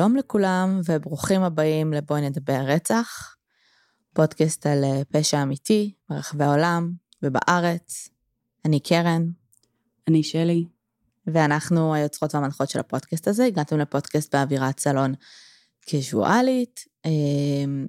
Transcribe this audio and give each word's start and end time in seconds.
שלום 0.00 0.16
לכולם 0.16 0.80
וברוכים 0.84 1.42
הבאים 1.42 1.92
לבואי 1.92 2.20
נדבר 2.20 2.60
רצח, 2.66 3.36
פודקאסט 4.12 4.66
על 4.66 4.84
אה, 4.84 5.02
פשע 5.12 5.42
אמיתי 5.42 5.94
ברחבי 6.08 6.44
העולם 6.44 6.92
ובארץ. 7.22 8.08
אני 8.64 8.80
קרן. 8.80 9.30
אני 10.08 10.22
שלי. 10.22 10.64
ואנחנו 11.26 11.94
היוצרות 11.94 12.34
והמנחות 12.34 12.70
של 12.70 12.80
הפודקאסט 12.80 13.28
הזה, 13.28 13.44
הגעתם 13.44 13.78
לפודקאסט 13.78 14.34
באווירת 14.34 14.80
סלון 14.80 15.14
קזואלית, 15.90 16.84
אמ, 17.04 17.86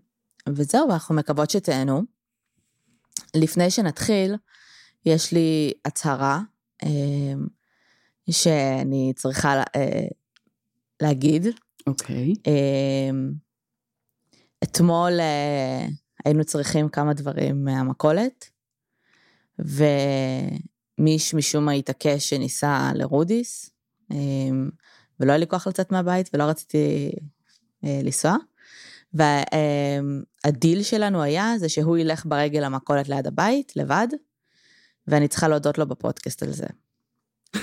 וזהו, 0.49 0.91
אנחנו 0.91 1.15
מקוות 1.15 1.49
שתהנו. 1.49 2.01
לפני 3.35 3.71
שנתחיל, 3.71 4.35
יש 5.05 5.31
לי 5.31 5.71
הצהרה 5.85 6.41
אמ, 6.83 7.47
שאני 8.29 9.13
צריכה 9.15 9.63
אה, 9.75 10.07
להגיד. 11.01 11.47
אוקיי. 11.87 12.33
Okay. 12.33 12.49
אמ, 12.49 13.31
אתמול 14.63 15.19
אה, 15.19 15.87
היינו 16.25 16.43
צריכים 16.43 16.89
כמה 16.89 17.13
דברים 17.13 17.65
מהמכולת, 17.65 18.49
ומיש 19.59 21.33
משום 21.33 21.65
מה 21.65 21.71
התעקש 21.71 22.29
שניסה 22.29 22.91
לרודיס, 22.95 23.69
אמ, 24.11 24.69
ולא 25.19 25.31
היה 25.31 25.39
לי 25.39 25.47
כוח 25.47 25.67
לצאת 25.67 25.91
מהבית 25.91 26.29
ולא 26.33 26.43
רציתי 26.43 27.11
אה, 27.83 27.99
לנסוע. 28.03 28.35
והדיל 29.13 30.83
שלנו 30.83 31.21
היה 31.21 31.53
זה 31.57 31.69
שהוא 31.69 31.97
ילך 31.97 32.25
ברגל 32.25 32.65
למכולת 32.65 33.09
ליד 33.09 33.27
הבית, 33.27 33.75
לבד, 33.75 34.07
ואני 35.07 35.27
צריכה 35.27 35.47
להודות 35.47 35.77
לו 35.77 35.87
בפודקאסט 35.87 36.43
על 36.43 36.51
זה. 36.51 36.67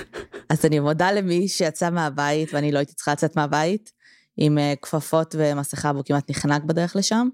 אז 0.50 0.64
אני 0.64 0.80
מודה 0.80 1.12
למי 1.12 1.48
שיצא 1.48 1.90
מהבית, 1.90 2.54
ואני 2.54 2.72
לא 2.72 2.78
הייתי 2.78 2.94
צריכה 2.94 3.12
לצאת 3.12 3.36
מהבית, 3.36 3.92
עם 4.38 4.58
אה, 4.58 4.74
כפפות 4.82 5.34
ומסכה, 5.38 5.90
והוא 5.94 6.04
כמעט 6.04 6.30
נחנק 6.30 6.62
בדרך 6.62 6.96
לשם, 6.96 7.28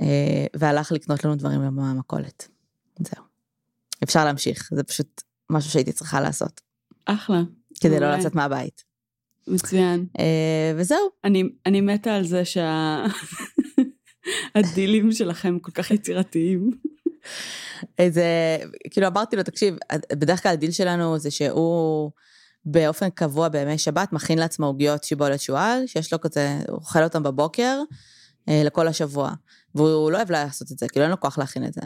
אה, 0.00 0.46
והלך 0.56 0.92
לקנות 0.92 1.24
לנו 1.24 1.36
דברים 1.36 1.60
במכולת. 1.76 2.48
זהו. 2.98 3.24
אפשר 4.04 4.24
להמשיך, 4.24 4.70
זה 4.74 4.82
פשוט 4.82 5.22
משהו 5.50 5.70
שהייתי 5.70 5.92
צריכה 5.92 6.20
לעשות. 6.20 6.60
אחלה. 7.04 7.42
כדי 7.80 8.00
לא 8.00 8.16
לצאת 8.16 8.34
מהבית. 8.34 8.84
מצוין. 9.46 10.06
אה, 10.18 10.72
וזהו. 10.76 11.08
אני, 11.24 11.42
אני 11.66 11.80
מתה 11.80 12.14
על 12.14 12.24
זה 12.24 12.42
שהדילים 14.54 15.12
שה... 15.12 15.16
שלכם 15.18 15.58
כל 15.58 15.70
כך 15.70 15.90
יצירתיים. 15.90 16.70
איזה, 17.98 18.24
כאילו 18.90 19.06
אמרתי 19.06 19.36
לו, 19.36 19.42
תקשיב, 19.42 19.76
בדרך 20.12 20.42
כלל 20.42 20.52
הדיל 20.52 20.70
שלנו 20.70 21.18
זה 21.18 21.30
שהוא 21.30 22.10
באופן 22.66 23.10
קבוע 23.10 23.48
בימי 23.48 23.78
שבת 23.78 24.12
מכין 24.12 24.38
לעצמו 24.38 24.66
עוגיות 24.66 25.04
שיבולת 25.04 25.40
שועל, 25.40 25.86
שיש 25.86 26.12
לו 26.12 26.20
כזה, 26.20 26.58
הוא 26.68 26.76
אוכל 26.76 27.02
אותם 27.02 27.22
בבוקר 27.22 27.80
אה, 28.48 28.62
לכל 28.64 28.88
השבוע. 28.88 29.32
והוא 29.74 30.10
לא 30.10 30.16
אוהב 30.16 30.30
לעשות 30.30 30.72
את 30.72 30.78
זה, 30.78 30.88
כאילו 30.88 31.02
אין 31.02 31.10
לו 31.10 31.20
כוח 31.20 31.38
להכין 31.38 31.66
את 31.66 31.72
זה. 31.72 31.80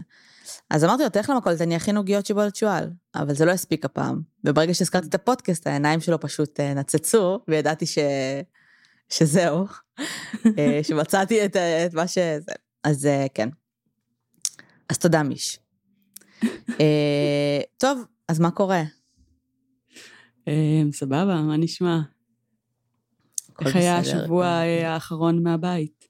אז 0.70 0.84
אמרתי 0.84 1.02
לו, 1.02 1.08
תלך 1.08 1.30
למכולת, 1.30 1.60
אני 1.60 1.76
אכין 1.76 1.96
עוגיות 1.96 2.26
שיבולת 2.26 2.56
שועל. 2.56 2.90
אבל 3.14 3.34
זה 3.34 3.44
לא 3.44 3.50
הספיק 3.50 3.84
הפעם. 3.84 4.20
וברגע 4.44 4.74
שהזכרתי 4.74 5.08
את 5.08 5.14
הפודקאסט, 5.14 5.66
העיניים 5.66 6.00
שלו 6.00 6.20
פשוט 6.20 6.60
אה, 6.60 6.74
נצצו, 6.74 7.40
וידעתי 7.48 7.86
ש... 7.86 7.98
שזהו, 9.08 9.66
אה, 10.58 10.80
שמצאתי 10.88 11.44
את, 11.44 11.56
את 11.56 11.94
מה 11.94 12.06
שזה. 12.06 12.52
אז 12.84 13.08
כן. 13.34 13.48
אז 14.88 14.98
תודה, 14.98 15.22
מיש. 15.22 15.58
אה, 16.80 17.60
טוב, 17.76 18.04
אז 18.28 18.38
מה 18.38 18.50
קורה? 18.50 18.82
אה, 20.48 20.82
סבבה, 20.92 21.42
מה 21.42 21.56
נשמע? 21.56 22.00
איך 23.60 23.76
היה 23.76 23.98
השבוע 23.98 24.46
אה, 24.46 24.94
האחרון 24.94 25.42
מהבית? 25.42 26.08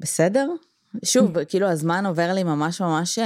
בסדר. 0.00 0.48
שוב, 1.04 1.44
כאילו 1.44 1.66
הזמן 1.66 2.06
עובר 2.06 2.32
לי 2.32 2.44
ממש 2.44 2.80
ממש, 2.80 3.18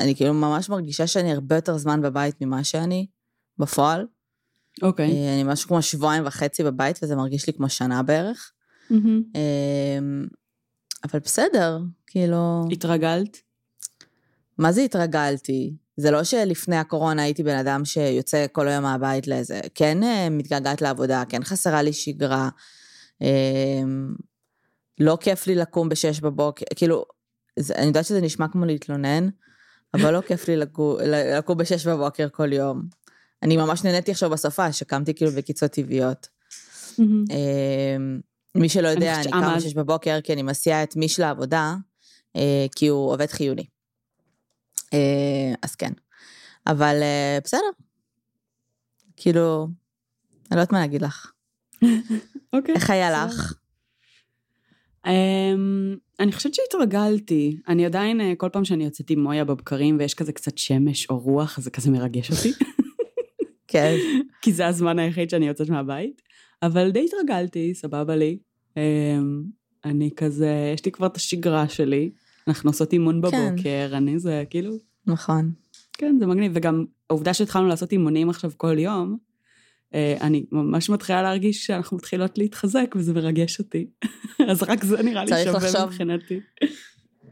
אני 0.00 0.14
כאילו 0.16 0.34
ממש 0.34 0.68
מרגישה 0.68 1.06
שאני 1.06 1.32
הרבה 1.32 1.54
יותר 1.54 1.78
זמן 1.78 2.02
בבית 2.02 2.34
ממה 2.40 2.64
שאני 2.64 3.06
בפועל. 3.58 4.06
אוקיי. 4.82 5.08
Okay. 5.08 5.34
אני 5.34 5.44
משהו 5.44 5.68
כמו 5.68 5.82
שבועיים 5.82 6.26
וחצי 6.26 6.64
בבית, 6.64 6.98
וזה 7.02 7.16
מרגיש 7.16 7.46
לי 7.46 7.52
כמו 7.52 7.68
שנה 7.68 8.02
בערך. 8.02 8.52
Mm-hmm. 8.90 9.38
אבל 11.04 11.20
בסדר, 11.20 11.78
כאילו... 12.06 12.64
התרגלת? 12.72 13.36
מה 14.58 14.72
זה 14.72 14.80
התרגלתי? 14.80 15.76
זה 16.00 16.10
לא 16.10 16.24
שלפני 16.24 16.76
הקורונה 16.76 17.22
הייתי 17.22 17.42
בן 17.42 17.56
אדם 17.56 17.84
שיוצא 17.84 18.46
כל 18.52 18.68
היום 18.68 18.82
מהבית 18.82 19.26
לאיזה... 19.26 19.60
כן 19.74 20.02
אה, 20.02 20.30
מתגעגעת 20.30 20.82
לעבודה, 20.82 21.22
כן 21.28 21.44
חסרה 21.44 21.82
לי 21.82 21.92
שגרה. 21.92 22.48
אמ, 23.20 24.14
לא 25.00 25.18
כיף 25.20 25.46
לי 25.46 25.54
לקום 25.54 25.88
בשש 25.88 26.20
בבוקר, 26.20 26.64
כאילו, 26.76 27.04
זה, 27.58 27.74
אני 27.74 27.86
יודעת 27.86 28.04
שזה 28.04 28.20
נשמע 28.20 28.48
כמו 28.48 28.64
להתלונן, 28.64 29.28
אבל 29.94 30.10
לא 30.10 30.20
כיף 30.20 30.48
לי 30.48 30.56
לקום, 30.56 30.96
לקום 31.06 31.58
בשש 31.58 31.86
בבוקר 31.86 32.28
כל 32.32 32.52
יום. 32.52 32.82
אני 33.42 33.56
ממש 33.56 33.84
נהניתי 33.84 34.10
עכשיו 34.10 34.30
בסופה, 34.30 34.72
שקמתי 34.72 35.14
כאילו 35.14 35.30
בקיצות 35.30 35.70
טבעיות. 35.70 36.28
Mm-hmm. 37.00 37.34
מי 38.54 38.68
שלא 38.68 38.88
יודע, 38.88 39.14
אני, 39.14 39.22
אני 39.22 39.30
קמה 39.30 39.56
בשש 39.56 39.74
בבוקר 39.74 40.20
כי 40.20 40.32
אני 40.32 40.42
מסיעה 40.42 40.82
את 40.82 40.96
מיש 40.96 41.20
לעבודה, 41.20 41.74
אה, 42.36 42.66
כי 42.76 42.86
הוא 42.86 43.12
עובד 43.12 43.26
חיוני. 43.26 43.64
אה, 44.92 45.54
אז 45.62 45.74
כן. 45.74 45.92
אבל 46.66 46.98
אה, 47.02 47.38
בסדר. 47.44 47.70
כאילו, 49.16 49.68
אני 50.50 50.56
לא 50.56 50.60
יודעת 50.60 50.72
מה 50.72 50.80
להגיד 50.80 51.02
לך. 51.02 51.32
אוקיי. 52.52 52.74
איך 52.74 52.90
היה 52.90 53.10
לך? 53.10 53.54
Um, 55.06 55.10
אני 56.20 56.32
חושבת 56.32 56.54
שהתרגלתי. 56.54 57.56
אני 57.68 57.86
עדיין, 57.86 58.20
כל 58.36 58.48
פעם 58.52 58.64
שאני 58.64 58.84
יוצאת 58.84 59.10
עם 59.10 59.22
מויה 59.22 59.44
בבקרים 59.44 59.96
ויש 59.98 60.14
כזה 60.14 60.32
קצת 60.32 60.58
שמש 60.58 61.10
או 61.10 61.18
רוח, 61.18 61.60
זה 61.60 61.70
כזה 61.70 61.90
מרגש 61.90 62.30
אותי. 62.30 62.52
כן. 63.72 63.96
כי 64.42 64.52
זה 64.52 64.66
הזמן 64.66 64.98
היחיד 64.98 65.30
שאני 65.30 65.46
יוצאת 65.46 65.68
מהבית. 65.68 66.22
אבל 66.62 66.90
די 66.90 67.04
התרגלתי, 67.04 67.74
סבבה 67.74 68.16
לי. 68.16 68.38
אמ, 68.76 69.42
אני 69.84 70.10
כזה, 70.16 70.72
יש 70.74 70.84
לי 70.84 70.92
כבר 70.92 71.06
את 71.06 71.16
השגרה 71.16 71.68
שלי, 71.68 72.10
אנחנו 72.48 72.70
עושות 72.70 72.92
אימון 72.92 73.14
כן. 73.14 73.20
בבוקר, 73.20 73.62
כן. 73.62 73.90
אני 73.92 74.18
זה 74.18 74.44
כאילו... 74.50 74.74
נכון. 75.06 75.52
כן, 75.92 76.16
זה 76.20 76.26
מגניב, 76.26 76.52
וגם 76.54 76.84
העובדה 77.10 77.34
שהתחלנו 77.34 77.68
לעשות 77.68 77.92
אימונים 77.92 78.30
עכשיו 78.30 78.50
כל 78.56 78.78
יום, 78.78 79.16
אה, 79.94 80.16
אני 80.20 80.44
ממש 80.52 80.90
מתחילה 80.90 81.22
להרגיש 81.22 81.66
שאנחנו 81.66 81.96
מתחילות 81.96 82.38
להתחזק, 82.38 82.94
וזה 82.96 83.12
מרגש 83.12 83.58
אותי. 83.58 83.86
אז 84.50 84.62
רק 84.62 84.84
זה 84.84 85.02
נראה 85.02 85.24
לי 85.24 85.30
שווה 85.44 85.52
לחשוב, 85.52 85.84
מבחינתי. 85.84 86.40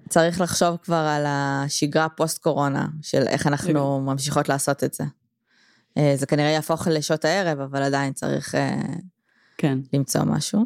צריך 0.08 0.40
לחשוב 0.40 0.76
כבר 0.76 1.06
על 1.16 1.24
השגרה 1.26 2.08
פוסט-קורונה, 2.08 2.86
של 3.02 3.22
איך 3.22 3.46
אנחנו 3.46 4.00
ממשיכות 4.00 4.48
לעשות 4.48 4.84
את 4.84 4.94
זה. 4.94 5.04
אה, 5.98 6.12
זה 6.16 6.26
כנראה 6.26 6.50
יהפוך 6.50 6.88
לשעות 6.90 7.24
הערב, 7.24 7.60
אבל 7.60 7.82
עדיין 7.82 8.12
צריך 8.12 8.54
אה, 8.54 8.80
כן. 9.58 9.78
למצוא 9.92 10.24
משהו. 10.24 10.64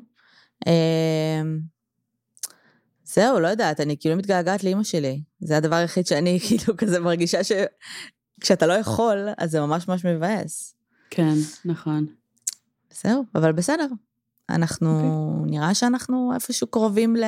אה, 3.18 3.24
זהו, 3.24 3.40
לא 3.40 3.48
יודעת, 3.48 3.80
אני 3.80 3.96
כאילו 4.00 4.16
מתגעגעת 4.16 4.64
לאימא 4.64 4.84
שלי. 4.84 5.22
זה 5.40 5.56
הדבר 5.56 5.76
היחיד 5.76 6.06
שאני 6.06 6.38
כאילו 6.48 6.76
כזה 6.76 7.00
מרגישה 7.00 7.38
שכשאתה 7.44 8.66
לא 8.66 8.72
יכול, 8.72 9.28
אז 9.38 9.50
זה 9.50 9.60
ממש 9.60 9.88
ממש 9.88 10.04
מבאס. 10.04 10.74
כן, 11.10 11.34
נכון. 11.64 12.06
זהו, 13.02 13.24
אבל 13.34 13.52
בסדר. 13.52 13.86
אנחנו, 14.50 15.00
okay. 15.00 15.40
אוקיי. 15.40 15.58
נראה 15.58 15.74
שאנחנו 15.74 16.30
איפשהו 16.34 16.66
קרובים 16.66 17.16
ל... 17.16 17.24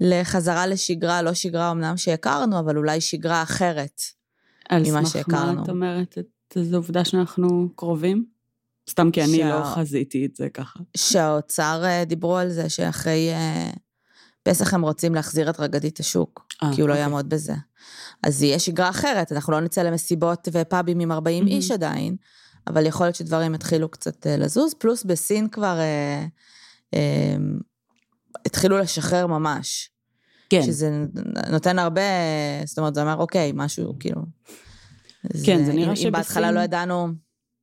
לחזרה 0.00 0.66
לשגרה, 0.66 1.22
לא 1.22 1.34
שגרה 1.34 1.70
אמנם 1.70 1.96
שהכרנו, 1.96 2.58
אבל 2.58 2.76
אולי 2.76 3.00
שגרה 3.00 3.42
אחרת. 3.42 4.02
ממה 4.72 5.06
שהכרנו. 5.06 5.50
על 5.50 5.56
סמך 5.56 5.58
מה 5.58 5.62
את 5.62 5.68
אומרת 5.68 6.18
את 6.18 6.58
זו 6.64 6.76
עובדה 6.76 7.04
שאנחנו 7.04 7.68
קרובים? 7.76 8.24
סתם 8.90 9.10
כי 9.10 9.24
אני 9.24 9.36
שה... 9.36 9.48
לא 9.48 9.64
חזיתי 9.64 10.26
את 10.26 10.36
זה 10.36 10.48
ככה. 10.48 10.80
שהאוצר 10.96 11.82
אה, 11.84 12.04
דיברו 12.04 12.36
על 12.36 12.50
זה 12.50 12.68
שאחרי 12.68 13.30
uh, 13.32 13.76
פסח 14.42 14.74
הם 14.74 14.82
רוצים 14.82 15.14
להחזיר 15.14 15.50
את 15.50 15.60
רגדית 15.60 16.00
השוק, 16.00 16.46
아, 16.52 16.66
אה, 16.66 16.74
כי 16.74 16.80
הוא 16.80 16.88
לא 16.88 16.94
אוקיי. 16.94 17.02
יעמוד 17.02 17.28
בזה. 17.28 17.54
אז 18.22 18.42
יהיה 18.42 18.58
שגרה 18.58 18.90
אחרת, 18.90 19.32
אנחנו 19.32 19.52
לא 19.52 19.60
נצא 19.60 19.82
למסיבות 19.82 20.48
ופאבים 20.52 21.00
עם 21.00 21.12
40 21.12 21.44
mm-hmm. 21.44 21.48
איש 21.48 21.70
עדיין, 21.70 22.16
אבל 22.66 22.86
יכול 22.86 23.06
להיות 23.06 23.16
שדברים 23.16 23.54
יתחילו 23.54 23.88
קצת 23.88 24.26
uh, 24.26 24.30
לזוז, 24.40 24.74
פלוס 24.74 25.04
בסין 25.04 25.48
כבר 25.48 25.78
uh, 25.78 26.94
uh, 26.94 26.98
התחילו 28.46 28.78
לשחרר 28.78 29.26
ממש. 29.26 29.90
כן. 30.50 30.62
שזה 30.62 31.04
נותן 31.50 31.78
הרבה, 31.78 32.02
זאת 32.64 32.78
אומרת, 32.78 32.94
זה 32.94 33.02
אומר, 33.02 33.16
אוקיי, 33.16 33.52
משהו, 33.54 33.94
כאילו... 34.00 34.22
כן, 35.44 35.58
זה, 35.58 35.64
זה 35.64 35.72
נראה 35.72 35.96
שבסין... 35.96 36.06
אם 36.06 36.12
בהתחלה 36.12 36.52
לא 36.52 36.60
ידענו... 36.60 37.08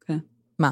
כן. 0.06 0.18
מה? 0.60 0.72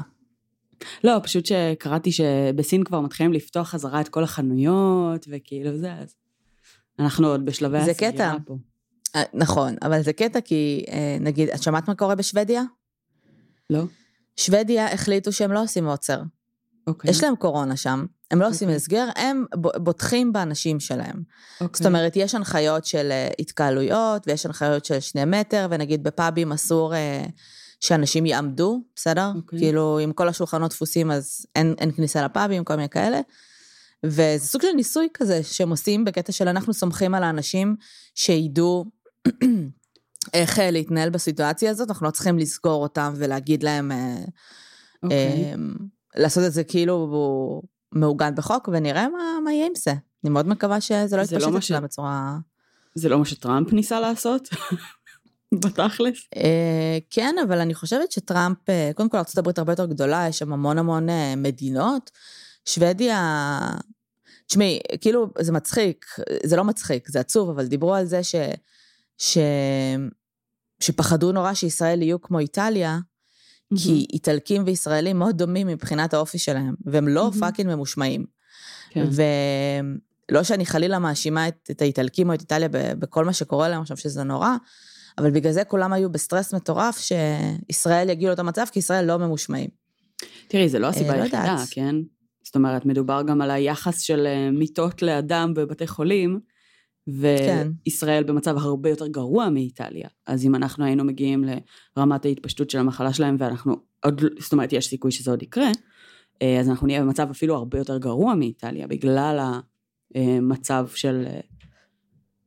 לא, 1.04 1.20
פשוט 1.22 1.46
שקראתי 1.46 2.12
שבסין 2.12 2.84
כבר 2.84 3.00
מתחילים 3.00 3.32
לפתוח 3.32 3.68
חזרה 3.68 4.00
את 4.00 4.08
כל 4.08 4.24
החנויות, 4.24 5.26
וכאילו 5.30 5.78
זה, 5.78 5.92
אז... 5.94 6.14
אנחנו 6.98 7.28
עוד 7.28 7.44
בשלבי 7.44 7.78
הסגירה 7.78 8.36
פה. 8.44 8.56
אה, 9.16 9.22
נכון, 9.34 9.76
אבל 9.82 10.02
זה 10.02 10.12
קטע 10.12 10.40
כי, 10.40 10.84
אה, 10.88 11.16
נגיד, 11.20 11.48
את 11.48 11.62
שמעת 11.62 11.88
מה 11.88 11.94
קורה 11.94 12.14
בשוודיה? 12.14 12.62
לא. 13.70 13.82
שוודיה 14.36 14.92
החליטו 14.92 15.32
שהם 15.32 15.52
לא 15.52 15.62
עושים 15.62 15.86
עוצר. 15.86 16.22
אוקיי. 16.86 17.10
יש 17.10 17.22
להם 17.22 17.36
קורונה 17.36 17.76
שם, 17.76 18.06
הם 18.30 18.40
לא 18.40 18.48
עושים 18.48 18.68
אוקיי. 18.68 18.76
הסגר, 18.76 19.06
הם 19.16 19.44
בוטחים 19.76 20.32
באנשים 20.32 20.80
שלהם. 20.80 21.22
אוקיי. 21.60 21.78
זאת 21.78 21.86
אומרת, 21.86 22.12
יש 22.16 22.34
הנחיות 22.34 22.84
של 22.84 23.08
אה, 23.10 23.28
התקהלויות, 23.38 24.28
ויש 24.28 24.46
הנחיות 24.46 24.84
של 24.84 25.00
שני 25.00 25.24
מטר, 25.24 25.66
ונגיד 25.70 26.02
בפאבים 26.02 26.52
אסור 26.52 26.94
אה, 26.94 27.24
שאנשים 27.80 28.26
יעמדו, 28.26 28.82
בסדר? 28.96 29.30
אוקיי. 29.36 29.58
כאילו, 29.58 30.00
אם 30.04 30.12
כל 30.12 30.28
השולחנות 30.28 30.70
דפוסים, 30.70 31.10
אז 31.10 31.46
אין, 31.56 31.74
אין 31.78 31.92
כניסה 31.92 32.24
לפאבים, 32.24 32.64
כל 32.64 32.76
מיני 32.76 32.88
כאלה. 32.88 33.20
וזה 34.04 34.46
סוג 34.46 34.62
של 34.62 34.72
ניסוי 34.76 35.08
כזה 35.14 35.42
שהם 35.42 35.70
עושים 35.70 36.04
בקטע 36.04 36.32
של 36.32 36.48
אנחנו 36.48 36.74
סומכים 36.74 37.14
על 37.14 37.22
האנשים 37.22 37.76
שידעו 38.14 38.84
איך 40.34 40.58
אה, 40.58 40.70
להתנהל 40.70 41.10
בסיטואציה 41.10 41.70
הזאת, 41.70 41.88
אנחנו 41.88 42.06
לא 42.06 42.10
צריכים 42.10 42.38
לסגור 42.38 42.82
אותם 42.82 43.12
ולהגיד 43.16 43.62
להם, 43.62 43.92
אה, 43.92 44.16
אוקיי. 45.02 45.16
אה, 45.16 45.54
לעשות 46.16 46.44
את 46.44 46.52
זה 46.52 46.64
כאילו 46.64 46.94
הוא 46.94 47.62
מעוגן 47.92 48.34
בחוק, 48.34 48.68
ונראה 48.72 49.08
מה, 49.08 49.22
מה 49.44 49.52
יהיה 49.52 49.66
עם 49.66 49.72
זה. 49.76 49.94
אני 50.24 50.30
מאוד 50.30 50.48
מקווה 50.48 50.80
שזה 50.80 51.16
לא 51.16 51.16
לא 51.16 51.22
יתפשט 51.22 51.46
אצלם 51.46 51.60
ש- 51.60 51.72
בצורה... 51.72 52.38
זה 52.94 53.08
לא 53.08 53.18
מה 53.18 53.24
שטראמפ 53.24 53.72
ניסה 53.72 54.00
לעשות? 54.00 54.48
בתכלס? 55.54 56.16
אה, 56.36 56.98
כן, 57.10 57.34
אבל 57.46 57.58
אני 57.58 57.74
חושבת 57.74 58.12
שטראמפ, 58.12 58.70
אה, 58.70 58.90
קודם 58.94 59.08
כל 59.08 59.16
ארה"ב 59.16 59.48
הרבה 59.58 59.72
יותר 59.72 59.86
גדולה, 59.86 60.26
יש 60.28 60.38
שם 60.38 60.52
המון 60.52 60.78
המון 60.78 61.08
אה, 61.08 61.34
מדינות. 61.36 62.10
שוודיה, 62.64 63.58
תשמעי, 64.46 64.80
כאילו, 65.00 65.30
זה 65.38 65.52
מצחיק, 65.52 66.06
זה 66.44 66.56
לא 66.56 66.64
מצחיק, 66.64 67.08
זה 67.08 67.20
עצוב, 67.20 67.50
אבל 67.50 67.66
דיברו 67.66 67.94
על 67.94 68.04
זה 68.04 68.22
ש... 68.22 68.34
ש... 69.18 69.38
שפחדו 70.80 71.32
נורא 71.32 71.54
שישראל 71.54 72.02
יהיו 72.02 72.22
כמו 72.22 72.38
איטליה, 72.38 72.98
כי 73.76 74.06
איטלקים 74.12 74.62
וישראלים 74.66 75.18
מאוד 75.18 75.38
דומים 75.38 75.66
מבחינת 75.66 76.14
האופי 76.14 76.38
שלהם, 76.38 76.74
והם 76.84 77.08
לא 77.08 77.24
מהמם. 77.24 77.40
fucking 77.40 77.74
ממושמעים. 77.74 78.24
כן. 78.90 79.06
ולא 80.30 80.42
שאני 80.42 80.66
חלילה 80.66 80.98
מאשימה 80.98 81.48
את, 81.48 81.70
את 81.70 81.82
האיטלקים 81.82 82.28
או 82.28 82.34
את 82.34 82.40
איטליה 82.40 82.68
בכל 82.72 83.24
מה 83.24 83.32
שקורה 83.32 83.68
להם 83.68 83.80
עכשיו, 83.80 83.96
שזה 83.96 84.22
נורא, 84.22 84.56
אבל 85.18 85.30
בגלל 85.30 85.52
זה 85.52 85.64
כולם 85.64 85.92
היו 85.92 86.10
בסטרס 86.10 86.54
מטורף 86.54 86.98
שישראל 86.98 88.10
יגיעו 88.10 88.28
לאותו 88.28 88.44
מצב, 88.44 88.64
כי 88.72 88.78
ישראל 88.78 89.04
לא 89.04 89.16
ממושמעים. 89.16 89.68
תראי, 90.48 90.68
זה 90.68 90.78
לא 90.78 90.86
הסיבה 90.86 91.16
לא 91.16 91.22
היחידה, 91.22 91.38
יודעת. 91.38 91.68
כן? 91.70 91.96
זאת 92.44 92.56
אומרת, 92.56 92.86
מדובר 92.86 93.22
גם 93.22 93.40
על 93.40 93.50
היחס 93.50 94.00
של 94.00 94.26
אה, 94.26 94.50
מיטות 94.50 95.02
לאדם 95.02 95.54
בבתי 95.54 95.86
חולים, 95.86 96.40
כן. 97.16 97.68
וישראל 97.86 98.22
במצב 98.24 98.56
הרבה 98.56 98.90
יותר 98.90 99.06
גרוע 99.06 99.48
מאיטליה. 99.48 100.08
אז 100.26 100.44
אם 100.44 100.54
אנחנו 100.54 100.84
היינו 100.84 101.04
מגיעים 101.04 101.44
לרמת 101.96 102.24
ההתפשטות 102.24 102.70
של 102.70 102.78
המחלה 102.78 103.12
שלהם, 103.12 103.36
ואנחנו 103.38 103.76
עוד, 104.04 104.22
זאת 104.40 104.52
אומרת, 104.52 104.72
יש 104.72 104.86
סיכוי 104.86 105.10
שזה 105.10 105.30
עוד 105.30 105.42
יקרה, 105.42 105.70
אה, 106.42 106.60
אז 106.60 106.68
אנחנו 106.68 106.86
נהיה 106.86 107.02
במצב 107.02 107.30
אפילו 107.30 107.54
הרבה 107.54 107.78
יותר 107.78 107.98
גרוע 107.98 108.34
מאיטליה, 108.34 108.86
בגלל 108.86 109.60
המצב 110.14 110.86
של, 110.94 111.24
אה, 111.26 111.40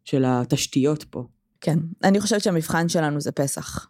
של 0.06 0.24
התשתיות 0.28 1.04
פה. 1.04 1.28
כן, 1.62 1.80
אני 2.04 2.22
חושבת 2.22 2.42
שהמבחן 2.44 2.90
שלנו 2.90 3.22
זה 3.22 3.32
פסח. 3.32 3.88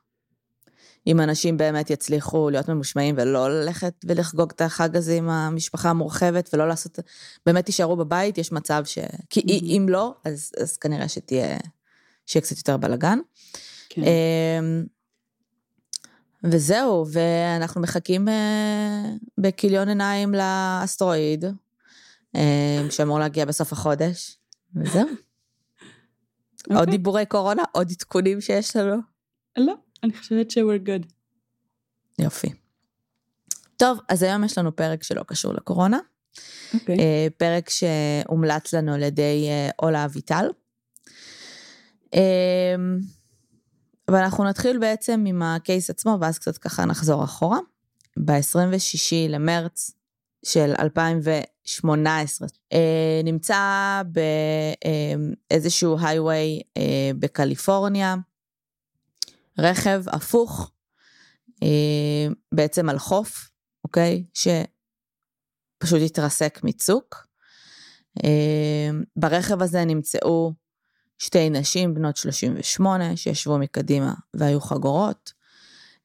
אם 1.07 1.19
אנשים 1.21 1.57
באמת 1.57 1.89
יצליחו 1.89 2.49
להיות 2.49 2.69
ממושמעים 2.69 3.15
ולא 3.17 3.49
ללכת 3.49 3.93
ולחגוג 4.05 4.51
את 4.55 4.61
החג 4.61 4.95
הזה 4.97 5.13
עם 5.13 5.29
המשפחה 5.29 5.89
המורחבת 5.89 6.49
ולא 6.53 6.67
לעשות, 6.67 6.99
באמת 7.45 7.65
תישארו 7.65 7.95
בבית, 7.95 8.37
יש 8.37 8.51
מצב 8.51 8.83
ש... 8.85 8.97
כי 9.29 9.39
Mhm. 9.39 9.63
אם 9.63 9.85
לא, 9.89 10.13
אז, 10.25 10.51
אז 10.61 10.77
כנראה 10.77 11.07
שתהיה, 11.07 11.57
שיהיה 12.25 12.43
קצת 12.43 12.57
יותר 12.57 12.77
בלאגן. 12.77 13.19
כן. 13.89 14.01
אמ, 14.03 14.85
וזהו, 16.43 17.05
ואנחנו 17.11 17.81
מחכים 17.81 18.29
אה, 18.29 19.03
בכיליון 19.37 19.87
עיניים 19.87 20.33
לאסטרואיד, 20.33 21.45
אה, 22.35 22.81
שאמור 22.89 23.19
להגיע 23.19 23.45
בסוף 23.45 23.73
החודש, 23.73 24.37
וזהו. 24.75 25.07
עוד 26.69 26.77
אוקיי. 26.77 26.91
דיבורי 26.91 27.25
קורונה, 27.25 27.63
עוד 27.71 27.91
עדכונים 27.91 28.41
שיש 28.41 28.75
לנו. 28.75 28.95
לא, 29.57 29.73
אני 30.03 30.13
חושבת 30.13 30.51
ש-we're 30.51 30.87
good. 30.87 31.07
יופי. 32.19 32.49
טוב, 33.77 33.99
אז 34.09 34.23
היום 34.23 34.43
יש 34.43 34.57
לנו 34.57 34.75
פרק 34.75 35.03
שלא 35.03 35.23
קשור 35.23 35.53
לקורונה, 35.53 35.99
אוקיי. 36.73 36.99
אה, 36.99 37.27
פרק 37.37 37.69
שהומלץ 37.69 38.73
לנו 38.73 38.93
על 38.93 39.03
ידי 39.03 39.47
אה, 39.49 39.69
אולה 39.81 40.05
אביטל. 40.05 40.45
אה, 42.13 42.75
ואנחנו 44.07 44.43
נתחיל 44.43 44.79
בעצם 44.79 45.23
עם 45.27 45.41
הקייס 45.41 45.89
עצמו, 45.89 46.17
ואז 46.21 46.39
קצת 46.39 46.57
ככה 46.57 46.85
נחזור 46.85 47.23
אחורה. 47.23 47.59
ב-26 48.17 49.29
למרץ 49.29 49.91
של 50.45 50.73
2018, 51.67 52.47
אה, 52.73 53.21
נמצא 53.23 54.01
באיזשהו 55.51 55.97
הייווי 55.99 56.61
אה, 56.77 57.11
בקליפורניה, 57.19 58.15
רכב 59.59 60.03
הפוך, 60.07 60.71
אה, 61.63 62.27
בעצם 62.51 62.89
על 62.89 62.99
חוף, 62.99 63.49
אוקיי? 63.83 64.23
שפשוט 64.33 65.99
התרסק 66.05 66.59
מצוק. 66.63 67.27
אה, 68.23 68.89
ברכב 69.15 69.61
הזה 69.61 69.85
נמצאו 69.85 70.53
שתי 71.17 71.49
נשים 71.49 71.93
בנות 71.93 72.17
38 72.17 73.17
שישבו 73.17 73.57
מקדימה 73.57 74.13
והיו 74.33 74.61
חגורות. 74.61 75.33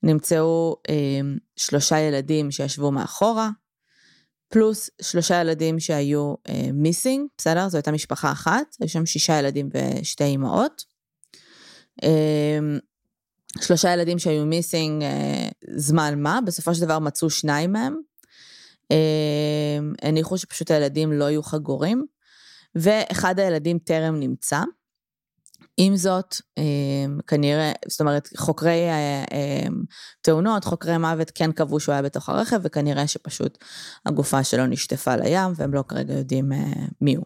נמצאו 0.02 0.76
אה, 0.88 1.20
שלושה 1.56 1.98
ילדים 1.98 2.50
שישבו 2.50 2.92
מאחורה, 2.92 3.50
פלוס 4.48 4.90
שלושה 5.02 5.40
ילדים 5.40 5.80
שהיו 5.80 6.34
מיסינג, 6.72 7.26
בסדר? 7.38 7.68
זו 7.68 7.76
הייתה 7.76 7.92
משפחה 7.92 8.32
אחת, 8.32 8.76
היו 8.80 8.88
שם 8.88 9.06
שישה 9.06 9.38
ילדים 9.38 9.68
ושתי 9.74 10.24
אימהות. 10.24 10.84
אה, 12.04 12.58
שלושה 13.60 13.92
ילדים 13.92 14.18
שהיו 14.18 14.46
מיסינג 14.46 15.02
אה, 15.02 15.48
זמן 15.76 16.22
מה, 16.22 16.38
בסופו 16.46 16.74
של 16.74 16.80
דבר 16.80 16.98
מצאו 16.98 17.30
שניים 17.30 17.72
מהם. 17.72 17.96
אה, 18.92 19.78
הניחו 20.02 20.38
שפשוט 20.38 20.70
הילדים 20.70 21.12
לא 21.12 21.24
יהיו 21.24 21.42
חגורים, 21.42 22.06
ואחד 22.74 23.38
הילדים 23.38 23.78
טרם 23.78 24.20
נמצא. 24.20 24.60
עם 25.76 25.96
זאת, 25.96 26.34
אה, 26.58 26.64
כנראה, 27.26 27.72
זאת 27.88 28.00
אומרת, 28.00 28.28
חוקרי 28.36 28.88
אה, 28.88 29.24
אה, 29.32 29.66
תאונות, 30.20 30.64
חוקרי 30.64 30.98
מוות 30.98 31.30
כן 31.30 31.52
קבעו 31.52 31.80
שהוא 31.80 31.92
היה 31.92 32.02
בתוך 32.02 32.28
הרכב, 32.28 32.60
וכנראה 32.62 33.06
שפשוט 33.06 33.58
הגופה 34.06 34.44
שלו 34.44 34.66
נשטפה 34.66 35.16
לים, 35.16 35.52
והם 35.56 35.74
לא 35.74 35.84
כרגע 35.88 36.14
יודעים 36.14 36.52
אה, 36.52 36.58
מי 37.00 37.14
הוא. 37.14 37.24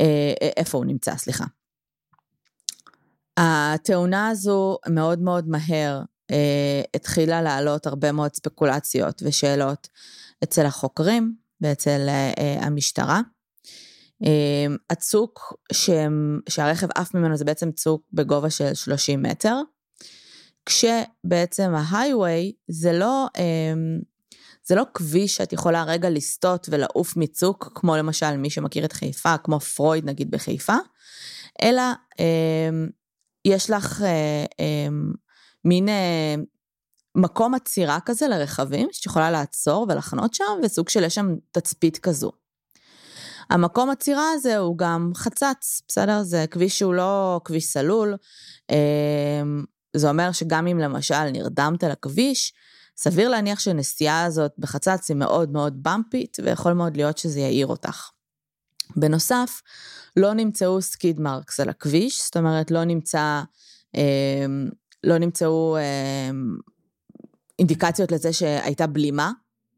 אה, 0.00 0.32
איפה 0.56 0.78
הוא 0.78 0.84
נמצא, 0.84 1.16
סליחה. 1.16 1.44
התאונה 3.36 4.28
הזו 4.28 4.78
מאוד 4.88 5.18
מאוד 5.18 5.48
מהר 5.48 6.02
התחילה 6.94 7.42
לעלות 7.42 7.86
הרבה 7.86 8.12
מאוד 8.12 8.34
ספקולציות 8.34 9.22
ושאלות 9.26 9.88
אצל 10.44 10.66
החוקרים 10.66 11.34
ואצל 11.60 12.08
המשטרה. 12.60 13.20
אה, 14.24 14.74
הצוק 14.90 15.54
שהם, 15.72 16.40
שהרכב 16.48 16.88
עף 16.94 17.14
ממנו 17.14 17.36
זה 17.36 17.44
בעצם 17.44 17.72
צוק 17.72 18.02
בגובה 18.12 18.50
של 18.50 18.74
30 18.74 19.22
מטר, 19.22 19.56
כשבעצם 20.66 21.72
ההייווי 21.74 22.52
זה 22.68 22.92
לא, 22.92 23.26
אה, 23.38 23.74
זה 24.64 24.74
לא 24.74 24.84
כביש 24.94 25.36
שאת 25.36 25.52
יכולה 25.52 25.84
רגע 25.84 26.10
לסטות 26.10 26.68
ולעוף 26.70 27.16
מצוק, 27.16 27.72
כמו 27.74 27.96
למשל 27.96 28.36
מי 28.36 28.50
שמכיר 28.50 28.84
את 28.84 28.92
חיפה, 28.92 29.38
כמו 29.38 29.60
פרויד 29.60 30.04
נגיד 30.04 30.30
בחיפה, 30.30 30.76
אלא 31.62 31.82
אה, 32.20 32.70
יש 33.44 33.70
לך 33.70 34.02
אה, 34.02 34.88
מין 35.64 35.88
אה, 35.88 36.34
מקום 37.14 37.54
עצירה 37.54 37.98
כזה 38.06 38.28
לרכבים, 38.28 38.88
שאת 38.92 39.06
יכולה 39.06 39.30
לעצור 39.30 39.86
ולחנות 39.88 40.34
שם, 40.34 40.44
וסוג 40.62 40.88
של 40.88 41.04
יש 41.04 41.14
שם 41.14 41.34
תצפית 41.50 41.98
כזו. 41.98 42.32
המקום 43.50 43.90
עצירה 43.90 44.30
הזה 44.34 44.56
הוא 44.56 44.78
גם 44.78 45.12
חצץ, 45.14 45.82
בסדר? 45.88 46.22
זה 46.22 46.44
כביש 46.50 46.78
שהוא 46.78 46.94
לא 46.94 47.40
כביש 47.44 47.66
סלול. 47.66 48.16
אה, 48.70 49.42
זה 49.96 50.08
אומר 50.08 50.32
שגם 50.32 50.66
אם 50.66 50.78
למשל 50.78 51.30
נרדמת 51.32 51.84
לכביש, 51.84 52.52
סביר 52.96 53.28
להניח 53.28 53.60
שהנסיעה 53.60 54.24
הזאת 54.24 54.52
בחצץ 54.58 55.10
היא 55.10 55.16
מאוד 55.16 55.50
מאוד 55.50 55.82
במפית, 55.82 56.36
ויכול 56.42 56.72
מאוד 56.72 56.96
להיות 56.96 57.18
שזה 57.18 57.40
יעיר 57.40 57.66
אותך. 57.66 58.10
בנוסף, 58.96 59.62
לא 60.16 60.32
נמצאו 60.32 60.82
סקיד 60.82 61.20
מרקס 61.20 61.60
על 61.60 61.68
הכביש, 61.68 62.24
זאת 62.24 62.36
אומרת, 62.36 62.70
לא 62.70 62.84
נמצא, 62.84 63.42
אה, 63.96 64.46
לא 65.04 65.18
נמצאו 65.18 65.76
אה, 65.76 66.30
אינדיקציות 67.58 68.12
לזה 68.12 68.32
שהייתה 68.32 68.86
בלימה, 68.86 69.32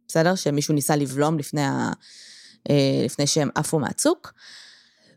בסדר? 0.08 0.34
שמישהו 0.34 0.74
ניסה 0.74 0.96
לבלום 0.96 1.38
לפני, 1.38 1.64
ה, 1.64 1.90
לפני 3.04 3.26
שהם 3.26 3.48
עפו 3.54 3.78
מהצוק. 3.78 4.32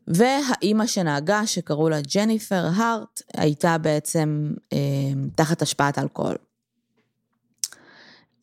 והאימא 0.08 0.88
שנהגה, 0.88 1.48
שקראו 1.48 1.90
לה 1.90 2.02
ג'ניפר 2.16 2.68
הארט, 2.75 3.22
הייתה 3.34 3.78
בעצם 3.78 4.54
אה, 4.74 4.78
תחת 5.36 5.62
השפעת 5.62 5.98
אלכוהול. 5.98 6.36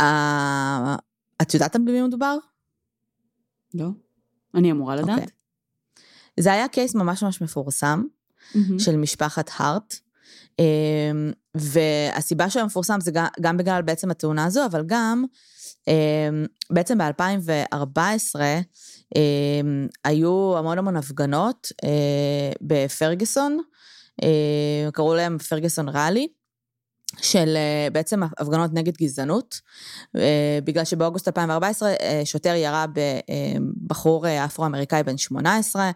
אה, 0.01 0.97
את 1.43 1.55
יודעת 1.55 1.77
על 1.77 1.83
מי 1.83 2.03
מדובר? 2.03 2.37
לא. 3.75 3.89
אני 4.55 4.73
אמורה 4.73 4.97
לדעת? 4.97 5.11
אוקיי. 5.11 5.27
זה 6.41 6.53
היה 6.53 6.69
קייס 6.69 6.95
ממש 6.95 7.23
ממש 7.23 7.41
מפורסם, 7.41 8.03
מהמם. 8.55 8.79
של 8.79 8.97
משפחת 8.97 9.51
הארט. 9.57 9.95
אמ, 10.59 11.33
והסיבה 11.55 12.51
שהוא 12.51 12.65
מפורסם 12.65 13.01
זה 13.01 13.11
גם, 13.11 13.27
גם 13.41 13.57
בגלל 13.57 13.83
בעצם 13.83 14.11
התאונה 14.11 14.45
הזו, 14.45 14.67
אבל 14.67 14.83
גם 14.87 15.25
בעצם 16.71 16.99
ב-2014 16.99 18.41
אמ, 19.17 19.87
היו 20.05 20.59
המון 20.59 20.79
המון 20.79 20.97
הפגנות 20.97 21.73
אה, 21.85 22.53
בפרגוסון, 22.61 23.59
אה, 24.23 24.89
קראו 24.93 25.15
להם 25.15 25.39
פרגוסון 25.39 25.89
ראלי. 25.89 26.29
של 27.21 27.57
אה, 27.57 27.89
בעצם 27.93 28.23
הפגנות 28.23 28.71
נגד 28.75 28.97
גזענות, 28.97 29.61
בגלל 30.65 30.85
שבאוגוסט 30.85 31.29
2014 31.29 31.89
אה, 32.01 32.23
שוטר 32.25 32.55
ירה 32.55 32.87
בבחור 33.87 34.27
אפרו-אמריקאי 34.45 35.03
בן 35.03 35.17
18, 35.17 35.91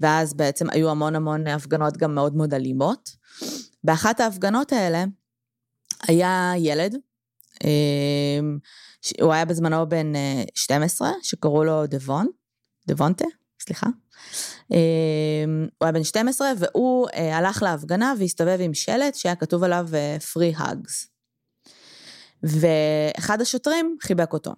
ואז 0.00 0.34
בעצם 0.34 0.70
היו 0.70 0.90
המון 0.90 1.16
המון 1.16 1.46
הפגנות 1.46 1.96
גם 1.96 2.14
מאוד 2.14 2.36
מאוד 2.36 2.54
אלימות. 2.54 3.10
באחת 3.84 4.20
ההפגנות 4.20 4.72
האלה 4.72 5.04
היה 6.08 6.52
ילד, 6.56 6.96
הוא 9.20 9.32
היה 9.32 9.44
בזמנו 9.44 9.88
בן 9.88 10.16
אה, 10.16 10.42
12, 10.54 11.10
שקראו 11.22 11.64
לו 11.64 11.86
דבון, 11.86 12.26
דבונטה, 12.88 13.24
סליחה. 13.62 13.86
אה, 14.72 15.44
הוא 15.78 15.84
היה 15.86 15.92
בן 15.92 16.04
12, 16.04 16.52
והוא 16.58 17.08
אה, 17.14 17.36
הלך 17.36 17.62
להפגנה 17.62 18.14
והסתובב 18.18 18.58
עם 18.60 18.74
שלט 18.74 19.14
שהיה 19.14 19.36
כתוב 19.36 19.64
עליו 19.64 19.88
אה, 19.94 20.16
free 20.16 20.58
hugs. 20.58 21.08
ואחד 22.42 23.40
השוטרים 23.40 23.96
חיבק 24.02 24.32
אותו. 24.32 24.52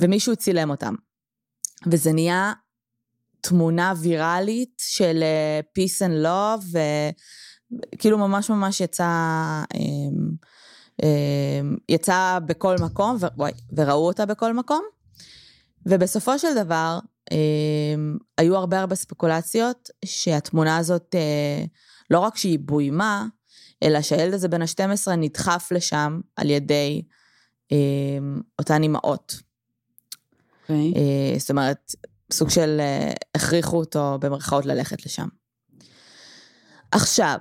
ומישהו 0.00 0.36
צילם 0.36 0.70
אותם. 0.70 0.94
וזה 1.86 2.12
נהיה 2.12 2.52
תמונה 3.40 3.92
ויראלית 4.00 4.82
של 4.86 5.22
אה, 5.22 5.60
peace 5.78 6.06
and 6.06 6.26
love, 6.26 6.78
וכאילו 7.94 8.18
ממש 8.18 8.50
ממש 8.50 8.80
יצא, 8.80 9.04
אמ, 9.74 10.30
אמ, 11.02 11.76
יצא 11.88 12.38
בכל 12.46 12.76
מקום, 12.78 13.16
ו- 13.20 13.26
וואי, 13.36 13.52
וראו 13.76 14.06
אותה 14.06 14.26
בכל 14.26 14.54
מקום. 14.54 14.82
ובסופו 15.86 16.38
של 16.38 16.54
דבר, 16.54 16.98
אמ, 17.30 18.16
היו 18.38 18.56
הרבה 18.56 18.80
הרבה 18.80 18.94
ספקולציות 18.94 19.90
שהתמונה 20.04 20.76
הזאת, 20.76 21.14
אה, 21.14 21.64
לא 22.10 22.18
רק 22.18 22.36
שהיא 22.36 22.58
בוימה, 22.58 23.26
אלא 23.82 24.02
שהילד 24.02 24.34
הזה 24.34 24.48
בן 24.48 24.62
ה-12 24.62 25.10
נדחף 25.16 25.68
לשם 25.70 26.20
על 26.36 26.50
ידי 26.50 27.02
אמ, 27.72 28.40
אותן 28.58 28.82
אימהות. 28.82 29.34
אוקיי. 30.62 30.92
אה, 30.96 31.38
זאת 31.38 31.50
אומרת, 31.50 31.94
סוג 32.32 32.50
של 32.50 32.76
אה, 32.80 33.12
הכריחו 33.34 33.76
אותו 33.76 34.18
במרכאות 34.20 34.66
ללכת 34.66 35.06
לשם. 35.06 35.28
עכשיו, 36.92 37.38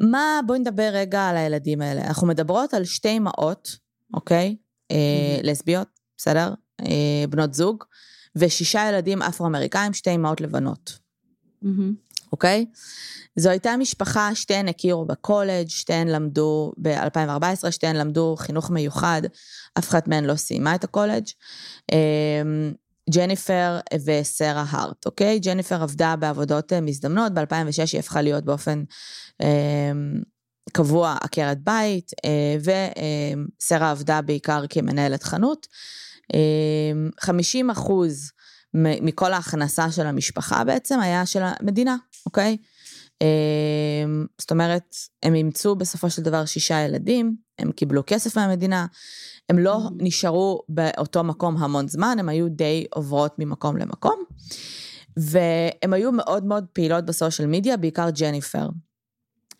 מה, 0.00 0.40
בואי 0.46 0.58
נדבר 0.58 0.90
רגע 0.92 1.28
על 1.28 1.36
הילדים 1.36 1.82
האלה. 1.82 2.00
אנחנו 2.06 2.26
מדברות 2.26 2.74
על 2.74 2.84
שתי 2.84 3.16
אמהות, 3.16 3.76
אוקיי? 4.14 4.56
אה, 4.90 4.96
Mhm. 5.40 5.46
לסביות, 5.46 5.88
בסדר? 6.16 6.54
אה, 6.80 7.24
בנות 7.30 7.54
זוג, 7.54 7.84
ושישה 8.36 8.88
ילדים 8.88 9.22
אפרו-אמריקאים, 9.22 9.92
שתי 9.92 10.14
אמהות 10.14 10.40
לבנות, 10.40 10.98
מהמם. 11.62 11.94
אוקיי? 12.32 12.66
זו 13.36 13.50
הייתה 13.50 13.76
משפחה, 13.76 14.34
שתיהן 14.34 14.68
הכירו 14.68 15.04
בקולג', 15.04 15.68
שתיהן 15.68 16.08
למדו 16.08 16.72
ב-2014, 16.82 17.70
שתיהן 17.70 17.96
למדו 17.96 18.34
חינוך 18.38 18.70
מיוחד, 18.70 19.22
אף 19.78 19.88
אחת 19.88 20.08
מהן 20.08 20.24
לא 20.24 20.34
סיימה 20.36 20.74
את 20.74 20.84
הקולג'. 20.84 21.24
אמ, 21.92 22.72
ג'ניפר 23.10 23.78
וסרה 24.04 24.64
הארט, 24.68 25.06
אוקיי? 25.06 25.38
ג'ניפר 25.38 25.82
עבדה 25.82 26.16
בעבודות 26.16 26.72
אה, 26.72 26.80
מזדמנות, 26.80 27.34
ב-2006 27.34 27.92
היא 27.92 27.98
הפכה 27.98 28.22
להיות 28.22 28.44
באופן 28.44 28.84
אמ, 29.42 30.20
קבוע 30.72 31.16
עקרת 31.20 31.58
בית, 31.64 32.12
אה, 32.24 32.56
וסרה 33.60 33.90
עבדה 33.90 34.22
בעיקר 34.22 34.62
כמנהלת 34.70 35.22
חנות. 35.22 35.66
אמ, 36.34 37.10
50 37.20 37.70
אחוז 37.70 38.30
מכל 38.74 39.32
ההכנסה 39.32 39.90
של 39.90 40.06
המשפחה 40.06 40.64
בעצם 40.64 41.00
היה 41.00 41.26
של 41.26 41.42
המדינה, 41.42 41.96
אוקיי? 42.26 42.56
אמ, 43.22 44.26
זאת 44.38 44.50
אומרת, 44.50 44.96
הם 45.22 45.34
אימצו 45.34 45.76
בסופו 45.76 46.10
של 46.10 46.22
דבר 46.22 46.44
שישה 46.44 46.80
ילדים, 46.80 47.36
הם 47.58 47.72
קיבלו 47.72 48.02
כסף 48.06 48.36
מהמדינה, 48.36 48.86
הם 49.48 49.58
לא 49.58 49.76
Mhm. 49.76 49.90
נשארו 49.98 50.62
באותו 50.68 51.24
מקום 51.24 51.56
המון 51.56 51.88
זמן, 51.88 52.16
הם 52.20 52.28
היו 52.28 52.48
די 52.48 52.86
עוברות 52.94 53.34
ממקום 53.38 53.76
למקום, 53.76 54.24
והם 55.16 55.92
היו 55.92 56.12
מאוד 56.12 56.44
מאוד 56.44 56.64
פעילות 56.72 57.06
בסושיאל 57.06 57.48
מדיה, 57.48 57.76
בעיקר 57.76 58.10
ג'ניפר. 58.10 58.68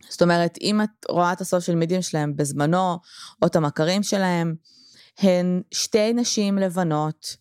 זאת 0.09 0.23
אומרת, 0.23 0.59
אם 0.61 0.83
את 0.83 0.91
רואה 1.11 1.33
את 1.33 1.41
הסושיאל 1.41 1.77
מדיה 1.77 2.03
שלהם 2.03 2.37
בזמנו, 2.37 2.99
או 3.43 3.47
את 3.47 3.57
המכרים 3.57 4.03
שלהם, 4.03 4.55
הן 5.19 5.63
שתי 5.71 6.13
נשים 6.13 6.59
לבנות, 6.59 7.37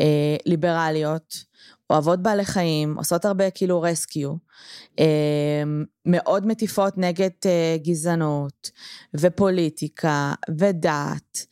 אה, 0.00 0.36
ליברליות, 0.46 1.44
אוהבות 1.90 2.22
בעלי 2.22 2.44
חיים, 2.44 2.94
עושות 2.98 3.24
הרבה 3.24 3.50
כאילו 3.50 3.82
רסקיו, 3.82 4.34
מאוד 6.06 6.46
מטיפות 6.46 6.98
נגד 6.98 7.30
אה, 7.46 7.76
גזענות, 7.82 8.70
ופוליטיקה, 9.14 10.32
ודת. 10.58 11.46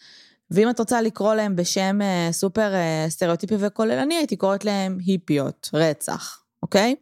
ואם 0.51 0.71
את 0.71 0.79
רוצה 0.79 1.03
לקרוא 1.03 1.35
להם 1.35 1.57
בשם 1.57 1.99
אה, 2.03 2.29
סופר 2.33 2.75
אה, 2.75 3.07
סטריאוטיפי 3.09 3.55
וכוללני, 3.59 4.15
הייתי 4.15 4.37
קוראת 4.37 4.65
להם 4.65 4.99
היפיות, 5.07 5.71
רצח, 5.75 6.43
אוקיי? 6.63 6.95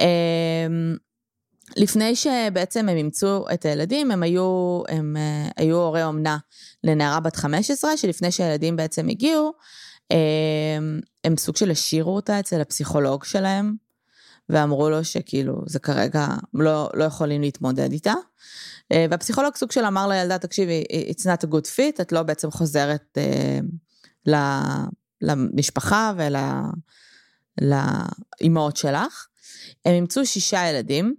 אמ, 0.00 0.96
לפני 1.76 2.16
שבעצם 2.16 2.88
הם 2.88 2.96
אימצו 2.96 3.44
את 3.54 3.64
הילדים, 3.64 4.10
הם 4.10 4.22
היו, 4.22 4.82
הם 4.88 5.16
היו 5.56 5.76
הורי 5.76 6.04
אומנה 6.04 6.38
לנערה 6.84 7.20
בת 7.20 7.36
15, 7.36 7.96
שלפני 7.96 8.32
שהילדים 8.32 8.76
בעצם 8.76 9.08
הגיעו, 9.08 9.52
אמ, 10.10 11.00
הם 11.24 11.36
סוג 11.36 11.56
של 11.56 11.70
השאירו 11.70 12.16
אותה 12.16 12.40
אצל 12.40 12.60
הפסיכולוג 12.60 13.24
שלהם, 13.24 13.74
ואמרו 14.50 14.90
לו 14.90 15.04
שכאילו, 15.04 15.62
זה 15.66 15.78
כרגע, 15.78 16.26
לא, 16.54 16.90
לא 16.94 17.04
יכולים 17.04 17.40
להתמודד 17.40 17.92
איתה. 17.92 18.14
אה, 18.92 19.06
והפסיכולוג 19.10 19.56
סוג 19.56 19.72
של 19.72 19.84
אמר 19.84 20.08
לילדה, 20.08 20.38
תקשיבי, 20.38 20.84
it's 21.10 21.22
not 21.22 21.46
a 21.46 21.50
good 21.50 21.66
fit, 21.76 22.00
את 22.00 22.12
לא 22.12 22.22
בעצם 22.22 22.50
חוזרת 22.50 23.18
אה, 23.18 23.58
ל- 24.26 24.86
למשפחה 25.22 26.12
ול... 26.16 26.36
לאימהות 27.60 28.76
שלך. 28.76 29.26
הם 29.84 29.92
אימצו 29.92 30.26
שישה 30.26 30.68
ילדים 30.68 31.14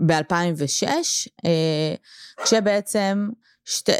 ב-2006, 0.00 0.86
כשבעצם, 2.44 3.28
שתי, 3.64 3.92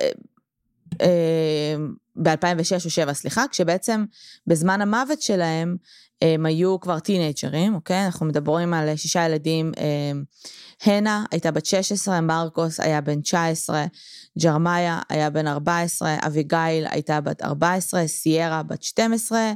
ב-2006 2.16 2.16
או 2.16 2.30
2007, 2.30 3.14
סליחה, 3.14 3.44
כשבעצם 3.50 4.04
בזמן 4.46 4.80
המוות 4.80 5.22
שלהם 5.22 5.76
הם 6.22 6.46
היו 6.46 6.80
כבר 6.80 6.98
טינג'רים, 6.98 7.74
אוקיי? 7.74 8.06
אנחנו 8.06 8.26
מדברים 8.26 8.74
על 8.74 8.96
שישה 8.96 9.24
ילדים. 9.24 9.72
הנה 10.82 11.24
הייתה 11.30 11.50
בת 11.50 11.66
16, 11.66 12.20
מרקוס 12.20 12.80
היה 12.80 13.00
בן 13.00 13.20
19, 13.20 13.84
ג'רמיה 14.38 15.00
היה 15.08 15.30
בן 15.30 15.46
14, 15.46 16.16
אביגיל 16.26 16.86
הייתה 16.90 17.20
בת 17.20 17.42
14, 17.42 18.06
סיירה 18.06 18.62
בת 18.62 18.82
12, 18.82 19.52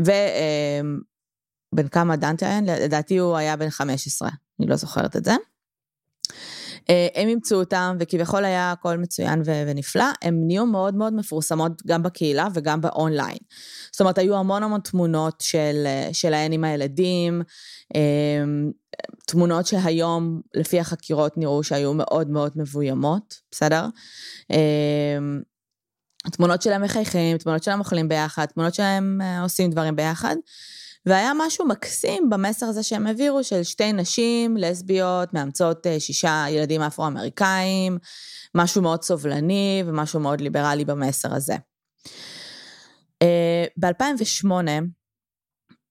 ובן 0.00 1.88
כמה 1.90 2.16
דנטה 2.16 2.46
היה? 2.46 2.60
לדעתי 2.60 3.18
הוא 3.18 3.36
היה 3.36 3.56
בן 3.56 3.70
15, 3.70 4.28
אני 4.60 4.68
לא 4.68 4.76
זוכרת 4.76 5.16
את 5.16 5.24
זה. 5.24 5.34
הם 7.14 7.28
אימצו 7.28 7.56
אותם, 7.56 7.96
וכביכול 8.00 8.44
היה 8.44 8.72
הכל 8.72 8.98
מצוין 8.98 9.42
ונפלא. 9.44 10.04
הם 10.22 10.40
נהיו 10.46 10.66
מאוד 10.66 10.94
מאוד 10.94 11.14
מפורסמות 11.14 11.86
גם 11.86 12.02
בקהילה 12.02 12.48
וגם 12.54 12.80
באונליין. 12.80 13.38
זאת 13.98 14.00
אומרת, 14.00 14.18
היו 14.18 14.36
המון 14.36 14.62
המון 14.62 14.80
תמונות 14.80 15.40
של, 15.40 15.86
שלהן 16.12 16.52
עם 16.52 16.64
הילדים, 16.64 17.42
תמונות 19.26 19.66
שהיום, 19.66 20.40
לפי 20.54 20.80
החקירות, 20.80 21.38
נראו 21.38 21.62
שהיו 21.62 21.94
מאוד 21.94 22.30
מאוד 22.30 22.52
מבוימות, 22.56 23.34
בסדר? 23.50 23.86
תמונות 26.32 26.62
שלהם 26.62 26.82
מחייכים, 26.82 27.38
תמונות 27.38 27.62
שלהם 27.62 27.78
אוכלים 27.78 28.08
ביחד, 28.08 28.46
תמונות 28.46 28.74
שלהם 28.74 29.20
עושים 29.42 29.70
דברים 29.70 29.96
ביחד. 29.96 30.36
והיה 31.06 31.32
משהו 31.36 31.66
מקסים 31.66 32.30
במסר 32.30 32.66
הזה 32.66 32.82
שהם 32.82 33.06
העבירו, 33.06 33.44
של 33.44 33.62
שתי 33.62 33.92
נשים, 33.92 34.56
לסביות, 34.56 35.34
מאמצות 35.34 35.86
שישה 35.98 36.44
ילדים 36.50 36.82
אפרו-אמריקאים, 36.82 37.98
משהו 38.54 38.82
מאוד 38.82 39.02
סובלני 39.02 39.82
ומשהו 39.86 40.20
מאוד 40.20 40.40
ליברלי 40.40 40.84
במסר 40.84 41.34
הזה. 41.34 41.56
ב-2008, 43.80 44.50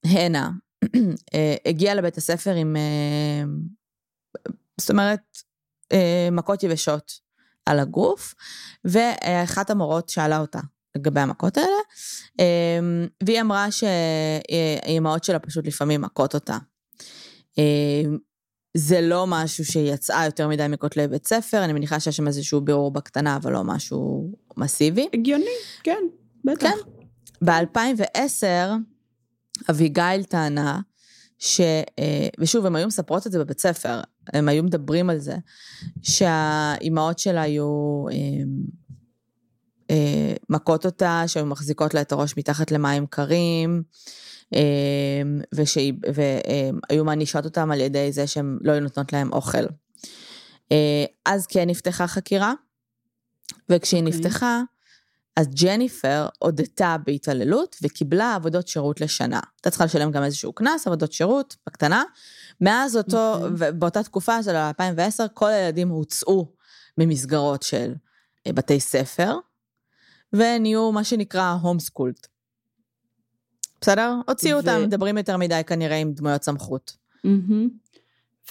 הנה 0.05 0.49
הגיעה 1.65 1.95
לבית 1.95 2.17
הספר 2.17 2.53
עם, 2.53 2.75
זאת 4.81 4.89
אומרת, 4.89 5.37
מכות 6.31 6.63
יבשות 6.63 7.11
על 7.65 7.79
הגוף, 7.79 8.35
ואחת 8.85 9.69
המורות 9.69 10.09
שאלה 10.09 10.39
אותה 10.39 10.59
לגבי 10.97 11.19
המכות 11.19 11.57
האלה, 11.57 11.77
והיא 13.23 13.41
אמרה 13.41 13.67
שהאימהות 13.71 15.23
שלה 15.23 15.39
פשוט 15.39 15.67
לפעמים 15.67 16.01
מכות 16.01 16.33
אותה. 16.33 16.57
זה 18.77 19.01
לא 19.01 19.25
משהו 19.27 19.65
שיצאה 19.65 20.25
יותר 20.25 20.47
מדי 20.47 20.65
מכותלי 20.69 21.07
בית 21.07 21.27
ספר, 21.27 21.63
אני 21.63 21.73
מניחה 21.73 21.99
שיש 21.99 22.17
שם 22.17 22.27
איזשהו 22.27 22.61
בירור 22.61 22.91
בקטנה, 22.91 23.35
אבל 23.35 23.53
לא 23.53 23.63
משהו 23.63 24.31
מסיבי. 24.57 25.09
הגיוני, 25.13 25.45
כן, 25.83 26.01
בטח. 26.45 26.59
כן. 26.59 26.96
ב-2010, 27.43 28.45
אביגיל 29.69 30.23
טענה, 30.29 30.79
ש... 31.39 31.61
אה, 31.99 32.27
ושוב, 32.39 32.65
הן 32.65 32.75
היו 32.75 32.87
מספרות 32.87 33.27
את 33.27 33.31
זה 33.31 33.39
בבית 33.39 33.59
ספר, 33.59 34.01
הם 34.33 34.49
היו 34.49 34.63
מדברים 34.63 35.09
על 35.09 35.19
זה, 35.19 35.35
שהאימהות 36.01 37.19
שלה 37.19 37.41
היו 37.41 38.05
אה, 38.11 38.15
אה, 39.89 40.33
מכות 40.49 40.85
אותה, 40.85 41.23
שהיו 41.27 41.45
מחזיקות 41.45 41.93
לה 41.93 42.01
את 42.01 42.11
הראש 42.11 42.37
מתחת 42.37 42.71
למים 42.71 43.05
קרים, 43.05 43.83
והיו 46.13 47.05
מענישות 47.05 47.45
אותם 47.45 47.71
על 47.71 47.81
ידי 47.81 48.11
זה 48.11 48.27
שהן 48.27 48.57
לא 48.61 48.71
היו 48.71 48.81
נותנות 48.81 49.13
להם 49.13 49.33
אוכל. 49.33 49.65
אז 51.25 51.47
כן 51.47 51.69
נפתחה 51.69 52.07
חקירה, 52.07 52.53
וכשהיא 53.69 54.01
okay. 54.01 54.05
אוקיי. 54.05 54.19
נפתחה, 54.19 54.61
אז 55.37 55.47
ג'ניפר 55.47 56.27
הודתה 56.39 56.95
בהתעללות 57.05 57.75
וקיבלה 57.81 58.35
עבודות 58.35 58.67
שירות 58.67 59.01
לשנה. 59.01 59.39
הייתה 59.55 59.69
צריכה 59.69 59.85
לשלם 59.85 60.11
גם 60.11 60.23
איזשהו 60.23 60.53
קנס, 60.53 60.87
עבודות 60.87 61.13
שירות, 61.13 61.55
בקטנה. 61.67 62.03
מאז 62.61 62.97
אותו, 62.97 63.35
okay. 63.35 63.51
אוקיי. 63.51 63.71
באותה 63.71 64.03
תקופה 64.03 64.43
של 64.43 64.55
2010, 64.55 65.25
כל 65.33 65.49
הילדים 65.49 65.89
הוצאו 65.89 66.51
ממסגרות 66.97 67.63
של 67.63 67.93
אה, 68.47 68.53
בתי 68.53 68.79
ספר, 68.79 69.35
ונהיו 70.33 70.91
מה 70.91 71.03
שנקרא 71.03 71.51
הום 71.61 71.79
סקולט. 71.79 72.27
בסדר? 73.81 74.15
הוציאו 74.27 74.57
ו... 74.57 74.59
אותם, 74.59 74.81
מדברים 74.83 75.17
יותר 75.17 75.37
מדי 75.37 75.61
כנראה 75.67 75.97
עם 75.97 76.13
דמויות 76.13 76.43
סמכות. 76.43 76.97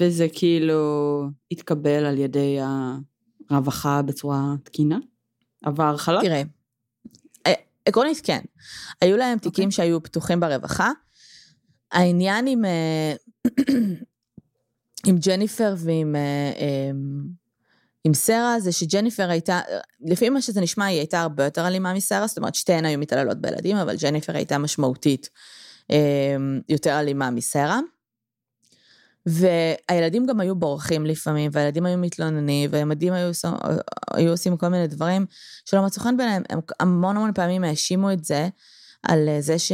וזה 0.00 0.26
כאילו 0.33 1.23
התקבל 1.50 2.05
על 2.05 2.19
ידי 2.19 2.59
הרווחה 3.50 4.02
בצורה 4.02 4.55
תקינה? 4.62 4.99
עבר 5.64 5.97
חלק? 5.97 6.23
תראה, 6.23 6.43
עקרונית 7.87 8.21
כן. 8.25 8.40
היו 9.00 9.16
להם 9.16 9.38
תיקים 9.38 9.69
okay. 9.69 9.73
אוקיי. 9.73 9.76
שהיו 9.76 10.02
פתוחים 10.02 10.40
ברווחה. 10.40 10.90
העניין 11.93 12.47
עם, 12.47 12.64
אה, 12.64 13.14
עם 15.07 15.16
ג'ניפר 15.19 15.75
ועם 15.78 16.16
אה, 16.16 16.52
אמ, 16.57 17.26
עם 18.05 18.14
סרה 18.14 18.61
זה 18.61 18.73
שג'ניפר 18.73 19.31
הייתה, 19.31 19.61
לפי 20.00 20.28
מה 20.28 20.40
שזה 20.40 20.61
נשמע, 20.61 20.85
היא 20.85 20.99
הייתה 20.99 21.21
הרבה 21.21 21.45
יותר 21.45 21.66
אלימה 21.66 21.95
מסרה, 21.95 22.26
זאת 22.26 22.38
אומרת 22.38 22.55
שתיהן 22.55 22.85
היו 22.85 22.99
מתעללות 22.99 23.40
בילדים, 23.40 23.76
אבל 23.76 23.97
ג'ניפר 23.97 24.37
הייתה 24.37 24.59
משמעותית 24.59 25.31
אמ, 25.90 26.61
יותר 26.69 27.00
אלימה 27.00 27.31
מסרה. 27.31 27.81
והילדים 29.26 30.26
גם 30.26 30.40
היו 30.40 30.56
בורחים 30.56 31.06
לפעמים, 31.06 31.50
והילדים 31.54 31.87
היו 31.87 31.99
מתלוננים, 31.99 32.71
והילדים 32.73 33.12
היו, 33.12 33.30
היו 34.12 34.30
עושים 34.30 34.56
כל 34.56 34.68
מיני 34.68 34.87
דברים 34.87 35.26
שלא 35.65 35.86
מצאו 35.86 36.02
חן 36.02 36.17
ביניהם. 36.17 36.43
הם 36.50 36.60
המון 36.80 37.17
המון 37.17 37.32
פעמים 37.34 37.65
האשימו 37.65 38.12
את 38.12 38.25
זה 38.25 38.49
על 39.02 39.28
זה 39.41 39.58
ש- 39.58 39.73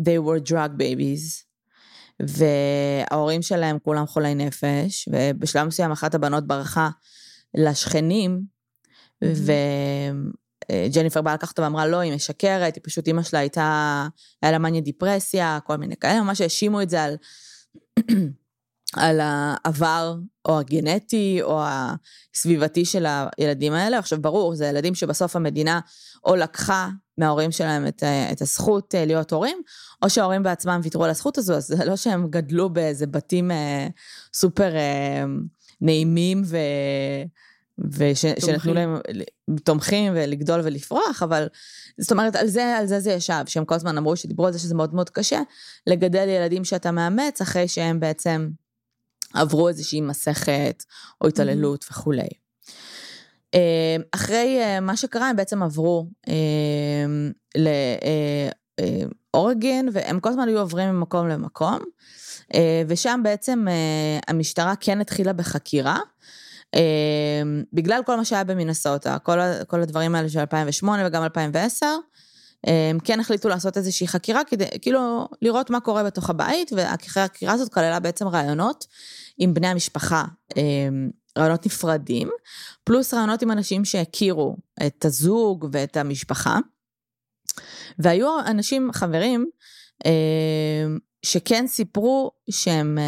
they 0.00 0.20
were 0.26 0.50
drug 0.50 0.78
babies, 0.78 1.44
וההורים 2.20 3.42
שלהם 3.42 3.78
כולם 3.78 4.06
חולי 4.06 4.34
נפש, 4.34 5.08
ובשלב 5.12 5.66
מסוים 5.66 5.92
אחת 5.92 6.14
הבנות 6.14 6.46
ברחה 6.46 6.90
לשכנים, 7.54 8.42
וג'ניפר 10.72 11.22
באה 11.22 11.34
לקחת 11.34 11.50
אותה 11.50 11.62
ואמרה, 11.62 11.86
לא, 11.86 11.98
היא 12.00 12.14
משקרת, 12.14 12.74
היא 12.74 12.82
פשוט, 12.84 13.06
אימא 13.06 13.22
שלה 13.22 13.38
הייתה, 13.38 14.06
היה 14.42 14.52
לה 14.52 14.58
מניה 14.58 14.80
דיפרסיה, 14.80 15.58
כל 15.64 15.76
מיני 15.76 15.96
כאלה, 15.96 16.22
ממש 16.22 16.40
האשימו 16.40 16.82
את 16.82 16.90
זה 16.90 17.02
על... 17.02 17.16
על 18.96 19.20
העבר 19.22 20.16
או 20.48 20.58
הגנטי 20.58 21.38
או 21.42 21.62
הסביבתי 21.64 22.84
של 22.84 23.06
הילדים 23.38 23.72
האלה. 23.72 23.98
עכשיו, 23.98 24.22
ברור, 24.22 24.54
זה 24.54 24.66
ילדים 24.66 24.94
שבסוף 24.94 25.36
המדינה 25.36 25.80
או 26.24 26.36
לקחה 26.36 26.88
מההורים 27.18 27.50
שלהם 27.50 27.86
את, 27.86 28.02
את 28.32 28.42
הזכות 28.42 28.94
אה, 28.94 29.04
להיות 29.04 29.32
הורים, 29.32 29.62
או 30.02 30.10
שההורים 30.10 30.42
בעצמם 30.42 30.80
ויתרו 30.82 31.04
על 31.04 31.10
הזכות 31.10 31.38
הזו, 31.38 31.54
אז 31.54 31.66
זה 31.66 31.84
לא 31.84 31.96
שהם 31.96 32.28
גדלו 32.30 32.70
באיזה 32.70 33.06
בתים 33.06 33.50
אה, 33.50 33.88
סופר 34.34 34.76
אה, 34.76 35.24
נעימים 35.80 36.42
ו... 36.44 36.56
ושנתנו 37.90 38.74
להם 38.74 38.98
תומכים 39.64 40.12
ולגדול 40.16 40.60
ולפרוח, 40.64 41.22
אבל 41.22 41.48
זאת 41.98 42.12
אומרת, 42.12 42.36
על 42.36 42.46
זה, 42.46 42.76
על 42.76 42.86
זה 42.86 43.00
זה 43.00 43.12
ישב, 43.12 43.42
שהם 43.46 43.64
כל 43.64 43.74
הזמן 43.74 43.98
אמרו 43.98 44.16
שדיברו 44.16 44.46
על 44.46 44.52
זה 44.52 44.58
שזה 44.58 44.74
מאוד 44.74 44.94
מאוד 44.94 45.10
קשה, 45.10 45.40
לגדל 45.86 46.28
ילדים 46.28 46.64
שאתה 46.64 46.90
מאמץ 46.90 47.40
אחרי 47.40 47.68
שהם 47.68 48.00
בעצם 48.00 48.50
עברו 49.34 49.68
איזושהי 49.68 50.00
מסכת 50.00 50.84
או 51.20 51.28
התעללות 51.28 51.82
mm-hmm. 51.82 51.92
וכולי. 51.92 52.28
אה, 53.54 53.96
אחרי 54.12 54.58
אה, 54.60 54.80
מה 54.80 54.96
שקרה, 54.96 55.28
הם 55.28 55.36
בעצם 55.36 55.62
עברו 55.62 56.06
אה, 56.28 56.34
לאורגן, 59.34 59.86
והם 59.92 60.20
כל 60.20 60.28
הזמן 60.28 60.48
היו 60.48 60.58
עוברים 60.58 60.88
ממקום 60.88 61.28
למקום, 61.28 61.78
ושם 62.88 63.20
בעצם 63.24 63.66
המשטרה 64.28 64.74
כן 64.80 65.00
התחילה 65.00 65.32
בחקירה. 65.32 65.98
בגלל 67.72 68.00
כל 68.06 68.16
מה 68.16 68.24
שהיה 68.24 68.44
במינסוטה, 68.44 69.18
כל, 69.18 69.38
כל 69.66 69.82
הדברים 69.82 70.14
האלה 70.14 70.28
של 70.28 70.38
2008 70.38 71.06
וגם 71.06 71.22
2010, 71.22 71.86
הם 72.66 72.98
כן 73.04 73.20
החליטו 73.20 73.48
לעשות 73.48 73.76
איזושהי 73.76 74.08
חקירה 74.08 74.44
כדי 74.44 74.64
כאילו 74.82 75.28
לראות 75.42 75.70
מה 75.70 75.80
קורה 75.80 76.04
בתוך 76.04 76.30
הבית, 76.30 76.72
והחקירה 76.72 77.52
הזאת 77.52 77.72
כללה 77.74 78.00
בעצם 78.00 78.28
רעיונות 78.28 78.86
עם 79.38 79.54
בני 79.54 79.66
המשפחה, 79.66 80.24
רעיונות 81.38 81.66
נפרדים, 81.66 82.30
פלוס 82.84 83.14
רעיונות 83.14 83.42
עם 83.42 83.50
אנשים 83.50 83.84
שהכירו 83.84 84.56
את 84.86 85.04
הזוג 85.04 85.68
ואת 85.72 85.96
המשפחה. 85.96 86.58
והיו 87.98 88.40
אנשים, 88.46 88.92
חברים, 88.92 89.46
שכן 91.22 91.66
סיפרו 91.66 92.30
שהם 92.50 92.98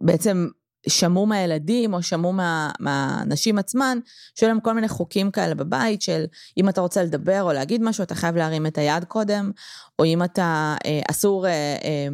בעצם 0.00 0.48
שמעו 0.86 1.26
מהילדים 1.26 1.94
או 1.94 2.02
שמעו 2.02 2.32
מה, 2.32 2.70
מהנשים 2.80 3.58
עצמן, 3.58 3.98
שהיו 4.34 4.48
להם 4.48 4.60
כל 4.60 4.72
מיני 4.72 4.88
חוקים 4.88 5.30
כאלה 5.30 5.54
בבית 5.54 6.02
של 6.02 6.24
אם 6.56 6.68
אתה 6.68 6.80
רוצה 6.80 7.02
לדבר 7.02 7.42
או 7.42 7.52
להגיד 7.52 7.82
משהו, 7.82 8.02
אתה 8.04 8.14
חייב 8.14 8.36
להרים 8.36 8.66
את 8.66 8.78
היד 8.78 9.04
קודם, 9.04 9.50
או 9.98 10.04
אם 10.04 10.24
אתה, 10.24 10.76
אה, 10.86 11.00
אסור 11.10 11.46
אה, 11.46 11.52
אה, 11.84 12.08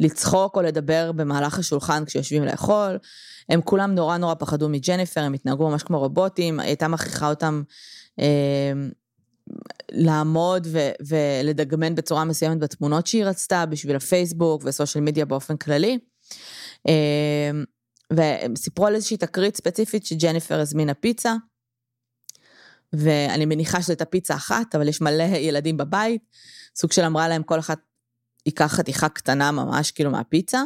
לצחוק 0.00 0.56
או 0.56 0.62
לדבר 0.62 1.12
במהלך 1.12 1.58
השולחן 1.58 2.04
כשיושבים 2.04 2.44
לאכול. 2.44 2.98
הם 3.48 3.60
כולם 3.62 3.94
נורא 3.94 4.16
נורא 4.16 4.34
פחדו 4.34 4.68
מג'ניפר, 4.68 5.20
הם 5.20 5.32
התנהגו 5.32 5.70
ממש 5.70 5.82
כמו 5.82 5.98
רובוטים, 5.98 6.60
הייתה 6.60 6.88
מכריחה 6.88 7.30
אותם 7.30 7.62
אה, 8.20 8.72
לעמוד 9.92 10.66
ו- 10.70 10.90
ולדגמן 11.08 11.94
בצורה 11.94 12.24
מסוימת 12.24 12.58
בתמונות 12.58 13.06
שהיא 13.06 13.24
רצתה 13.24 13.66
בשביל 13.66 13.96
הפייסבוק 13.96 14.62
וסושיאל 14.64 15.04
מדיה 15.04 15.24
באופן 15.24 15.56
כללי. 15.56 15.98
אה, 16.88 17.50
והם 18.12 18.56
סיפרו 18.56 18.86
על 18.86 18.94
איזושהי 18.94 19.16
תקרית 19.16 19.56
ספציפית 19.56 20.06
שג'ניפר 20.06 20.60
הזמינה 20.60 20.94
פיצה, 20.94 21.34
ואני 22.92 23.46
מניחה 23.46 23.82
שזו 23.82 23.92
הייתה 23.92 24.04
פיצה 24.04 24.34
אחת, 24.34 24.74
אבל 24.74 24.88
יש 24.88 25.00
מלא 25.00 25.22
ילדים 25.22 25.76
בבית, 25.76 26.22
סוג 26.76 26.92
של 26.92 27.04
אמרה 27.04 27.28
להם 27.28 27.42
כל 27.42 27.58
אחת 27.58 27.78
ייקח 28.46 28.66
חתיכה 28.66 29.08
קטנה 29.08 29.52
ממש 29.52 29.90
כאילו 29.90 30.10
מהפיצה, 30.10 30.62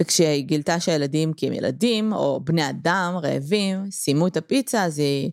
וכשהיא 0.00 0.44
גילתה 0.44 0.80
שהילדים, 0.80 1.32
כי 1.32 1.46
הם 1.46 1.52
ילדים, 1.52 2.12
או 2.12 2.40
בני 2.44 2.70
אדם 2.70 3.14
רעבים, 3.22 3.90
סיימו 3.90 4.26
את 4.26 4.36
הפיצה, 4.36 4.84
אז 4.84 4.98
היא 4.98 5.30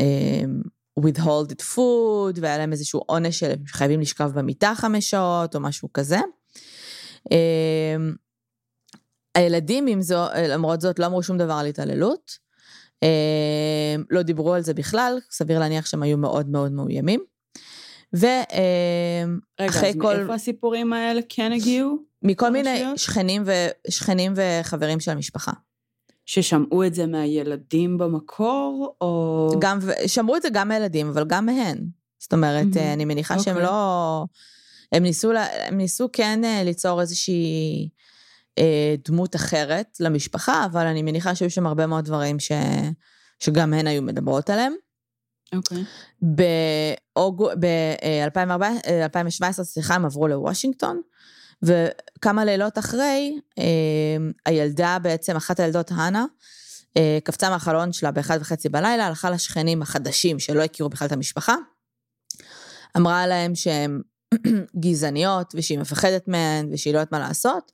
um, 0.00 0.68
withhold 1.00 1.52
it 1.52 1.62
food, 1.74 2.40
והיה 2.40 2.58
להם 2.58 2.72
איזשהו 2.72 3.00
עונש 3.06 3.38
של 3.38 3.54
חייבים 3.66 4.00
לשכב 4.00 4.30
במיטה 4.34 4.72
חמש 4.76 5.10
שעות, 5.10 5.54
או 5.54 5.60
משהו 5.60 5.92
כזה. 5.94 6.18
Um, 7.28 7.32
הילדים, 9.34 9.86
עם 9.86 10.02
זו, 10.02 10.24
למרות 10.48 10.80
זאת, 10.80 10.98
לא 10.98 11.06
אמרו 11.06 11.22
שום 11.22 11.38
דבר 11.38 11.52
על 11.52 11.66
התעללות. 11.66 12.50
Um, 13.04 14.02
לא 14.10 14.22
דיברו 14.22 14.54
על 14.54 14.62
זה 14.62 14.74
בכלל, 14.74 15.18
סביר 15.30 15.58
להניח 15.58 15.86
שהם 15.86 16.02
היו 16.02 16.18
מאוד 16.18 16.48
מאוד 16.48 16.72
מאוימים. 16.72 17.20
ואחרי 18.12 19.92
כל... 19.98 20.06
רגע, 20.06 20.12
אז 20.12 20.18
מאיפה 20.18 20.34
הסיפורים 20.34 20.92
האלה 20.92 21.20
כן 21.28 21.52
הגיעו? 21.52 21.96
מכל 22.22 22.50
מיני 22.50 22.84
שכנים, 22.96 23.42
ו... 23.46 23.50
שכנים 23.88 24.32
וחברים 24.36 25.00
של 25.00 25.10
המשפחה. 25.10 25.52
ששמעו 26.26 26.84
את 26.84 26.94
זה 26.94 27.06
מהילדים 27.06 27.98
במקור, 27.98 28.96
או... 29.00 29.50
גם, 29.60 29.78
שמעו 30.06 30.36
את 30.36 30.42
זה 30.42 30.48
גם 30.52 30.68
מהילדים, 30.68 31.08
אבל 31.08 31.24
גם 31.24 31.46
מהן. 31.46 31.78
זאת 32.18 32.32
אומרת, 32.32 32.66
mm-hmm. 32.72 32.92
אני 32.94 33.04
מניחה 33.04 33.34
okay. 33.34 33.42
שהם 33.42 33.56
אוקיי. 33.56 33.68
לא... 33.68 34.24
הם 34.92 35.02
ניסו, 35.02 35.32
הם 35.66 35.76
ניסו 35.76 36.08
כן 36.12 36.44
אה, 36.44 36.62
ליצור 36.64 37.00
איזושהי 37.00 37.88
אה, 38.60 38.94
דמות 39.04 39.36
אחרת 39.36 39.96
למשפחה, 40.00 40.64
אבל 40.64 40.86
אני 40.86 41.02
מניחה 41.02 41.34
שהיו 41.34 41.50
שם 41.50 41.66
הרבה 41.66 41.86
מאוד 41.86 42.04
דברים 42.04 42.40
ש... 42.40 42.52
שגם 43.38 43.74
הן 43.74 43.86
היו 43.86 44.02
מדברות 44.02 44.50
עליהם. 44.50 44.72
אוקיי. 45.54 45.84
ב-2017, 47.60 49.62
סליחה, 49.62 49.94
הם 49.94 50.04
עברו 50.04 50.28
לוושינגטון, 50.28 51.00
וכמה 51.62 52.44
לילות 52.44 52.78
אחרי, 52.78 53.40
אה, 53.58 53.64
הילדה 54.46 54.98
בעצם, 55.02 55.36
אחת 55.36 55.60
הילדות, 55.60 55.90
הנה, 55.90 56.24
אה, 56.96 57.18
קפצה 57.24 57.50
מהחלון 57.50 57.92
שלה 57.92 58.10
באחד 58.10 58.38
וחצי 58.40 58.68
בלילה, 58.68 59.06
הלכה 59.06 59.30
לשכנים 59.30 59.82
החדשים 59.82 60.38
שלא 60.38 60.62
הכירו 60.62 60.88
בכלל 60.88 61.06
את 61.06 61.12
המשפחה, 61.12 61.54
אמרה 62.96 63.26
להם 63.26 63.54
שהן 63.54 64.00
גזעניות 64.80 65.52
ושהיא 65.54 65.78
מפחדת 65.78 66.28
מהן 66.28 66.68
ושהיא 66.72 66.94
לא 66.94 66.98
יודעת 66.98 67.12
מה 67.12 67.18
לעשות. 67.18 67.72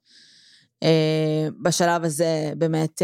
אה, 0.82 1.48
בשלב 1.62 2.04
הזה 2.04 2.52
באמת 2.58 3.02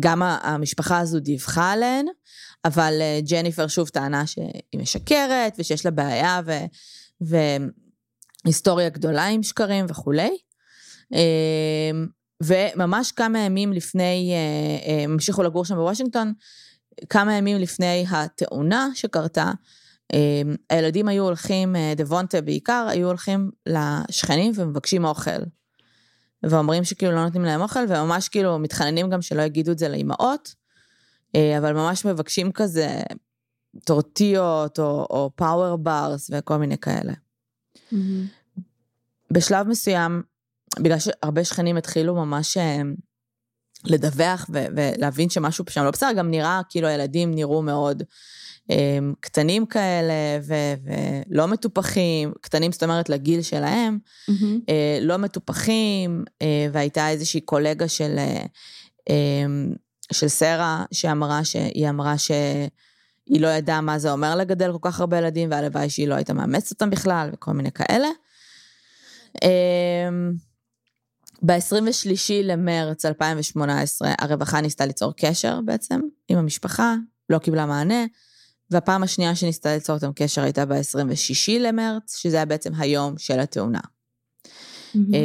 גם 0.00 0.22
המשפחה 0.22 0.98
הזו 0.98 1.20
דיווחה 1.20 1.72
עליהן, 1.72 2.06
אבל 2.64 2.92
ג'ניפר 3.30 3.66
שוב 3.66 3.88
טענה 3.88 4.26
שהיא 4.26 4.80
משקרת 4.80 5.54
ושיש 5.58 5.84
לה 5.84 5.90
בעיה 5.90 6.40
ו... 6.46 6.52
והיסטוריה 8.44 8.88
גדולה 8.88 9.26
עם 9.26 9.42
שקרים 9.42 9.86
וכולי. 9.88 10.36
וממש 12.42 13.12
כמה 13.12 13.38
ימים 13.38 13.72
לפני, 13.72 14.34
הם 15.04 15.12
המשיכו 15.12 15.42
לגור 15.42 15.64
שם 15.64 15.74
בוושינגטון, 15.74 16.32
כמה 17.08 17.34
ימים 17.34 17.56
לפני 17.56 18.04
התאונה 18.10 18.88
שקרתה, 18.94 19.52
הילדים 20.70 21.08
היו 21.08 21.24
הולכים, 21.24 21.76
דבונטה 21.96 22.40
בעיקר, 22.40 22.86
היו 22.90 23.06
הולכים 23.06 23.50
לשכנים 23.66 24.52
ומבקשים 24.56 25.04
אוכל. 25.04 25.40
ואומרים 26.42 26.84
שכאילו 26.84 27.12
לא 27.12 27.24
נותנים 27.24 27.44
להם 27.44 27.60
אוכל, 27.60 27.80
וממש 27.88 28.28
כאילו 28.28 28.58
מתחננים 28.58 29.10
גם 29.10 29.22
שלא 29.22 29.42
יגידו 29.42 29.72
את 29.72 29.78
זה 29.78 29.88
לאימהות, 29.88 30.54
אבל 31.36 31.72
ממש 31.72 32.04
מבקשים 32.04 32.52
כזה 32.52 33.00
טורטיות 33.84 34.78
או, 34.78 35.06
או 35.10 35.30
פאוור 35.34 35.76
ברס 35.76 36.30
וכל 36.32 36.56
מיני 36.56 36.78
כאלה. 36.78 37.12
Mm-hmm. 37.76 37.96
בשלב 39.30 39.68
מסוים, 39.68 40.22
בגלל 40.80 40.98
שהרבה 40.98 41.44
שכנים 41.44 41.76
התחילו 41.76 42.14
ממש 42.14 42.56
אה, 42.56 42.80
לדווח 43.84 44.46
ו- 44.52 44.64
ולהבין 44.76 45.30
שמשהו 45.30 45.64
שם 45.68 45.84
לא 45.84 45.90
בסדר, 45.90 46.12
גם 46.12 46.30
נראה 46.30 46.60
כאילו 46.68 46.88
הילדים 46.88 47.34
נראו 47.34 47.62
מאוד 47.62 48.02
קטנים 49.20 49.66
כאלה 49.66 50.12
ו- 50.42 50.74
ולא 50.84 51.46
מטופחים, 51.48 52.32
קטנים 52.40 52.72
זאת 52.72 52.82
אומרת 52.82 53.08
לגיל 53.08 53.42
שלהם, 53.42 53.98
mm-hmm. 54.30 54.72
לא 55.00 55.16
מטופחים, 55.16 56.24
uh, 56.28 56.46
והייתה 56.72 57.08
איזושהי 57.08 57.40
קולגה 57.40 57.88
של, 57.88 58.16
uh, 58.18 59.10
um, 59.10 59.76
של 60.12 60.28
סרה 60.28 60.84
שאמרה 60.92 61.44
שהיא 61.44 61.88
אמרה 61.88 62.18
שהיא 62.18 63.40
לא 63.40 63.48
ידעה 63.48 63.80
מה 63.80 63.98
זה 63.98 64.12
אומר 64.12 64.36
לגדל 64.36 64.72
כל 64.72 64.90
כך 64.90 65.00
הרבה 65.00 65.18
ילדים, 65.18 65.50
והלוואי 65.50 65.90
שהיא 65.90 66.08
לא 66.08 66.14
הייתה 66.14 66.32
מאמצת 66.32 66.70
אותם 66.70 66.90
בכלל 66.90 67.30
וכל 67.32 67.52
מיני 67.52 67.72
כאלה. 67.72 68.08
Um, 69.36 69.42
ב-23 71.42 72.32
למרץ 72.42 73.04
2018 73.04 74.12
הרווחה 74.18 74.60
ניסתה 74.60 74.86
ליצור 74.86 75.12
קשר 75.16 75.60
בעצם 75.64 76.00
עם 76.28 76.38
המשפחה, 76.38 76.94
לא 77.30 77.38
קיבלה 77.38 77.66
מענה, 77.66 78.04
והפעם 78.72 79.02
השנייה 79.02 79.34
שניסתה 79.34 79.74
ליצור 79.74 79.96
איתם 79.96 80.10
קשר 80.14 80.42
הייתה 80.42 80.66
ב-26 80.66 81.60
למרץ, 81.60 82.16
שזה 82.16 82.36
היה 82.36 82.44
בעצם 82.44 82.72
היום 82.78 83.18
של 83.18 83.40
התאונה. 83.40 83.80
Mm-hmm. 84.94 85.16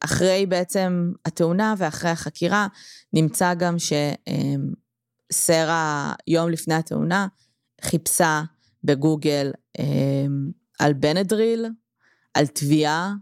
אחרי 0.00 0.46
בעצם 0.46 1.12
התאונה 1.24 1.74
ואחרי 1.78 2.10
החקירה, 2.10 2.66
נמצא 3.12 3.54
גם 3.54 3.76
שסרה, 5.32 6.12
יום 6.26 6.50
לפני 6.50 6.74
התאונה, 6.74 7.26
חיפשה 7.82 8.42
בגוגל 8.84 9.50
אמ, 9.78 10.50
על 10.78 10.92
בנדריל, 10.92 11.66
על 12.34 12.46
תביעה 12.46 13.12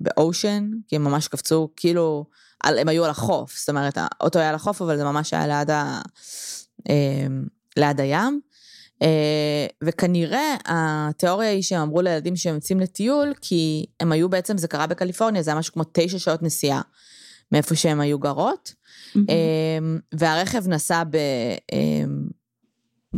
באושן, 0.00 0.70
כי 0.88 0.96
הם 0.96 1.04
ממש 1.04 1.28
קפצו, 1.28 1.68
כאילו, 1.76 2.24
על, 2.60 2.78
הם 2.78 2.88
היו 2.88 3.04
על 3.04 3.10
החוף, 3.10 3.58
זאת 3.58 3.68
אומרת, 3.68 3.98
האוטו 3.98 4.38
היה 4.38 4.48
על 4.48 4.54
החוף, 4.54 4.82
אבל 4.82 4.96
זה 4.96 5.04
ממש 5.04 5.34
היה 5.34 5.46
ליד, 5.46 5.70
ה, 5.70 6.00
ליד 7.78 8.00
הים. 8.00 8.40
אה, 9.02 9.66
וכנראה 9.84 10.56
התיאוריה 10.66 11.50
היא 11.50 11.62
שהם 11.62 11.80
אמרו 11.80 12.02
לילדים 12.02 12.36
שהם 12.36 12.54
יוצאים 12.54 12.80
לטיול, 12.80 13.32
כי 13.40 13.86
הם 14.00 14.12
היו 14.12 14.28
בעצם, 14.28 14.58
זה 14.58 14.68
קרה 14.68 14.86
בקליפורניה, 14.86 15.42
זה 15.42 15.50
היה 15.50 15.58
משהו 15.58 15.72
כמו 15.72 15.82
תשע 15.92 16.18
שעות 16.18 16.42
נסיעה 16.42 16.80
מאיפה 17.52 17.74
שהם 17.74 18.00
היו 18.00 18.18
גרות, 18.18 18.74
mm-hmm. 19.16 19.20
והרכב 20.12 20.68
נסע 20.68 21.02
ב... 21.10 21.16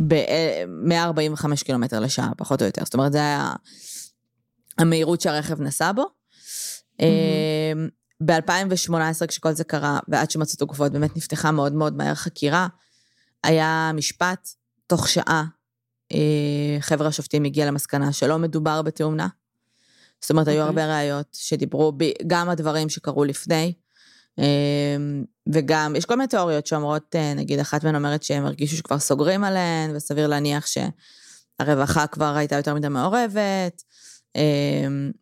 ב-145 0.07 1.63
קילומטר 1.63 1.99
לשעה, 1.99 2.31
פחות 2.37 2.61
או 2.61 2.65
יותר. 2.65 2.81
זאת 2.85 2.93
אומרת, 2.93 3.11
זה 3.11 3.17
היה 3.17 3.53
המהירות 4.77 5.21
שהרכב 5.21 5.61
נסע 5.61 5.91
בו. 5.91 6.05
Mm-hmm. 7.01 7.05
ב-2018, 8.25 9.27
כשכל 9.27 9.53
זה 9.53 9.63
קרה, 9.63 9.99
ועד 10.07 10.31
שמצאו 10.31 10.55
את 10.55 10.61
הגופות, 10.61 10.91
באמת 10.91 11.17
נפתחה 11.17 11.51
מאוד 11.51 11.73
מאוד 11.73 11.97
מהר 11.97 12.15
חקירה. 12.15 12.67
היה 13.43 13.91
משפט, 13.93 14.49
תוך 14.87 15.09
שעה, 15.09 15.43
אה, 16.11 16.77
חבר 16.79 17.07
השופטים 17.07 17.43
הגיע 17.43 17.65
למסקנה 17.65 18.13
שלא 18.13 18.39
מדובר 18.39 18.81
בתאונה. 18.81 19.27
זאת 20.21 20.31
אומרת, 20.31 20.47
okay. 20.47 20.49
היו 20.49 20.67
אוקיי. 20.67 20.83
הרבה 20.83 20.97
ראיות 20.97 21.27
שדיברו, 21.33 21.91
ב, 21.97 22.03
גם 22.27 22.49
הדברים 22.49 22.89
שקרו 22.89 23.23
לפני, 23.23 23.73
אמ, 24.37 25.23
וגם, 25.53 25.95
יש 25.95 26.05
כל 26.05 26.15
מיני 26.15 26.27
תיאוריות 26.27 26.67
שאומרות, 26.67 27.15
אה, 27.15 27.33
נגיד, 27.33 27.59
אחת 27.59 27.83
מהן 27.83 27.95
אומרת 27.95 28.23
שהם 28.23 28.45
הרגישו 28.45 28.77
שכבר 28.77 28.99
סוגרים 28.99 29.43
עליהן, 29.43 29.95
וסביר 29.95 30.27
להניח 30.27 30.65
שהרווחה 30.67 32.07
כבר 32.07 32.35
הייתה 32.35 32.55
יותר 32.55 32.73
מדי 32.73 32.87
מעורבת. 32.87 33.83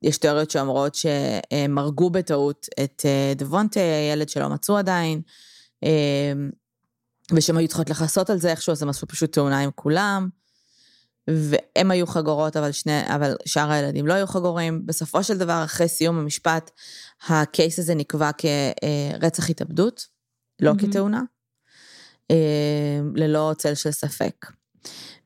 יש 0.01 0.17
תיאוריות 0.17 0.51
שאומרות 0.51 0.95
שהם 0.95 1.77
הרגו 1.77 2.10
בטעות 2.10 2.67
את 2.84 3.01
אה, 3.05 3.34
דוונטה, 3.36 3.79
הילד 3.79 4.29
שלא 4.29 4.49
מצאו 4.49 4.77
עדיין, 4.77 5.21
אמ, 7.32 7.38
ושהם 7.38 7.58
היו 7.58 7.68
צריכות 7.68 7.89
לכסות 7.89 8.30
על 8.30 8.38
זה 8.38 8.52
איכשהו, 8.52 8.72
אז 8.72 8.84
הם 8.84 8.89
עשו 8.89 9.08
פשוט 9.08 9.34
תאונה 9.34 9.60
עם 9.60 9.70
כולם. 9.76 10.30
והם 11.30 11.92
היו 11.92 12.08
חגורות, 12.08 12.58
אבל, 12.58 12.72
שני, 12.72 13.15
אבל 13.15 13.36
שאר 13.46 13.72
הילדים 13.72 14.08
לא 14.08 14.13
היו 14.13 14.28
חגורים. 14.28 14.86
בסופו 14.86 15.24
של 15.24 15.38
דבר, 15.38 15.62
אחרי 15.65 15.88
סיום 15.88 16.20
המשפט, 16.20 16.72
הקייס 17.28 17.80
הזה 17.80 17.96
נקבע 17.96 18.30
כרצח 18.38 19.50
התאבדות, 19.50 20.08
לא 20.62 20.72
mm-hmm. 20.72 20.88
כתאונה, 20.89 21.22
אמ, 22.30 22.36
ללא 23.15 23.54
צל 23.58 23.76
של 23.76 23.92
ספק. 23.92 24.46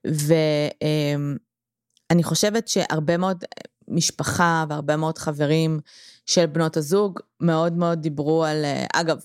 ואני 0.05 1.37
חושבת 2.23 2.67
שהרבה 2.67 3.17
מאוד 3.17 3.43
משפחה 3.87 4.65
והרבה 4.69 4.97
מאוד 4.97 5.17
חברים 5.17 5.79
של 6.25 6.45
בנות 6.45 6.77
הזוג 6.77 7.19
מאוד 7.39 7.73
מאוד 7.73 8.01
דיברו 8.01 8.43
על, 8.43 8.65
אגב, 8.93 9.17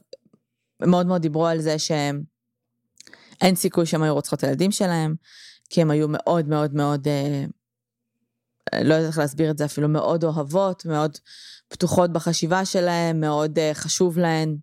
מאוד 0.82 1.06
מאוד 1.06 1.22
דיברו 1.22 1.46
על 1.46 1.60
זה 1.60 1.78
שאין 3.40 3.54
סיכוי 3.54 3.86
שהם 3.86 4.02
היו 4.02 4.14
רוצחות 4.14 4.44
הילדים 4.44 4.70
שלהם, 4.70 5.14
כי 5.70 5.82
הם 5.82 5.90
היו 5.90 6.06
מאוד 6.08 6.48
מאוד 6.48 6.74
מאוד, 6.74 7.08
אה, 7.08 7.44
לא 8.82 8.94
יודעת 8.94 9.08
איך 9.10 9.18
להסביר 9.18 9.50
את 9.50 9.58
זה 9.58 9.64
אפילו, 9.64 9.88
מאוד 9.88 10.24
אוהבות, 10.24 10.86
מאוד 10.86 11.18
פתוחות 11.68 12.12
בחשיבה 12.12 12.64
שלהם, 12.64 13.20
מאוד 13.20 13.58
אה, 13.58 13.70
חשוב 13.74 14.18
להן 14.18 14.56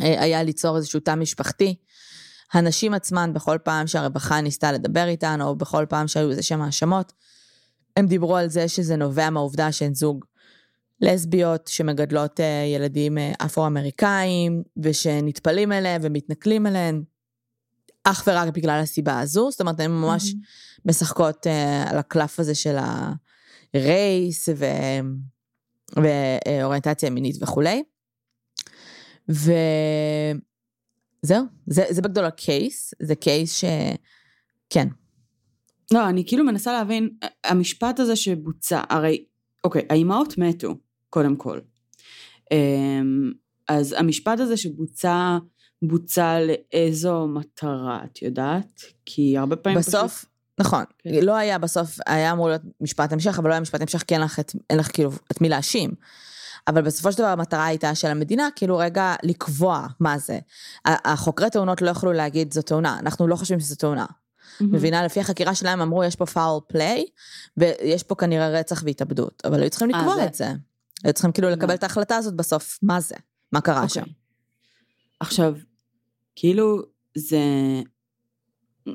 אה, 0.00 0.22
היה 0.22 0.42
ליצור 0.42 0.76
איזשהו 0.76 1.00
תא 1.00 1.14
משפחתי. 1.14 1.76
הנשים 2.52 2.94
עצמן, 2.94 3.32
בכל 3.34 3.58
פעם 3.64 3.86
שהרווחה 3.86 4.40
ניסתה 4.40 4.72
לדבר 4.72 5.06
איתן, 5.08 5.40
או 5.40 5.56
בכל 5.56 5.86
פעם 5.88 6.08
שהיו 6.08 6.30
איזה 6.30 6.42
שהם 6.42 6.62
האשמות, 6.62 7.12
הם 7.96 8.06
דיברו 8.06 8.36
על 8.36 8.48
זה 8.48 8.68
שזה 8.68 8.96
נובע 8.96 9.30
מהעובדה 9.30 9.72
שהן 9.72 9.94
זוג 9.94 10.24
לסביות 11.00 11.68
שמגדלות 11.68 12.40
אה, 12.40 12.64
ילדים 12.74 13.18
אה, 13.18 13.32
אפרו-אמריקאים, 13.46 14.62
ושנטפלים 14.82 15.72
אליהם 15.72 16.00
ומתנכלים 16.04 16.66
אליהם, 16.66 17.02
אך 18.04 18.24
ורק 18.26 18.48
בגלל 18.48 18.80
הסיבה 18.82 19.20
הזו, 19.20 19.50
זאת 19.50 19.60
אומרת, 19.60 19.80
הן 19.80 19.90
ממש 19.90 20.30
mm-hmm. 20.30 20.80
משחקות 20.84 21.46
uh, 21.46 21.90
על 21.90 21.98
הקלף 21.98 22.40
הזה 22.40 22.54
של 22.54 22.76
הרייס 23.74 24.48
ו... 24.56 24.64
ואוריינטציה 25.96 27.10
מינית 27.10 27.42
וכולי. 27.42 27.82
וזהו, 29.28 29.54
זה, 31.66 31.84
זה 31.90 32.02
בגדול 32.02 32.24
הקייס, 32.24 32.94
זה 33.02 33.14
קייס 33.14 33.56
ש... 33.56 33.64
כן, 34.70 34.88
לא, 35.92 36.08
אני 36.08 36.24
כאילו 36.26 36.44
מנסה 36.44 36.72
להבין, 36.72 37.10
המשפט 37.44 38.00
הזה 38.00 38.16
שבוצע, 38.16 38.82
הרי, 38.88 39.24
אוקיי, 39.64 39.82
האימהות 39.90 40.38
מתו, 40.38 40.74
קודם 41.10 41.36
כל. 41.36 41.60
אמ, 42.52 43.32
אז 43.68 43.94
המשפט 43.98 44.40
הזה 44.40 44.56
שבוצע, 44.56 45.38
בוצע 45.82 46.38
לאיזו 46.40 47.26
מטרה, 47.26 48.00
את 48.04 48.22
יודעת? 48.22 48.82
כי 49.04 49.38
הרבה 49.38 49.56
פעמים 49.56 49.78
בסוף, 49.78 50.18
פשוט... 50.18 50.30
נכון, 50.58 50.84
כן. 50.98 51.10
לא 51.22 51.36
היה 51.36 51.58
בסוף, 51.58 51.98
היה 52.06 52.32
אמור 52.32 52.48
להיות 52.48 52.62
משפט 52.80 53.12
המשך, 53.12 53.38
אבל 53.38 53.48
לא 53.48 53.54
היה 53.54 53.60
משפט 53.60 53.80
המשך 53.80 54.02
כי 54.02 54.14
אין 54.14 54.22
לך, 54.22 54.40
את, 54.40 54.52
אין 54.70 54.78
לך 54.78 54.92
כאילו 54.92 55.10
את 55.32 55.40
מי 55.40 55.48
להאשים. 55.48 55.90
אבל 56.68 56.82
בסופו 56.82 57.12
של 57.12 57.18
דבר 57.18 57.26
המטרה 57.26 57.66
הייתה 57.66 57.94
של 57.94 58.08
המדינה, 58.08 58.48
כאילו 58.56 58.78
רגע 58.78 59.14
לקבוע 59.22 59.86
מה 60.00 60.18
זה. 60.18 60.38
החוקרי 60.84 61.50
תאונות 61.50 61.82
לא 61.82 61.90
יכלו 61.90 62.12
להגיד 62.12 62.54
זו 62.54 62.62
תאונה, 62.62 62.98
אנחנו 62.98 63.28
לא 63.28 63.36
חושבים 63.36 63.60
שזו 63.60 63.74
תאונה. 63.74 64.06
Mm-hmm. 64.06 64.64
מבינה? 64.64 65.04
לפי 65.04 65.20
החקירה 65.20 65.54
שלהם 65.54 65.80
אמרו, 65.80 66.04
יש 66.04 66.16
פה 66.16 66.26
פאול 66.26 66.60
פליי, 66.66 67.04
ויש 67.56 68.02
פה 68.02 68.14
כנראה 68.14 68.48
רצח 68.48 68.82
והתאבדות, 68.86 69.42
אבל 69.44 69.60
היו 69.60 69.70
צריכים 69.70 69.94
אה, 69.94 69.98
לקבוע 69.98 70.14
זה... 70.14 70.24
את 70.26 70.34
זה. 70.34 70.52
היו 71.04 71.12
צריכים 71.12 71.32
כאילו 71.32 71.50
לקבל 71.50 71.74
את 71.74 71.82
ההחלטה 71.82 72.16
הזאת 72.16 72.34
בסוף, 72.34 72.78
מה 72.82 73.00
זה? 73.00 73.14
מה 73.52 73.60
קרה 73.60 73.80
okay. 73.80 73.84
אוקיי. 73.84 74.02
שם? 74.02 74.10
עכשיו, 75.20 75.54
כאילו, 76.42 76.82
זה... 77.14 77.40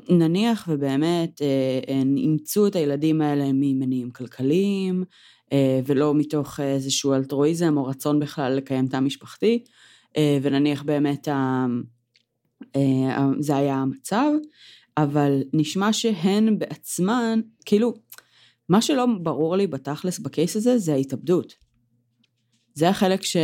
נניח 0.08 0.68
ובאמת 0.70 1.42
אה, 1.42 2.02
אימצו 2.16 2.66
את 2.66 2.76
הילדים 2.76 3.20
האלה 3.20 3.44
ממניעים 3.52 4.10
כלכליים, 4.10 5.04
אה, 5.52 5.80
ולא 5.86 6.14
מתוך 6.14 6.60
איזשהו 6.60 7.14
אלטרואיזם 7.14 7.76
או 7.76 7.84
רצון 7.84 8.20
בכלל 8.20 8.52
לקיים 8.52 8.86
תא 8.86 9.00
משפחתי, 9.00 9.64
ונניח 10.42 10.82
באמת 10.82 11.28
זה 13.38 13.56
היה 13.56 13.76
המצב, 13.76 14.30
אבל 14.96 15.42
נשמע 15.52 15.92
שהן 15.92 16.58
בעצמן, 16.58 17.40
כאילו, 17.64 17.94
מה 18.68 18.82
שלא 18.82 19.06
ברור 19.22 19.56
לי 19.56 19.66
בתכלס 19.66 20.18
בקייס 20.18 20.56
הזה 20.56 20.78
זה 20.78 20.94
ההתאבדות. 20.94 21.54
זה 22.74 22.88
החלק 22.88 23.22
ש... 23.22 23.36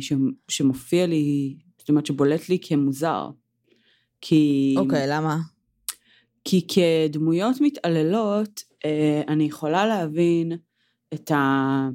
ש... 0.00 0.12
שמופיע 0.48 1.06
לי, 1.06 1.56
זאת 1.88 1.90
אומרת 1.90 2.06
שבולט 2.06 2.48
לי 2.48 2.58
כמוזר. 2.62 3.30
כי... 4.20 4.74
אוקיי, 4.78 5.04
okay, 5.04 5.06
למה? 5.08 5.38
כי 6.44 6.66
כדמויות 6.68 7.56
מתעללות, 7.60 8.60
אה, 8.84 9.22
אני 9.28 9.44
יכולה 9.44 9.86
להבין 9.86 10.52
את, 11.14 11.30
ה... 11.30 11.88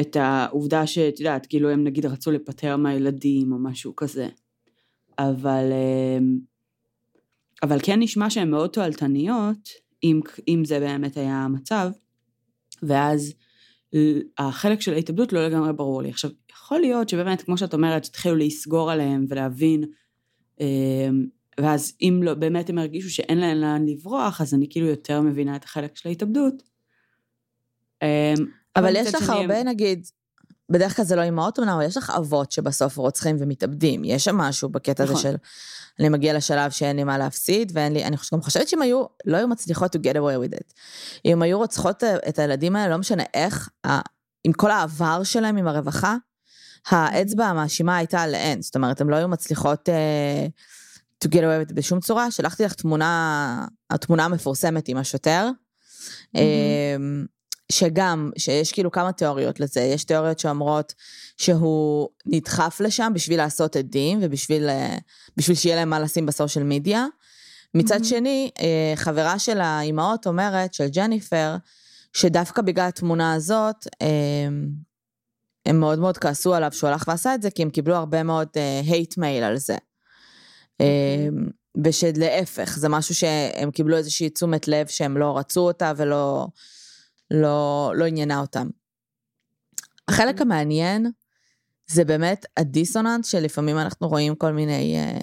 את 0.00 0.16
העובדה 0.16 0.86
שאת 0.86 1.20
יודעת, 1.20 1.46
כאילו 1.46 1.70
הם 1.70 1.84
נגיד 1.84 2.06
רצו 2.06 2.30
לפטר 2.30 2.76
מהילדים 2.76 3.52
או 3.52 3.58
משהו 3.58 3.96
כזה. 3.96 4.28
אבל... 5.18 5.72
אה, 5.72 6.18
אבל 7.62 7.78
כן 7.82 8.00
נשמע 8.02 8.30
שהן 8.30 8.50
מאוד 8.50 8.70
תועלתניות, 8.70 9.68
אם, 10.04 10.20
אם 10.48 10.62
זה 10.64 10.80
באמת 10.80 11.16
היה 11.16 11.36
המצב, 11.36 11.90
ואז 12.82 13.34
החלק 14.38 14.80
של 14.80 14.94
ההתאבדות 14.94 15.32
לא 15.32 15.46
לגמרי 15.46 15.72
ברור 15.72 16.02
לי. 16.02 16.10
עכשיו, 16.10 16.30
יכול 16.66 16.80
להיות 16.80 17.08
שבאמת, 17.08 17.42
כמו 17.42 17.56
שאת 17.56 17.74
אומרת, 17.74 18.04
התחילו 18.04 18.36
לסגור 18.36 18.90
עליהם 18.90 19.26
ולהבין, 19.28 19.84
אמ, 20.60 21.26
ואז 21.60 21.92
אם 22.02 22.20
לא, 22.22 22.34
באמת 22.34 22.70
הם 22.70 22.78
הרגישו 22.78 23.10
שאין 23.10 23.38
להם 23.38 23.56
לאן 23.56 23.86
לברוח, 23.86 24.40
אז 24.40 24.54
אני 24.54 24.66
כאילו 24.70 24.86
יותר 24.86 25.20
מבינה 25.20 25.56
את 25.56 25.64
החלק 25.64 25.96
של 25.96 26.08
ההתאבדות. 26.08 26.62
אמ, 28.02 28.06
אבל 28.76 28.96
יש 28.96 29.14
לך 29.14 29.30
הרבה, 29.30 29.62
נגיד, 29.62 30.06
בדרך 30.70 30.96
כלל 30.96 31.04
זה 31.04 31.16
לא 31.16 31.22
אימהות 31.22 31.58
אומנם, 31.58 31.72
אבל 31.72 31.84
יש 31.84 31.96
לך 31.96 32.12
אבות 32.16 32.52
שבסוף 32.52 32.96
רוצחים 32.96 33.36
ומתאבדים. 33.40 34.04
יש 34.04 34.24
שם 34.24 34.36
משהו 34.36 34.68
בקטע 34.68 35.04
הזה 35.04 35.12
נכון. 35.12 35.22
של, 35.22 35.36
אני 36.00 36.08
מגיע 36.08 36.34
לשלב 36.34 36.70
שאין 36.70 36.96
לי 36.96 37.04
מה 37.04 37.18
להפסיד, 37.18 37.72
ואין 37.74 37.92
לי, 37.92 38.04
אני 38.04 38.16
גם 38.32 38.40
חושבת 38.40 38.68
שאם 38.68 38.82
היו, 38.82 39.04
לא 39.24 39.36
היו 39.36 39.48
מצליחות 39.48 39.96
to 39.96 39.98
get 39.98 40.16
away 40.16 40.50
with 40.50 40.58
it. 40.58 40.72
אם 41.24 41.42
היו 41.42 41.58
רוצחות 41.58 42.04
את 42.28 42.38
הילדים 42.38 42.76
האלה, 42.76 42.88
לא 42.88 42.98
משנה 42.98 43.22
איך, 43.34 43.68
עם 44.44 44.52
כל 44.52 44.70
העבר 44.70 45.22
שלהם, 45.22 45.56
עם 45.56 45.66
הרווחה, 45.66 46.16
האצבע 46.88 47.46
המאשימה 47.46 47.96
הייתה 47.96 48.22
על 48.22 48.34
האין. 48.34 48.62
זאת 48.62 48.76
אומרת, 48.76 49.00
הן 49.00 49.08
לא 49.08 49.16
היו 49.16 49.28
מצליחות 49.28 49.88
uh, 49.88 51.24
to 51.24 51.28
get 51.28 51.40
away 51.40 51.74
בשום 51.74 52.00
צורה. 52.00 52.30
שלחתי 52.30 52.64
לך 52.64 52.74
תמונה, 52.74 53.66
התמונה 53.90 54.24
המפורסמת 54.24 54.88
עם 54.88 54.96
השוטר. 54.96 55.48
Mm-hmm. 56.36 56.40
שגם, 57.72 58.30
שיש 58.38 58.72
כאילו 58.72 58.90
כמה 58.90 59.12
תיאוריות 59.12 59.60
לזה, 59.60 59.80
יש 59.80 60.04
תיאוריות 60.04 60.38
שאומרות 60.38 60.94
שהוא 61.36 62.08
נדחף 62.26 62.80
לשם 62.80 63.12
בשביל 63.14 63.38
לעשות 63.38 63.76
עדים 63.76 64.18
ובשביל 64.22 64.68
אה, 64.68 64.96
שיהיה 65.54 65.76
להם 65.76 65.90
מה 65.90 66.00
לשים 66.00 66.26
בסושיאל 66.26 66.64
מדיה. 66.64 67.06
מצד 67.74 68.00
mm-hmm. 68.00 68.04
שני, 68.04 68.50
אה, 68.60 68.92
חברה 68.96 69.38
של 69.38 69.60
האימהות 69.60 70.26
אומרת, 70.26 70.74
של 70.74 70.88
ג'ניפר, 70.88 71.56
שדווקא 72.12 72.62
בגלל 72.62 72.88
התמונה 72.88 73.34
הזאת, 73.34 73.86
אה, 74.02 74.48
הם 75.66 75.80
מאוד 75.80 75.98
מאוד 75.98 76.18
כעסו 76.18 76.54
עליו 76.54 76.72
שהוא 76.72 76.90
הלך 76.90 77.04
ועשה 77.08 77.34
את 77.34 77.42
זה, 77.42 77.50
כי 77.50 77.62
הם 77.62 77.70
קיבלו 77.70 77.94
הרבה 77.94 78.22
מאוד 78.22 78.48
הייט 78.86 79.18
מייל 79.18 79.44
על 79.44 79.56
זה. 79.56 79.74
Okay. 79.74 79.78
אוקיי. 80.74 81.52
ושלהפך, 81.84 82.76
זה 82.78 82.88
משהו 82.88 83.14
שהם 83.14 83.70
קיבלו 83.70 83.96
איזושהי 83.96 84.30
תשומת 84.30 84.68
לב 84.68 84.86
שהם 84.86 85.16
לא 85.16 85.38
רצו 85.38 85.60
אותה 85.60 85.92
ולא... 85.96 86.46
לא, 87.30 87.92
לא 87.94 88.04
עניינה 88.04 88.40
אותם. 88.40 88.68
החלק 90.08 90.28
אוקיי. 90.28 90.44
המעניין 90.44 91.10
זה 91.90 92.04
באמת 92.04 92.46
הדיסוננס 92.56 93.26
שלפעמים 93.26 93.78
אנחנו 93.78 94.08
רואים 94.08 94.34
כל 94.34 94.52
מיני 94.52 94.96
אה, 94.96 95.18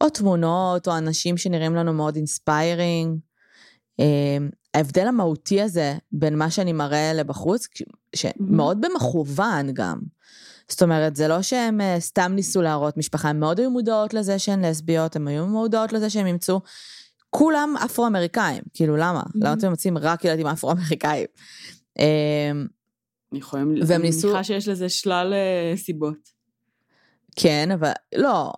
או 0.00 0.10
תמונות 0.10 0.88
או 0.88 0.98
אנשים 0.98 1.36
שנראים 1.36 1.74
לנו 1.74 1.92
מאוד 1.92 2.16
inspiring. 2.16 3.18
אה, 4.00 4.36
ההבדל 4.74 5.06
המהותי 5.06 5.62
הזה 5.62 5.94
בין 6.12 6.38
מה 6.38 6.50
שאני 6.50 6.72
מראה 6.72 7.12
לבחוץ, 7.12 7.66
שמאוד 8.16 8.80
במכוון 8.80 9.72
גם. 9.72 9.98
זאת 10.68 10.82
אומרת, 10.82 11.16
זה 11.16 11.28
לא 11.28 11.42
שהם 11.42 11.80
אה, 11.80 11.96
סתם 12.00 12.32
ניסו 12.34 12.62
להראות 12.62 12.96
משפחה, 12.96 13.28
הם 13.28 13.40
מאוד 13.40 13.60
היו 13.60 13.70
מודעות 13.70 14.14
לזה 14.14 14.38
שהן 14.38 14.64
לסביות, 14.64 15.16
הם 15.16 15.28
היו 15.28 15.46
מודעות 15.46 15.92
לזה 15.92 16.10
שהם 16.10 16.26
ימצאו 16.26 16.60
כולם 17.30 17.74
אפרו-אמריקאים, 17.84 18.62
כאילו 18.74 18.96
למה? 18.96 19.20
Mm-hmm. 19.20 19.38
למה 19.40 19.52
אתם 19.52 19.70
מוצאים 19.70 19.98
רק 19.98 20.24
ילדים 20.24 20.46
אפרו-אמריקאים? 20.46 21.26
אמ, 21.98 22.66
יכולים, 23.32 23.74
והם 23.86 24.02
ניסו... 24.02 24.26
אני 24.26 24.32
מניחה 24.32 24.44
שיש 24.44 24.68
לזה 24.68 24.88
שלל 24.88 25.32
אה, 25.32 25.76
סיבות. 25.76 26.28
כן, 27.36 27.70
אבל 27.70 27.90
לא, 28.14 28.52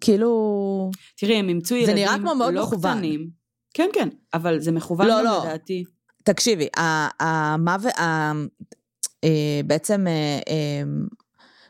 כאילו... 0.00 0.90
תראי, 1.16 1.34
הם 1.36 1.48
אימצו 1.48 1.74
ילדים 1.74 1.96
זה 1.96 2.02
נראה 2.02 2.18
כמו 2.18 2.34
מאוד 2.34 2.54
לא 2.54 2.62
מכוון. 2.62 2.96
קטנים. 2.96 3.30
כן, 3.74 3.88
כן, 3.92 4.08
אבל 4.34 4.60
זה 4.60 4.72
מכוון 4.72 5.06
לא, 5.06 5.22
לא. 5.22 5.40
לדעתי. 5.44 5.84
תקשיבי, 6.24 6.68
המוות, 7.20 7.92
אה, 9.24 9.60
בעצם 9.66 10.06
אה, 10.06 10.82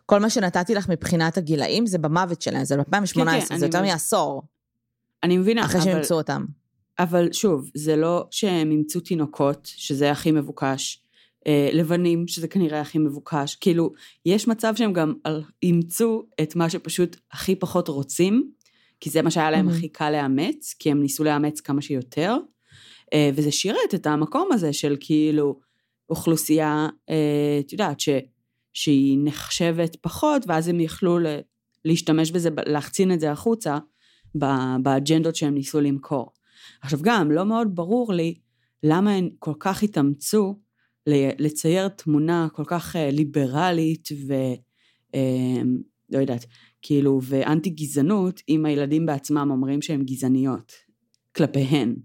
כל 0.06 0.18
מה 0.20 0.30
שנתתי 0.30 0.74
לך 0.74 0.88
מבחינת 0.88 1.38
הגילאים 1.38 1.86
זה 1.86 1.98
במוות 1.98 2.42
שלהם, 2.42 2.64
זה 2.64 2.76
ב-2018, 2.76 3.14
כן, 3.14 3.40
כן, 3.48 3.58
זה 3.58 3.66
יותר 3.66 3.82
מעשור. 3.82 4.42
אני 5.22 5.38
מבינה, 5.38 5.64
אחרי 5.64 5.80
שהם 5.80 5.96
ימצאו 5.96 6.16
אותם. 6.16 6.44
אבל 6.98 7.32
שוב, 7.32 7.70
זה 7.74 7.96
לא 7.96 8.26
שהם 8.30 8.72
ימצאו 8.72 9.00
תינוקות, 9.00 9.70
שזה 9.76 10.10
הכי 10.10 10.32
מבוקש, 10.32 11.02
אה, 11.46 11.70
לבנים, 11.72 12.28
שזה 12.28 12.48
כנראה 12.48 12.80
הכי 12.80 12.98
מבוקש, 12.98 13.54
כאילו, 13.54 13.92
יש 14.26 14.48
מצב 14.48 14.74
שהם 14.76 14.92
גם 14.92 15.14
אימצו 15.62 16.22
את 16.42 16.56
מה 16.56 16.70
שפשוט 16.70 17.16
הכי 17.32 17.56
פחות 17.56 17.88
רוצים, 17.88 18.50
כי 19.00 19.10
זה 19.10 19.22
מה 19.22 19.30
שהיה 19.30 19.50
להם 19.50 19.68
mm-hmm. 19.68 19.72
הכי 19.72 19.88
קל 19.88 20.10
לאמץ, 20.10 20.74
כי 20.78 20.90
הם 20.90 21.00
ניסו 21.00 21.24
לאמץ 21.24 21.60
כמה 21.60 21.82
שיותר, 21.82 22.36
וזה 23.34 23.52
שירת 23.52 23.94
את 23.94 24.06
המקום 24.06 24.48
הזה 24.52 24.72
של 24.72 24.96
כאילו 25.00 25.60
אוכלוסייה, 26.10 26.88
אה, 27.10 27.60
את 27.60 27.72
יודעת, 27.72 28.00
ש, 28.00 28.08
שהיא 28.72 29.18
נחשבת 29.24 29.96
פחות, 30.00 30.42
ואז 30.48 30.68
הם 30.68 30.80
יכלו 30.80 31.18
להשתמש 31.84 32.30
בזה, 32.30 32.50
להחצין 32.66 33.12
את 33.12 33.20
זה 33.20 33.30
החוצה, 33.32 33.78
באג'נדות 34.82 35.36
שהם 35.36 35.54
ניסו 35.54 35.80
למכור. 35.80 36.32
עכשיו 36.82 36.98
גם, 37.02 37.30
לא 37.30 37.44
מאוד 37.44 37.74
ברור 37.74 38.12
לי 38.12 38.34
למה 38.82 39.14
הן 39.14 39.30
כל 39.38 39.54
כך 39.60 39.82
התאמצו 39.82 40.58
לצייר 41.38 41.88
תמונה 41.88 42.48
כל 42.52 42.64
כך 42.66 42.96
אה, 42.96 43.10
ליברלית 43.10 44.08
ו... 44.28 44.32
אה, 45.14 45.62
לא 46.10 46.18
יודעת, 46.18 46.46
כאילו, 46.82 47.20
ואנטי 47.22 47.70
גזענות, 47.70 48.40
אם 48.48 48.66
הילדים 48.66 49.06
בעצמם 49.06 49.48
אומרים 49.50 49.82
שהם 49.82 50.04
גזעניות 50.04 50.72
כלפיהן. 51.36 51.96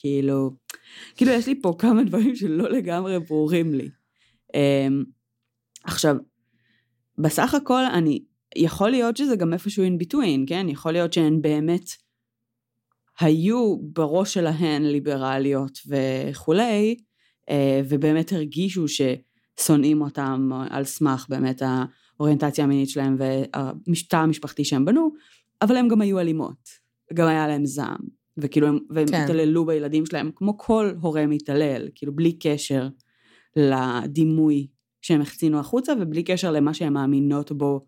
כאילו, 0.00 0.50
כאילו 1.16 1.32
יש 1.32 1.46
לי 1.46 1.62
פה 1.62 1.74
כמה 1.78 2.04
דברים 2.04 2.36
שלא 2.36 2.70
לגמרי 2.70 3.18
ברורים 3.20 3.74
לי. 3.74 3.88
אה, 4.54 4.88
עכשיו, 5.84 6.16
בסך 7.18 7.54
הכל 7.54 7.84
אני 7.84 8.24
יכול 8.56 8.90
להיות 8.90 9.16
שזה 9.16 9.36
גם 9.36 9.52
איפשהו 9.52 9.84
in 9.84 10.02
between, 10.02 10.40
כן? 10.46 10.66
יכול 10.68 10.92
להיות 10.92 11.12
שהן 11.12 11.42
באמת 11.42 11.90
היו 13.20 13.76
בראש 13.82 14.34
שלהן 14.34 14.82
ליברליות 14.82 15.78
וכולי, 15.88 16.96
אה, 17.50 17.80
ובאמת 17.88 18.32
הרגישו 18.32 18.84
ששונאים 18.88 20.02
אותם 20.02 20.50
על 20.70 20.84
סמך 20.84 21.26
באמת 21.28 21.62
האוריינטציה 21.62 22.64
המינית 22.64 22.88
שלהם 22.88 23.16
והמשטר 23.18 24.18
המשפחתי 24.18 24.64
שהם 24.64 24.84
בנו, 24.84 25.10
אבל 25.62 25.76
הם 25.76 25.88
גם 25.88 26.00
היו 26.00 26.18
אלימות, 26.18 26.68
גם 27.14 27.28
היה 27.28 27.48
להם 27.48 27.66
זעם, 27.66 28.19
וכאילו 28.36 28.66
הם, 28.66 28.78
והם 28.90 29.06
כן. 29.06 29.22
התעללו 29.22 29.66
בילדים 29.66 30.06
שלהם, 30.06 30.30
כמו 30.34 30.58
כל 30.58 30.92
הורה 31.00 31.26
מתעלל, 31.26 31.88
כאילו 31.94 32.16
בלי 32.16 32.32
קשר 32.32 32.88
לדימוי 33.56 34.66
שהם 35.02 35.20
החצינו 35.20 35.58
החוצה 35.58 35.92
ובלי 36.00 36.22
קשר 36.22 36.52
למה 36.52 36.74
שהן 36.74 36.92
מאמינות 36.92 37.52
בו 37.52 37.86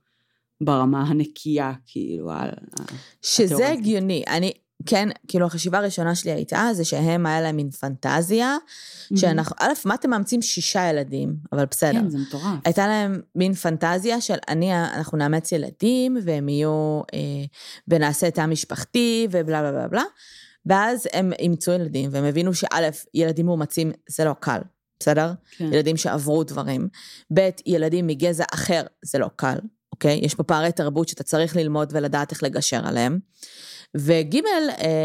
ברמה 0.61 1.02
הנקייה, 1.02 1.72
כאילו, 1.87 2.31
שזה 3.22 3.68
הגיוני. 3.68 4.22
אני, 4.28 4.52
כן, 4.86 5.08
כאילו 5.28 5.46
החשיבה 5.46 5.78
הראשונה 5.78 6.14
שלי 6.14 6.32
הייתה, 6.32 6.68
זה 6.72 6.84
שהם, 6.84 7.26
היה 7.26 7.40
להם 7.40 7.56
מין 7.56 7.70
פנטזיה, 7.70 8.56
שאנחנו, 9.16 9.56
א', 9.60 9.72
מה 9.84 9.94
אתם 9.94 10.10
מאמצים 10.10 10.42
שישה 10.42 10.90
ילדים, 10.90 11.36
אבל 11.52 11.64
בסדר. 11.64 11.92
כן, 11.92 12.10
זה 12.10 12.18
מטורף. 12.18 12.44
הייתה 12.64 12.86
להם 12.86 13.20
מין 13.34 13.54
פנטזיה 13.54 14.20
של 14.20 14.36
אני, 14.48 14.74
אנחנו 14.74 15.18
נאמץ 15.18 15.52
ילדים, 15.52 16.16
והם 16.24 16.48
יהיו, 16.48 17.00
אה, 17.14 17.18
ונעשה 17.88 18.30
תא 18.30 18.46
משפחתי, 18.46 19.28
ובלה 19.30 19.60
בלה 19.60 19.72
בלה 19.72 19.88
בלה. 19.88 20.04
ואז 20.66 21.08
הם 21.12 21.32
אימצו 21.38 21.72
ילדים, 21.72 22.10
והם 22.12 22.24
הבינו 22.24 22.54
שא', 22.54 22.90
ילדים 23.14 23.46
מאומצים 23.46 23.92
זה 24.08 24.24
לא 24.24 24.34
קל, 24.40 24.60
בסדר? 25.00 25.32
כן. 25.56 25.72
ילדים 25.72 25.96
שעברו 25.96 26.44
דברים. 26.44 26.88
ב', 27.34 27.48
ילדים 27.66 28.06
מגזע 28.06 28.44
אחר 28.54 28.82
זה 29.02 29.18
לא 29.18 29.30
קל, 29.36 29.58
אוקיי? 30.02 30.20
יש 30.22 30.34
פה 30.34 30.42
פערי 30.42 30.72
תרבות 30.72 31.08
שאתה 31.08 31.22
צריך 31.22 31.56
ללמוד 31.56 31.92
ולדעת 31.92 32.30
איך 32.30 32.42
לגשר 32.42 32.86
עליהם. 32.86 33.18
וג', 33.96 34.36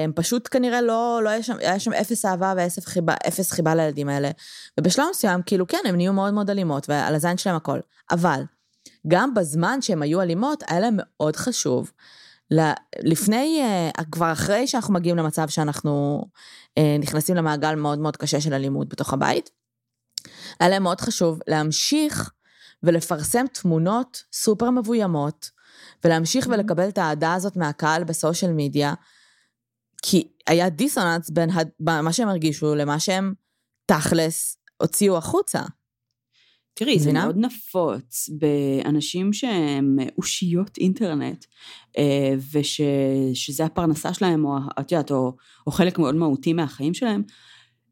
הם 0.04 0.12
פשוט 0.16 0.48
כנראה 0.52 0.82
לא, 0.82 1.22
לא 1.24 1.30
היה 1.30 1.44
שם, 1.44 1.58
היה 1.60 1.80
שם 1.80 1.94
אפס 1.94 2.26
אהבה 2.26 2.54
ואפס 2.58 2.86
חיבה, 2.86 3.14
אפס 3.28 3.52
חיבה 3.52 3.76
לילדים 3.76 4.10
האלה. 4.10 4.32
ובשלב 4.80 5.06
מסוים, 5.12 5.42
כאילו 5.46 5.68
כן, 5.68 5.78
הם 5.86 5.96
נהיו 5.96 6.14
מאוד 6.14 6.34
מאוד 6.34 6.50
אלימות, 6.50 6.90
ועל 6.90 7.16
הזין 7.16 7.38
שלהם 7.38 7.56
הכל. 7.56 7.80
אבל, 8.12 8.42
גם 9.08 9.34
בזמן 9.34 9.82
שהם 9.82 10.02
היו 10.02 10.22
אלימות, 10.22 10.64
היה 10.68 10.80
להם 10.80 10.96
מאוד 10.98 11.36
חשוב. 11.36 11.92
לפני, 13.04 13.62
אה, 13.64 14.04
כבר 14.12 14.32
אחרי 14.32 14.68
שאנחנו 14.68 14.94
מגיעים 14.94 15.18
למצב 15.18 15.50
שאנחנו 15.50 16.24
אה, 16.78 16.96
נכנסים 17.00 17.36
למעגל 17.36 17.76
מאוד 17.76 18.00
מאוד 18.00 18.18
קשה 18.18 18.42
של 18.42 18.54
אלימות 18.54 18.90
בתוך 18.90 19.14
הבית, 19.14 19.50
היה 20.60 20.70
להם 20.70 20.84
מאוד 20.84 21.02
חשוב 21.02 21.40
להמשיך 21.48 22.32
ולפרסם 22.84 23.46
תמונות 23.54 24.24
סופר 24.34 24.70
מבוימות, 24.70 25.50
ולהמשיך 26.04 26.48
ולקבל 26.48 26.90
את 26.90 26.98
האהדה 26.98 27.34
הזאת 27.34 27.58
מהקהל 27.58 28.04
בסושיאל 28.04 28.52
מדיה, 28.56 28.94
כי 30.02 30.28
היה 30.48 30.70
דיסוננס 30.70 31.30
בין 31.30 31.50
הד- 31.50 31.72
מה 31.80 32.14
שהם 32.14 32.30
הרגישו 32.30 32.76
למה 32.76 33.00
שהם 33.00 33.34
תכלס 33.86 34.58
הוציאו 34.82 35.18
החוצה. 35.18 35.62
תראי, 36.74 37.00
זה 37.00 37.10
מבינה? 37.10 37.24
מאוד 37.24 37.38
נפוץ 37.38 38.30
באנשים 38.30 39.34
שהם 39.34 39.98
אושיות 40.18 40.78
אינטרנט, 40.78 41.46
אה, 41.98 42.34
ושזה 42.52 43.66
הפרנסה 43.66 44.14
שלהם, 44.14 44.46
או 44.46 44.58
את 44.80 44.92
יודעת, 44.92 45.12
או, 45.12 45.36
או 45.68 45.72
חלק 45.72 46.00
מאוד 46.00 46.16
מהותי 46.16 46.54
מהחיים 46.54 46.94
שלהם, 46.94 47.24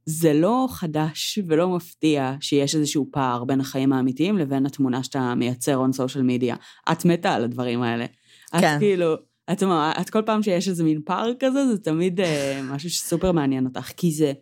זה 0.05 0.33
לא 0.33 0.67
חדש 0.69 1.39
ולא 1.47 1.69
מפתיע 1.69 2.35
שיש 2.39 2.75
איזשהו 2.75 3.07
פער 3.11 3.43
בין 3.43 3.61
החיים 3.61 3.93
האמיתיים 3.93 4.37
לבין 4.37 4.65
התמונה 4.65 5.03
שאתה 5.03 5.35
מייצר 5.35 5.85
on 5.85 5.95
social 5.95 6.41
media. 6.41 6.55
את 6.91 7.05
מתה 7.05 7.33
על 7.33 7.43
הדברים 7.43 7.81
האלה. 7.81 8.05
כן. 8.51 8.75
את 8.75 8.79
כאילו, 8.79 9.13
את, 9.51 9.63
את 10.01 10.09
כל 10.09 10.21
פעם 10.25 10.43
שיש 10.43 10.69
איזה 10.69 10.83
מין 10.83 11.01
פער 11.05 11.31
כזה, 11.39 11.67
זה 11.67 11.77
תמיד 11.77 12.21
אה, 12.21 12.61
משהו 12.63 12.89
שסופר 12.89 13.31
מעניין 13.31 13.65
אותך, 13.65 13.91
כי 13.97 14.11
זה, 14.11 14.33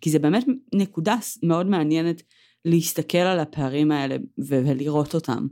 כי 0.00 0.10
זה 0.10 0.18
באמת 0.18 0.44
נקודה 0.74 1.16
מאוד 1.42 1.66
מעניינת 1.66 2.22
להסתכל 2.64 3.18
על 3.18 3.40
הפערים 3.40 3.92
האלה 3.92 4.16
ו- 4.48 4.62
ולראות 4.66 5.14
אותם. 5.14 5.46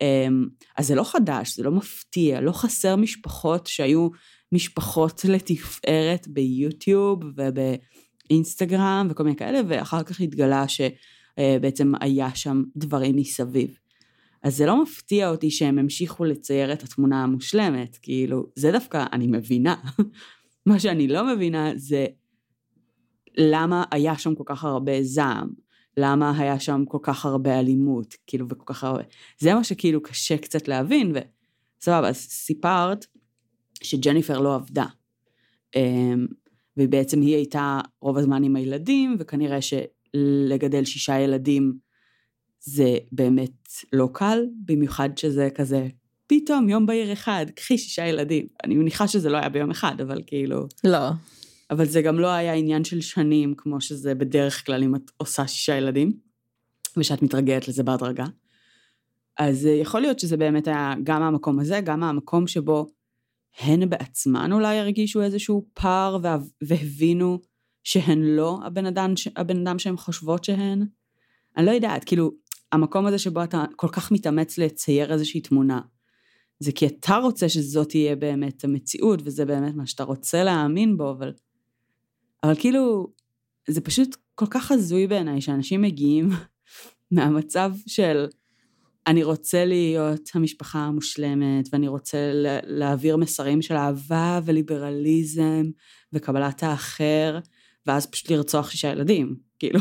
אמ, 0.00 0.46
אז 0.76 0.86
זה 0.86 0.94
לא 0.94 1.04
חדש, 1.04 1.56
זה 1.56 1.62
לא 1.62 1.70
מפתיע, 1.70 2.40
לא 2.40 2.52
חסר 2.52 2.96
משפחות 2.96 3.66
שהיו 3.66 4.08
משפחות 4.52 5.24
לתפארת 5.24 6.28
ביוטיוב 6.28 7.20
ובאינסטגרם 8.26 9.06
וכל 9.10 9.22
מיני 9.22 9.36
כאלה, 9.36 9.60
ואחר 9.68 10.02
כך 10.02 10.20
התגלה 10.20 10.64
שבעצם 10.68 11.92
היה 12.00 12.34
שם 12.34 12.62
דברים 12.76 13.16
מסביב. 13.16 13.78
אז 14.42 14.56
זה 14.56 14.66
לא 14.66 14.82
מפתיע 14.82 15.30
אותי 15.30 15.50
שהם 15.50 15.78
המשיכו 15.78 16.24
לצייר 16.24 16.72
את 16.72 16.82
התמונה 16.82 17.22
המושלמת, 17.22 17.98
כאילו, 18.02 18.46
זה 18.56 18.72
דווקא, 18.72 19.04
אני 19.12 19.26
מבינה. 19.26 19.74
מה 20.66 20.80
שאני 20.80 21.08
לא 21.08 21.34
מבינה 21.34 21.72
זה 21.76 22.06
למה 23.36 23.84
היה 23.90 24.18
שם 24.18 24.34
כל 24.34 24.42
כך 24.46 24.64
הרבה 24.64 25.02
זעם, 25.02 25.48
למה 25.96 26.38
היה 26.38 26.60
שם 26.60 26.84
כל 26.88 26.98
כך 27.02 27.26
הרבה 27.26 27.58
אלימות, 27.58 28.14
כאילו, 28.26 28.46
וכל 28.48 28.74
כך 28.74 28.84
הרבה... 28.84 29.02
זה 29.38 29.54
מה 29.54 29.64
שכאילו 29.64 30.02
קשה 30.02 30.38
קצת 30.38 30.68
להבין, 30.68 31.12
וסבבה, 31.12 32.08
אז 32.08 32.16
סיפרת 32.16 33.06
שג'ניפר 33.82 34.40
לא 34.40 34.54
עבדה. 34.54 34.86
ובעצם 36.76 37.20
היא 37.20 37.34
הייתה 37.34 37.80
רוב 38.00 38.18
הזמן 38.18 38.44
עם 38.44 38.56
הילדים, 38.56 39.16
וכנראה 39.18 39.58
שלגדל 39.62 40.84
שישה 40.84 41.18
ילדים 41.18 41.72
זה 42.60 42.96
באמת 43.12 43.52
לא 43.92 44.08
קל, 44.12 44.46
במיוחד 44.64 45.18
שזה 45.18 45.48
כזה, 45.54 45.88
פתאום 46.26 46.68
יום 46.68 46.86
בהיר 46.86 47.12
אחד, 47.12 47.46
קחי 47.56 47.78
שישה 47.78 48.06
ילדים. 48.06 48.46
אני 48.64 48.74
מניחה 48.74 49.08
שזה 49.08 49.30
לא 49.30 49.36
היה 49.36 49.48
ביום 49.48 49.70
אחד, 49.70 50.00
אבל 50.00 50.22
כאילו... 50.26 50.66
לא. 50.84 51.08
אבל 51.70 51.84
זה 51.84 52.02
גם 52.02 52.18
לא 52.18 52.26
היה 52.26 52.52
עניין 52.52 52.84
של 52.84 53.00
שנים, 53.00 53.54
כמו 53.56 53.80
שזה 53.80 54.14
בדרך 54.14 54.66
כלל 54.66 54.82
אם 54.82 54.94
את 54.94 55.10
עושה 55.16 55.46
שישה 55.46 55.76
ילדים, 55.76 56.12
ושאת 56.96 57.22
מתרגלת 57.22 57.68
לזה 57.68 57.82
בהדרגה. 57.82 58.26
אז 59.38 59.66
אה, 59.66 59.72
יכול 59.72 60.00
להיות 60.00 60.18
שזה 60.18 60.36
באמת 60.36 60.68
היה 60.68 60.94
גם 61.04 61.20
מהמקום 61.20 61.60
הזה, 61.60 61.80
גם 61.80 62.00
מהמקום 62.00 62.46
שבו 62.46 62.86
הן 63.58 63.88
בעצמן 63.88 64.52
אולי 64.52 64.78
הרגישו 64.78 65.22
איזשהו 65.22 65.66
פער 65.74 66.18
וה- 66.22 66.38
והבינו 66.62 67.40
שהן 67.84 68.22
לא 68.22 68.60
הבן 68.64 68.86
אדם, 68.86 69.14
הבן 69.36 69.66
אדם 69.66 69.78
שהן 69.78 69.96
חושבות 69.96 70.44
שהן. 70.44 70.86
אני 71.56 71.66
לא 71.66 71.70
יודעת, 71.70 72.04
כאילו, 72.04 72.30
המקום 72.72 73.06
הזה 73.06 73.18
שבו 73.18 73.44
אתה 73.44 73.64
כל 73.76 73.88
כך 73.88 74.12
מתאמץ 74.12 74.58
לצייר 74.58 75.12
איזושהי 75.12 75.40
תמונה, 75.40 75.80
זה 76.60 76.72
כי 76.72 76.86
אתה 76.86 77.16
רוצה 77.16 77.48
שזאת 77.48 77.88
תהיה 77.88 78.16
באמת 78.16 78.64
המציאות, 78.64 79.20
וזה 79.24 79.44
באמת 79.44 79.74
מה 79.74 79.86
שאתה 79.86 80.02
רוצה 80.02 80.44
להאמין 80.44 80.96
בו, 80.96 81.10
אבל... 81.10 81.32
אבל 82.42 82.54
כאילו, 82.54 83.12
זה 83.68 83.80
פשוט 83.80 84.16
כל 84.34 84.46
כך 84.50 84.72
הזוי 84.72 85.06
בעיניי 85.06 85.40
שאנשים 85.40 85.82
מגיעים 85.82 86.28
מהמצב 87.10 87.72
של 87.86 88.26
אני 89.06 89.22
רוצה 89.22 89.64
להיות 89.64 90.30
המשפחה 90.34 90.78
המושלמת, 90.78 91.68
ואני 91.72 91.88
רוצה 91.88 92.18
להעביר 92.66 93.16
מסרים 93.16 93.62
של 93.62 93.74
אהבה 93.74 94.40
וליברליזם 94.44 95.62
וקבלת 96.12 96.62
האחר, 96.62 97.38
ואז 97.86 98.06
פשוט 98.06 98.30
לרצוח 98.30 98.70
שישה 98.70 98.88
ילדים, 98.88 99.36
כאילו. 99.58 99.80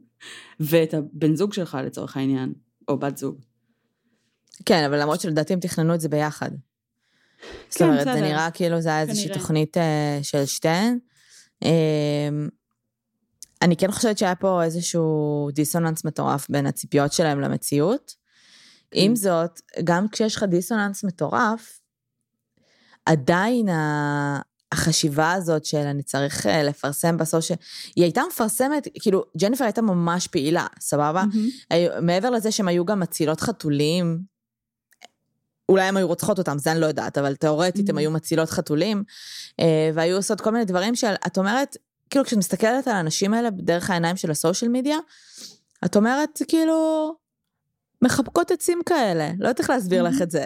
ואת 0.60 0.94
הבן 0.94 1.36
זוג 1.36 1.52
שלך 1.52 1.78
לצורך 1.86 2.16
העניין, 2.16 2.52
או 2.88 2.98
בת 2.98 3.16
זוג. 3.16 3.40
כן, 4.64 4.84
אבל 4.84 5.00
למרות 5.02 5.20
שלדעתי 5.20 5.52
הם 5.52 5.60
תכננו 5.60 5.94
את 5.94 6.00
זה 6.00 6.08
ביחד. 6.08 6.50
זאת 7.68 7.78
כן, 7.78 7.84
אומרת, 7.84 8.04
זה. 8.04 8.20
נראה 8.20 8.50
כאילו 8.50 8.80
זה 8.80 8.88
היה 8.88 9.00
איזושהי. 9.00 9.32
תוכנית 9.32 9.76
אה, 9.76 10.18
של 10.22 10.46
שתיהן. 10.46 10.98
אה, 11.64 12.28
אני 13.62 13.76
כן 13.76 13.90
חושבת 13.90 14.18
שהיה 14.18 14.34
פה 14.34 14.62
איזשהו 14.64 15.48
דיסוננס 15.52 16.04
מטורף 16.04 16.50
בין 16.50 16.66
הציפיות 16.66 17.12
שלהם 17.12 17.40
למציאות. 17.40 18.19
עם 18.92 19.16
זאת, 19.16 19.60
גם 19.84 20.08
כשיש 20.08 20.36
לך 20.36 20.42
דיסוננס 20.42 21.04
מטורף, 21.04 21.80
עדיין 23.06 23.68
ה- 23.68 24.40
החשיבה 24.72 25.32
הזאת 25.32 25.64
של 25.64 25.78
אני 25.78 26.02
צריך 26.02 26.46
אה, 26.46 26.62
לפרסם 26.62 27.16
בסושיאל, 27.16 27.58
היא 27.96 28.04
הייתה 28.04 28.22
מפרסמת, 28.28 28.88
כאילו, 29.00 29.24
ג'ניפר 29.40 29.64
הייתה 29.64 29.82
ממש 29.82 30.26
פעילה, 30.26 30.66
סבבה? 30.80 31.24
היו- 31.70 31.90
מעבר 32.02 32.30
לזה 32.30 32.52
שהם 32.52 32.68
היו 32.68 32.84
גם 32.84 33.00
מצילות 33.00 33.40
חתולים, 33.40 34.20
אולי 35.68 35.82
הם 35.82 35.96
היו 35.96 36.06
רוצחות 36.08 36.38
אותם, 36.38 36.58
זה 36.58 36.72
אני 36.72 36.80
לא 36.80 36.86
יודעת, 36.86 37.18
אבל 37.18 37.34
תאורטית 37.36 37.88
הם 37.90 37.96
Mhm. 37.96 37.98
היו 38.00 38.10
מצילות 38.10 38.50
חתולים, 38.50 39.04
אה, 39.60 39.90
והיו 39.94 40.16
עושות 40.16 40.40
כל 40.40 40.50
מיני 40.50 40.64
דברים 40.64 40.94
של, 40.94 41.14
את 41.26 41.38
אומרת, 41.38 41.76
כאילו 42.10 42.24
כשאת 42.24 42.38
מסתכלת 42.38 42.88
על 42.88 42.94
האנשים 42.94 43.34
האלה 43.34 43.50
דרך 43.50 43.90
העיניים 43.90 44.16
של 44.16 44.30
ה 44.30 44.36
social 44.36 44.70
media, 44.70 44.96
את 45.84 45.96
אומרת, 45.96 46.38
כאילו, 46.48 47.14
מחבקות 48.02 48.50
עצים 48.50 48.80
כאלה, 48.86 49.30
לא 49.38 49.48
יודעת 49.48 49.60
איך 49.60 49.70
להסביר 49.70 50.02
לך. 50.02 50.22
את 50.22 50.30
זה. 50.30 50.44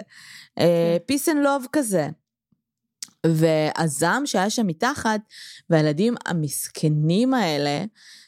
כן. 0.55 0.65
peace 1.05 1.29
and 1.29 1.43
love 1.43 1.67
כזה. 1.71 2.09
והזעם 3.25 4.25
שהיה 4.25 4.49
שם 4.49 4.67
מתחת, 4.67 5.21
והילדים 5.69 6.15
המסכנים 6.25 7.33
האלה, 7.33 7.83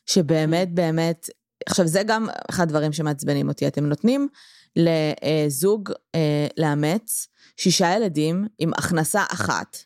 שבאמת 0.05 0.73
באמת, 0.73 1.29
עכשיו 1.69 1.87
זה 1.87 2.03
גם 2.03 2.27
אחד 2.49 2.63
הדברים 2.63 2.93
שמעצבנים 2.93 3.47
אותי, 3.47 3.67
אתם 3.67 3.85
נותנים 3.85 4.27
לזוג 4.75 5.91
אה, 6.15 6.47
לאמץ 6.57 7.27
שישה 7.57 7.95
ילדים 7.95 8.47
עם 8.59 8.71
הכנסה 8.73 9.23
אחת, 9.31 9.77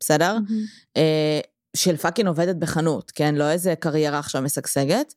בסדר? 0.00 0.36
אה, 0.96 1.40
של 1.76 1.96
פאקינג 1.96 2.28
עובדת 2.28 2.56
בחנות, 2.56 3.10
כן? 3.14 3.34
לא 3.34 3.50
איזה 3.50 3.74
קריירה 3.74 4.18
עכשיו 4.18 4.42
משגשגת. 4.42 5.14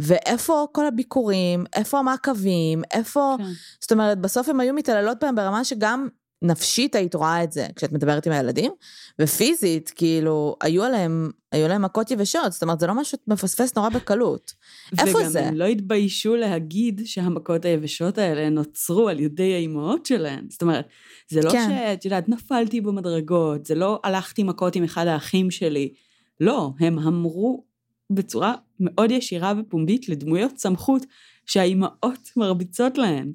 ואיפה 0.00 0.66
כל 0.72 0.86
הביקורים, 0.86 1.64
איפה 1.76 1.98
המעקבים, 1.98 2.82
איפה... 2.92 3.34
כן. 3.38 3.44
זאת 3.80 3.92
אומרת, 3.92 4.18
בסוף 4.18 4.48
הם 4.48 4.60
היו 4.60 4.74
מתעללות 4.74 5.18
בהם 5.20 5.34
ברמה 5.34 5.64
שגם 5.64 6.08
נפשית 6.42 6.94
היית 6.94 7.14
רואה 7.14 7.44
את 7.44 7.52
זה 7.52 7.66
כשאת 7.76 7.92
מדברת 7.92 8.26
עם 8.26 8.32
הילדים, 8.32 8.72
ופיזית, 9.18 9.92
כאילו, 9.96 10.56
היו 10.60 10.84
עליהם, 10.84 11.30
היו 11.52 11.68
להם 11.68 11.82
מכות 11.82 12.10
יבשות, 12.10 12.52
זאת 12.52 12.62
אומרת, 12.62 12.80
זה 12.80 12.86
לא 12.86 12.94
משהו 12.94 13.10
שאת 13.10 13.28
מפספס 13.28 13.76
נורא 13.76 13.88
בקלות. 13.88 14.52
איפה 14.98 15.28
זה? 15.28 15.40
וגם 15.40 15.48
הם 15.48 15.54
לא 15.54 15.64
התביישו 15.64 16.36
להגיד 16.36 17.00
שהמכות 17.04 17.64
היבשות 17.64 18.18
האלה 18.18 18.50
נוצרו 18.50 19.08
על 19.08 19.20
ידי 19.20 19.54
האימהות 19.54 20.06
שלהן. 20.06 20.46
זאת 20.50 20.62
אומרת, 20.62 20.88
זה 21.28 21.40
לא 21.40 21.50
כן. 21.50 21.68
שאת 21.68 22.04
יודעת, 22.04 22.28
נפלתי 22.28 22.80
במדרגות, 22.80 23.66
זה 23.66 23.74
לא 23.74 24.00
הלכתי 24.04 24.42
מכות 24.42 24.76
עם 24.76 24.84
אחד 24.84 25.06
האחים 25.06 25.50
שלי. 25.50 25.92
לא, 26.40 26.70
הם 26.80 26.98
אמרו 26.98 27.64
בצורה 28.10 28.54
מאוד 28.80 29.10
ישירה 29.10 29.52
ופומבית 29.58 30.08
לדמויות 30.08 30.58
סמכות 30.58 31.06
שהאימהות 31.46 32.30
מרביצות 32.36 32.98
להן. 32.98 33.32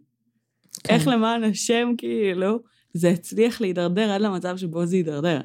כן. 0.84 0.94
איך 0.94 1.08
למען 1.08 1.44
השם, 1.44 1.88
כאילו, 1.98 2.60
זה 2.94 3.10
הצליח 3.10 3.62
להידרדר 3.62 4.12
עד 4.12 4.22
למצב 4.22 4.58
שבו 4.58 4.86
זה 4.86 4.96
הידרדר. 4.96 5.42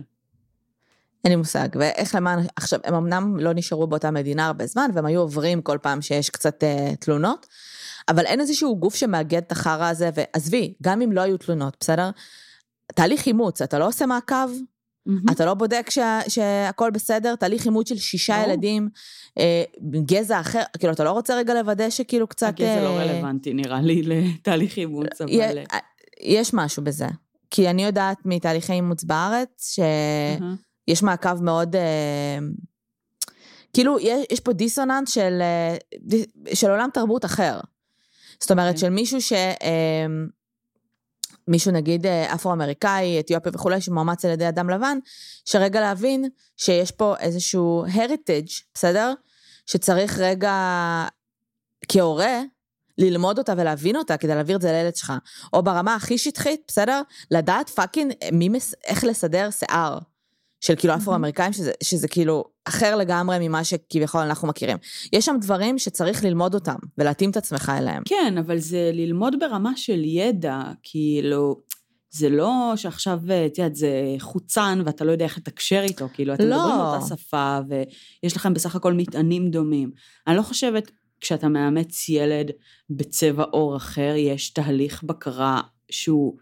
אין 1.25 1.33
לי 1.33 1.37
מושג. 1.37 1.69
ואיך 1.75 2.15
למען, 2.15 2.39
עכשיו, 2.57 2.81
הם 2.85 2.95
אמנם 2.95 3.37
לא 3.41 3.53
נשארו 3.53 3.87
באותה 3.87 4.11
מדינה 4.11 4.47
הרבה 4.47 4.67
זמן, 4.67 4.91
והם 4.95 5.07
היו 5.07 5.21
עוברים 5.21 5.63
כל 5.63 5.79
פעם 5.83 6.03
שיש 6.03 6.31
קצת 6.31 6.65
אה, 6.65 6.93
תלונות, 7.01 7.47
אבל 8.09 8.27
אין 8.27 8.41
איזשהו 8.41 8.79
גוף 8.79 8.95
שמאגד 8.95 9.43
את 9.43 9.53
החרא 9.53 9.89
הזה, 9.89 10.11
ועזבי, 10.15 10.75
גם 10.83 11.03
אם 11.03 11.13
לא 11.13 11.21
היו 11.21 11.37
תלונות, 11.37 11.77
בסדר? 11.81 12.11
תהליך 12.95 13.27
אימוץ, 13.27 13.63
אתה 13.63 13.79
לא 13.79 13.87
עושה 13.89 14.07
מעקב, 14.07 14.51
אתה 15.31 15.45
לא 15.47 15.55
בודק 15.55 15.91
שה, 15.91 16.21
שהכל 16.29 16.91
בסדר, 16.91 17.37
תהליך 17.37 17.65
אימוץ 17.65 17.89
של 17.89 17.97
שישה 17.97 18.37
ברור. 18.37 18.51
ילדים, 18.51 18.89
אה, 19.39 19.63
גזע 20.07 20.41
אחר, 20.41 20.63
כאילו, 20.79 20.93
אתה 20.93 21.05
לא 21.05 21.11
רוצה 21.11 21.37
רגע 21.37 21.55
לוודא 21.55 21.91
שכאילו 21.91 22.27
קצת... 22.27 22.47
הגזע 22.47 22.83
לא 22.83 22.99
אה, 22.99 23.05
רלוונטי, 23.05 23.55
נראה 23.55 23.81
לי, 23.81 24.03
לתהליך 24.03 24.77
אימוץ, 24.77 25.21
אבל... 25.21 25.31
יה- 25.33 25.79
יש 26.21 26.55
משהו 26.55 26.85
בזה. 26.85 27.07
כי 27.51 27.71
אני 27.71 27.85
יודעת 27.85 28.19
מתהליכי 28.25 28.73
אימוץ 28.73 29.05
בארץ, 29.05 29.75
שיש 29.75 31.03
אהה. 31.03 31.07
מעקב 31.11 31.43
מאוד... 31.43 31.77
אה, 31.77 32.39
כאילו, 33.73 33.99
יש, 34.01 34.27
יש 34.31 34.41
פה 34.41 34.53
דיסוננס 34.53 35.11
של, 35.11 35.39
אה, 35.41 35.77
של 36.55 36.71
עולם 36.71 36.89
תרבות 36.95 37.25
אחר. 37.25 37.61
זאת 38.41 38.51
אומרת, 38.51 38.75
כן. 38.75 38.81
של 38.81 38.89
מישהו 38.89 39.21
ש... 39.21 39.33
אה, 39.33 40.07
מישהו 41.49 41.73
נגיד 41.73 42.07
אה, 42.07 42.35
אפרו-אמריקאי, 42.35 43.21
אתיופי 43.21 43.49
וכולי, 43.53 43.81
שמאומץ 43.81 44.25
על 44.25 44.31
ידי 44.31 44.49
אדם 44.49 44.71
לבן, 44.71 44.99
שרגע 45.45 45.81
להבין 45.81 46.29
שיש 46.57 46.91
פה 46.91 47.15
איזשהו 47.21 47.85
heritage, 47.87 48.63
בסדר? 48.75 49.13
שצריך 49.67 50.19
רגע, 50.19 50.55
כהורה, 51.89 52.41
ללמוד 52.99 53.39
אותה 53.39 53.55
ולהבין 53.57 53.97
אותה 53.97 54.17
כדי 54.17 54.35
להעביר 54.35 54.57
את 54.57 54.63
זה 54.63 54.73
לילד 54.73 54.97
שלך. 54.97 55.13
או 55.53 55.63
ברמה 55.63 55.95
הכי 55.95 56.19
שטחית, 56.19 56.61
בסדר? 56.69 57.03
לדעת 57.31 57.69
fucking 57.71 58.13
מי 58.33 58.49
מס... 58.49 58.75
איך 58.85 59.05
לסדר 59.05 59.51
שיער. 59.51 59.99
של 60.61 60.75
כאילו 60.77 60.95
אפרו-אמריקאים, 60.95 61.53
שזה, 61.53 61.73
שזה 61.83 62.09
כאילו 62.09 62.45
אחר 62.65 62.97
לגמרי 62.97 63.49
ממה 63.49 63.65
שכביכול 63.65 64.21
אנחנו 64.21 64.49
מכירים. 64.49 64.77
יש 65.13 65.25
שם 65.25 65.37
דברים 65.41 65.79
שצריך 65.79 66.25
ללמוד 66.25 66.55
אותם 66.55 66.77
ולהתאים 66.99 67.31
את 67.31 67.37
עצמך 67.37 67.73
אליהם. 67.79 68.03
כן, 68.07 68.35
אבל 68.39 68.59
זה 68.59 68.91
ללמוד 68.93 69.35
ברמה 69.41 69.77
של 69.77 70.05
ידע, 70.05 70.61
כאילו, 70.83 71.61
זה 72.11 72.29
לא 72.29 72.73
שעכשיו, 72.77 73.19
את 73.47 73.59
יודעת, 73.59 73.77
זה 73.77 73.91
חוצן 74.21 74.83
ואתה 74.87 75.05
לא 75.05 75.13
יודע 75.13 75.25
איך 75.25 75.39
לתקשר 75.39 75.81
איתו, 75.83 76.09
כאילו, 76.15 76.35
אתם 76.35 76.45
לא. 76.45 76.57
מדברים 76.57 76.81
אותה 76.81 77.07
שפה, 77.07 77.59
ויש 77.69 78.37
לכם 78.37 78.55
בסך 78.55 78.77
הכל 78.77 78.93
מטענים 78.93 79.51
דומים. 79.51 79.91
אני 80.27 80.37
לא 80.37 80.43
חושבת, 80.43 80.91
כשאתה 81.21 81.49
מאמץ 81.49 82.09
ילד 82.09 82.51
בצבע 82.91 83.43
עור 83.43 83.77
אחר, 83.77 84.15
יש 84.17 84.51
תהליך 84.51 85.03
בקרה 85.03 85.61
שהוא 85.91 86.37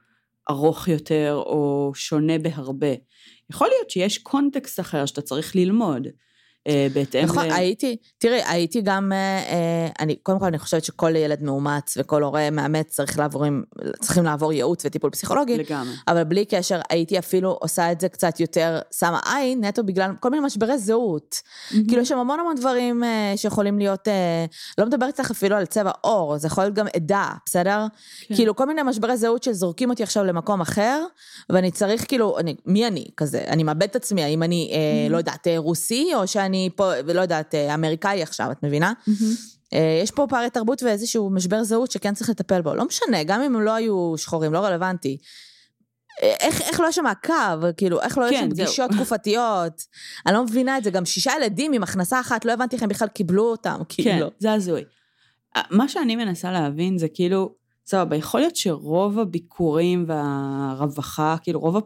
ארוך 0.50 0.88
יותר 0.88 1.34
או 1.34 1.92
שונה 1.94 2.38
בהרבה. 2.38 2.94
יכול 3.50 3.68
להיות 3.68 3.90
שיש 3.90 4.18
קונטקסט 4.18 4.80
אחר 4.80 5.06
שאתה 5.06 5.22
צריך 5.22 5.56
ללמוד. 5.56 6.08
אה, 6.66 6.86
בהתאם 6.92 7.24
נכון, 7.24 7.46
ל... 7.48 7.52
הייתי, 7.52 7.96
תראי, 8.18 8.42
הייתי 8.46 8.80
גם, 8.80 9.12
אה, 9.12 9.18
אה, 9.18 9.88
אני, 10.00 10.16
קודם 10.16 10.38
כל 10.38 10.46
אני 10.46 10.58
חושבת 10.58 10.84
שכל 10.84 11.16
ילד 11.16 11.42
מאומץ 11.42 11.94
וכל 11.98 12.22
הורה 12.22 12.50
מאמץ 12.50 12.86
צריך 12.88 13.18
לעבור, 13.18 13.44
עם- 13.44 13.62
צריכים 14.00 14.24
לעבור 14.24 14.52
ייעוץ 14.52 14.86
וטיפול 14.86 15.10
פסיכולוגי, 15.10 15.56
לגמרי. 15.58 15.92
אבל 16.08 16.24
בלי 16.24 16.44
קשר, 16.44 16.80
הייתי 16.90 17.18
אפילו 17.18 17.50
עושה 17.50 17.92
את 17.92 18.00
זה 18.00 18.08
קצת 18.08 18.40
יותר 18.40 18.78
שמה 18.98 19.20
עין, 19.34 19.64
נטו 19.64 19.84
בגלל 19.84 20.10
כל 20.20 20.30
מיני 20.30 20.46
משברי 20.46 20.78
זהות. 20.78 21.42
כאילו, 21.68 22.02
יש 22.02 22.08
שם 22.08 22.18
המון 22.18 22.40
המון 22.40 22.56
דברים 22.56 23.04
אה, 23.04 23.32
שיכולים 23.36 23.78
להיות, 23.78 24.08
אה, 24.08 24.44
לא 24.78 24.86
מדברת 24.86 25.18
איתך 25.20 25.30
אפילו 25.30 25.56
על 25.56 25.66
צבע 25.66 25.90
עור, 26.00 26.38
זה 26.38 26.46
יכול 26.46 26.64
להיות 26.64 26.74
גם 26.74 26.86
עדה, 26.96 27.30
בסדר? 27.46 27.86
כן. 28.28 28.34
כאילו, 28.34 28.56
כל 28.56 28.66
מיני 28.66 28.82
משברי 28.82 29.16
זהות 29.16 29.42
שזורקים 29.42 29.90
אותי 29.90 30.02
עכשיו 30.02 30.24
למקום 30.24 30.60
אחר, 30.60 31.04
ואני 31.50 31.70
צריך, 31.70 32.04
כאילו, 32.08 32.38
אני, 32.38 32.54
מי 32.66 32.86
אני 32.86 33.04
כזה? 33.16 33.44
אני 33.48 33.62
מאבד 33.62 33.82
את 33.82 33.96
עצמי, 33.96 34.22
האם 34.22 34.42
אני, 34.42 34.70
אה, 34.72 35.08
לא 35.10 35.16
יודעת, 35.16 35.46
אה, 35.46 35.58
רוסי, 35.58 36.10
או 36.14 36.26
שאני 36.26 36.55
פה, 36.76 36.90
ולא 37.06 37.20
יודעת, 37.20 37.54
אה, 37.54 37.74
אמריקאי 37.74 38.22
עכשיו, 38.22 38.52
את 38.52 38.62
מבינה? 38.62 38.92
אה, 39.74 40.00
יש 40.02 40.10
פה 40.10 40.26
פערי 40.28 40.50
תרבות 40.50 40.82
ואיזשהו 40.82 41.30
משבר 41.30 41.62
זהות 41.62 41.90
שכן 41.90 42.14
צריך 42.14 42.30
לטפל 42.30 42.62
בו. 42.62 42.74
לא 42.74 42.84
משנה, 42.84 43.24
גם 43.24 43.42
אם 43.42 43.56
הם 43.56 43.62
לא 43.62 43.74
היו 43.74 44.14
שחורים, 44.16 44.52
לא 44.52 44.58
רלוונטי. 44.58 45.18
אה, 46.22 46.34
איך, 46.40 46.60
איך 46.60 46.80
לא 46.80 46.88
יש 46.88 46.96
שם 46.96 47.04
מעקב? 47.04 47.70
כאילו, 47.76 48.00
איך 48.00 48.18
לא 48.18 48.24
יש 48.24 48.30
כן, 48.30 48.48
שם 48.50 48.54
זהו. 48.54 48.66
פגישות 48.66 48.90
תקופתיות? 48.90 49.82
אני 50.26 50.34
לא 50.34 50.44
מבינה 50.44 50.78
את 50.78 50.84
זה. 50.84 50.90
גם 50.90 51.04
שישה 51.04 51.32
ילדים 51.36 51.72
עם 51.72 51.82
הכנסה 51.82 52.20
אחת, 52.20 52.44
לא 52.44 52.52
הבנתי 52.52 52.76
איך 52.76 52.82
הם 52.82 52.88
בכלל 52.88 53.08
קיבלו 53.08 53.50
אותם, 53.50 53.78
כן, 53.88 54.02
כאילו. 54.02 54.26
זה 54.38 54.52
הזוי. 54.52 54.84
מה 55.70 55.88
שאני 55.88 56.16
מנסה 56.16 56.52
להבין 56.52 56.98
זה 56.98 57.08
כאילו, 57.14 57.54
סבבה, 57.86 58.16
יכול 58.16 58.40
להיות 58.40 58.56
שרוב 58.56 59.18
הביקורים 59.18 60.04
והרווחה, 60.08 61.36
כאילו 61.42 61.60
רוב 61.60 61.76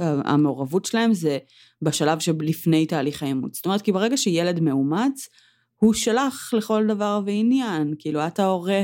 המעורבות 0.00 0.84
שלהם 0.84 1.14
זה 1.14 1.38
בשלב 1.82 2.18
שלפני 2.18 2.86
תהליך 2.86 3.22
האימוץ. 3.22 3.56
זאת 3.56 3.66
אומרת, 3.66 3.82
כי 3.82 3.92
ברגע 3.92 4.16
שילד 4.16 4.60
מאומץ, 4.60 5.28
הוא 5.76 5.94
שלח 5.94 6.54
לכל 6.54 6.86
דבר 6.88 7.20
ועניין, 7.26 7.94
כאילו, 7.98 8.26
את 8.26 8.38
ההורה 8.38 8.82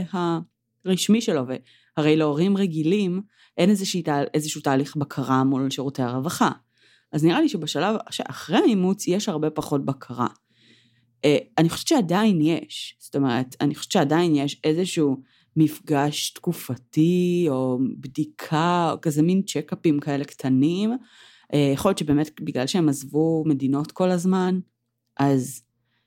הרשמי 0.85 1.21
שלו, 1.21 1.43
והרי 1.97 2.17
להורים 2.17 2.57
רגילים 2.57 3.23
אין 3.59 3.75
תה- 4.05 4.23
איזשהו 4.35 4.61
תהליך 4.61 4.97
בקרה 4.97 5.45
מול 5.45 5.71
שירותי 5.71 6.03
הרווחה. 6.03 6.51
אז 7.13 7.25
נראה 7.25 7.41
לי 7.41 7.49
שבשלב 7.49 7.97
שאחרי 8.11 8.59
האימוץ 8.59 9.09
יש 9.09 9.29
הרבה 9.29 9.51
פחות 9.51 9.85
בקרה. 9.85 10.27
אה, 11.25 11.39
אני 11.59 11.69
חושבת 11.69 11.89
שעדיין 11.89 12.41
יש, 12.41 12.97
זאת 13.01 13.17
אומרת, 13.17 13.57
אני 13.61 13.75
חושבת 13.75 13.93
שעדיין 13.93 14.37
יש 14.37 14.61
איזשהו 14.65 15.17
מפגש 15.57 16.31
תקופתי, 16.31 17.47
או 17.49 17.79
בדיקה, 18.01 18.91
או 18.93 19.01
כזה 19.01 19.23
מין 19.23 19.43
צ'קאפים 19.43 20.01
כאלה 20.01 20.25
קטנים. 20.25 20.97
אה, 21.55 21.71
יכול 21.75 21.89
להיות 21.89 21.99
שבאמת 21.99 22.41
בגלל 22.41 22.67
שהם 22.67 22.89
עזבו 22.89 23.45
מדינות 23.47 23.93
כל 23.93 24.11
הזמן, 24.11 24.61
אז 25.17 25.63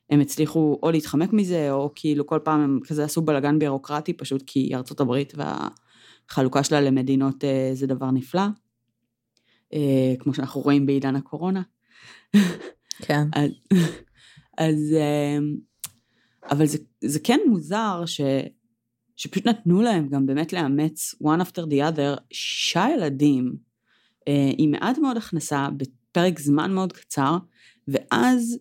הם 0.09 0.19
הצליחו 0.19 0.79
או 0.83 0.91
להתחמק 0.91 1.33
מזה, 1.33 1.71
או 1.71 1.91
כאילו 1.95 2.25
כל 2.25 2.39
פעם 2.43 2.59
הם 2.59 2.79
כזה 2.87 3.03
עשו 3.03 3.21
בלאגן 3.21 3.59
בירוקרטי, 3.59 4.13
פשוט 4.13 4.43
כי 4.47 4.75
ארצות 4.75 4.99
הברית 4.99 5.33
והחלוקה 5.37 6.63
שלה 6.63 6.81
למדינות 6.81 7.43
אה, 7.43 7.69
זה 7.73 7.87
דבר 7.87 8.11
נפלא. 8.11 8.45
אה, 9.73 10.13
כמו 10.19 10.33
שאנחנו 10.33 10.61
רואים 10.61 10.85
בעידן 10.85 11.15
הקורונה. 11.15 11.61
כן. 12.99 13.27
אז, 13.33 13.49
אז 14.57 14.95
אבל 16.51 16.65
זה, 16.65 16.77
זה 17.01 17.19
כן 17.19 17.39
מוזר 17.47 18.03
ש, 18.05 18.21
שפשוט 19.15 19.47
נתנו 19.47 19.81
להם 19.81 20.09
גם 20.09 20.25
באמת 20.25 20.53
לאמץ 20.53 21.15
one 21.23 21.41
after 21.41 21.61
the 21.61 21.93
other 21.93 22.21
שישה 22.31 22.85
ילדים 22.93 23.55
אה, 24.27 24.51
עם 24.57 24.71
מעט 24.71 24.97
מאוד 24.97 25.17
הכנסה 25.17 25.67
בפרק 25.77 26.39
זמן 26.39 26.73
מאוד 26.73 26.93
קצר, 26.93 27.37
ואז, 27.87 28.59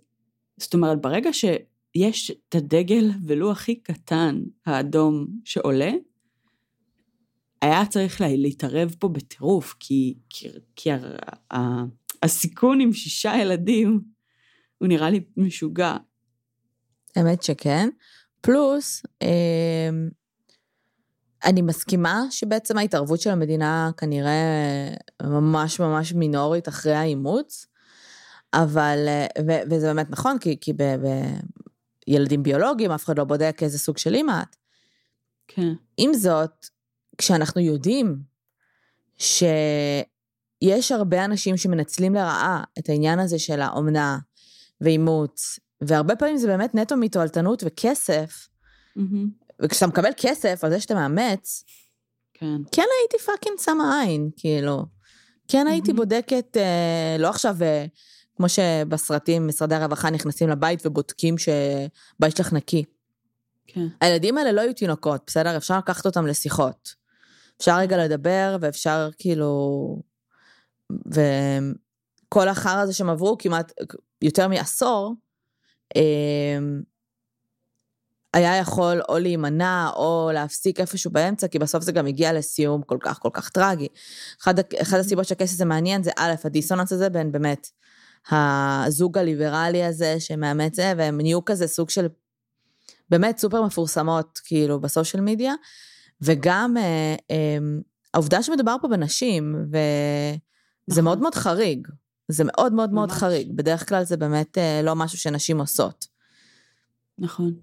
זאת 0.56 0.74
אומרת, 0.74 1.00
ברגע 1.00 1.30
שיש 1.32 2.30
את 2.30 2.54
הדגל 2.54 3.10
ולו 3.26 3.50
הכי 3.50 3.74
קטן 3.74 4.42
האדום 4.66 5.26
שעולה, 5.44 5.90
היה 7.62 7.86
צריך 7.86 8.20
לה, 8.20 8.28
להתערב 8.28 8.94
פה 8.98 9.08
בטירוף, 9.08 9.74
כי, 9.80 10.14
כי, 10.30 10.48
כי 10.76 10.92
ה, 10.92 10.98
ה, 11.52 11.58
הסיכון 12.22 12.80
עם 12.80 12.92
שישה 12.92 13.32
ילדים 13.40 14.00
הוא 14.78 14.88
נראה 14.88 15.10
לי 15.10 15.20
משוגע. 15.36 15.96
האמת 17.16 17.42
שכן. 17.42 17.88
פלוס, 18.40 19.02
אה, 19.22 19.90
אני 21.44 21.62
מסכימה 21.62 22.22
שבעצם 22.30 22.78
ההתערבות 22.78 23.20
של 23.20 23.30
המדינה 23.30 23.90
כנראה 23.96 24.34
ממש 25.22 25.80
ממש 25.80 26.12
מינורית 26.12 26.68
אחרי 26.68 26.94
האימוץ, 26.94 27.66
אבל, 28.54 29.08
ו- 29.46 29.62
וזה 29.70 29.86
באמת 29.86 30.10
נכון, 30.10 30.38
כי, 30.38 30.56
כי 30.60 30.72
בילדים 32.06 32.42
ביולוגיים 32.42 32.90
אף 32.90 33.04
אחד 33.04 33.18
לא 33.18 33.24
בודק 33.24 33.58
איזה 33.62 33.78
סוג 33.78 33.98
של 33.98 34.14
אימא 34.14 34.42
את. 34.42 34.56
כן. 35.48 35.72
עם 35.96 36.14
זאת, 36.14 36.66
כשאנחנו 37.18 37.60
יודעים 37.60 38.16
שיש 39.16 40.92
הרבה 40.92 41.24
אנשים 41.24 41.56
שמנצלים 41.56 42.14
לרעה 42.14 42.64
את 42.78 42.88
העניין 42.88 43.18
הזה 43.18 43.38
של 43.38 43.60
האומנה 43.60 44.18
ואימוץ, 44.80 45.58
והרבה 45.80 46.16
פעמים 46.16 46.36
זה 46.36 46.46
באמת 46.46 46.74
נטו 46.74 46.96
מתועלתנות 46.96 47.62
וכסף, 47.66 48.48
מהמם. 48.96 49.43
וכשאתה 49.62 49.86
מקבל 49.86 50.10
כסף 50.16 50.64
על 50.64 50.70
זה 50.70 50.80
שאתה 50.80 50.94
מאמץ, 50.94 51.64
כן. 52.34 52.56
כן 52.72 52.86
הייתי 53.00 53.24
פאקינג 53.24 53.58
שמה 53.60 54.00
עין, 54.00 54.30
כאילו. 54.36 54.84
כן 55.48 55.66
הייתי. 55.66 55.92
בודקת, 55.92 56.56
אה, 56.56 57.16
לא 57.18 57.28
עכשיו, 57.28 57.56
אה, 57.62 57.86
כמו 58.36 58.46
שבסרטים 58.48 59.48
משרדי 59.48 59.74
הרווחה 59.74 60.10
נכנסים 60.10 60.48
לבית 60.48 60.86
ובודקים 60.86 61.34
שבית 61.38 62.36
שלך 62.36 62.52
נקי. 62.52 62.84
כן. 63.66 63.86
הילדים 64.00 64.38
האלה 64.38 64.52
לא 64.52 64.60
היו 64.60 64.74
תינוקות, 64.74 65.22
בסדר? 65.26 65.56
אפשר 65.56 65.78
לקחת 65.78 66.06
אותם 66.06 66.26
לשיחות. 66.26 66.94
אפשר 67.58 67.78
רגע 67.78 68.04
לדבר, 68.04 68.56
ואפשר 68.60 69.08
כאילו... 69.18 70.02
וכל 71.06 72.48
החרא 72.48 72.80
הזה 72.80 72.92
שהם 72.92 73.10
עברו 73.10 73.38
כמעט 73.38 73.72
יותר 74.22 74.48
מעשור, 74.48 75.14
אמ, 75.96 76.82
היה 78.34 78.56
יכול 78.56 79.00
או 79.08 79.18
להימנע 79.18 79.88
או 79.96 80.30
להפסיק 80.34 80.80
איפשהו 80.80 81.10
באמצע, 81.10 81.48
כי 81.48 81.58
בסוף 81.58 81.84
זה 81.84 81.92
גם 81.92 82.06
הגיע 82.06 82.32
לסיום 82.32 82.82
כל 82.82 82.98
כך 83.00 83.18
כל 83.18 83.30
כך 83.32 83.48
טרגי. 83.48 83.88
אחד, 84.42 84.54
אחד 84.82 84.98
הסיבות 84.98 85.26
שהקייס 85.26 85.52
הזה 85.52 85.64
מעניין 85.64 86.02
זה 86.02 86.10
א', 86.16 86.34
הדיסוננס 86.44 86.92
הזה 86.92 87.10
בין 87.10 87.32
באמת 87.32 87.68
הזוג 88.30 89.18
הליברלי 89.18 89.84
הזה 89.84 90.20
שמאמץ 90.20 90.76
זה, 90.76 90.92
והם 90.96 91.20
נהיו 91.20 91.44
כזה 91.44 91.66
סוג 91.66 91.90
של 91.90 92.06
באמת 93.10 93.38
סופר 93.38 93.62
מפורסמות 93.62 94.40
כאילו 94.44 94.80
בסושיאל 94.80 95.22
מדיה, 95.22 95.54
וגם 96.20 96.76
אה, 96.76 97.14
אה, 97.30 97.58
העובדה 98.14 98.42
שמדובר 98.42 98.76
פה 98.82 98.88
בנשים, 98.88 99.56
וזה 99.68 100.36
נכון. 100.88 101.04
מאוד 101.04 101.18
מאוד 101.20 101.34
חריג. 101.34 101.88
זה 102.28 102.44
מאוד 102.44 102.72
מאוד 102.72 102.92
מאוד. 102.92 103.10
חריג. 103.10 103.52
בדרך 103.52 103.88
כלל 103.88 104.04
זה 104.04 104.16
באמת 104.16 104.58
אה, 104.58 104.80
לא 104.82 104.96
משהו 104.96 105.18
שנשים 105.18 105.60
עושות. 105.60 106.06
נכון. 107.18 107.54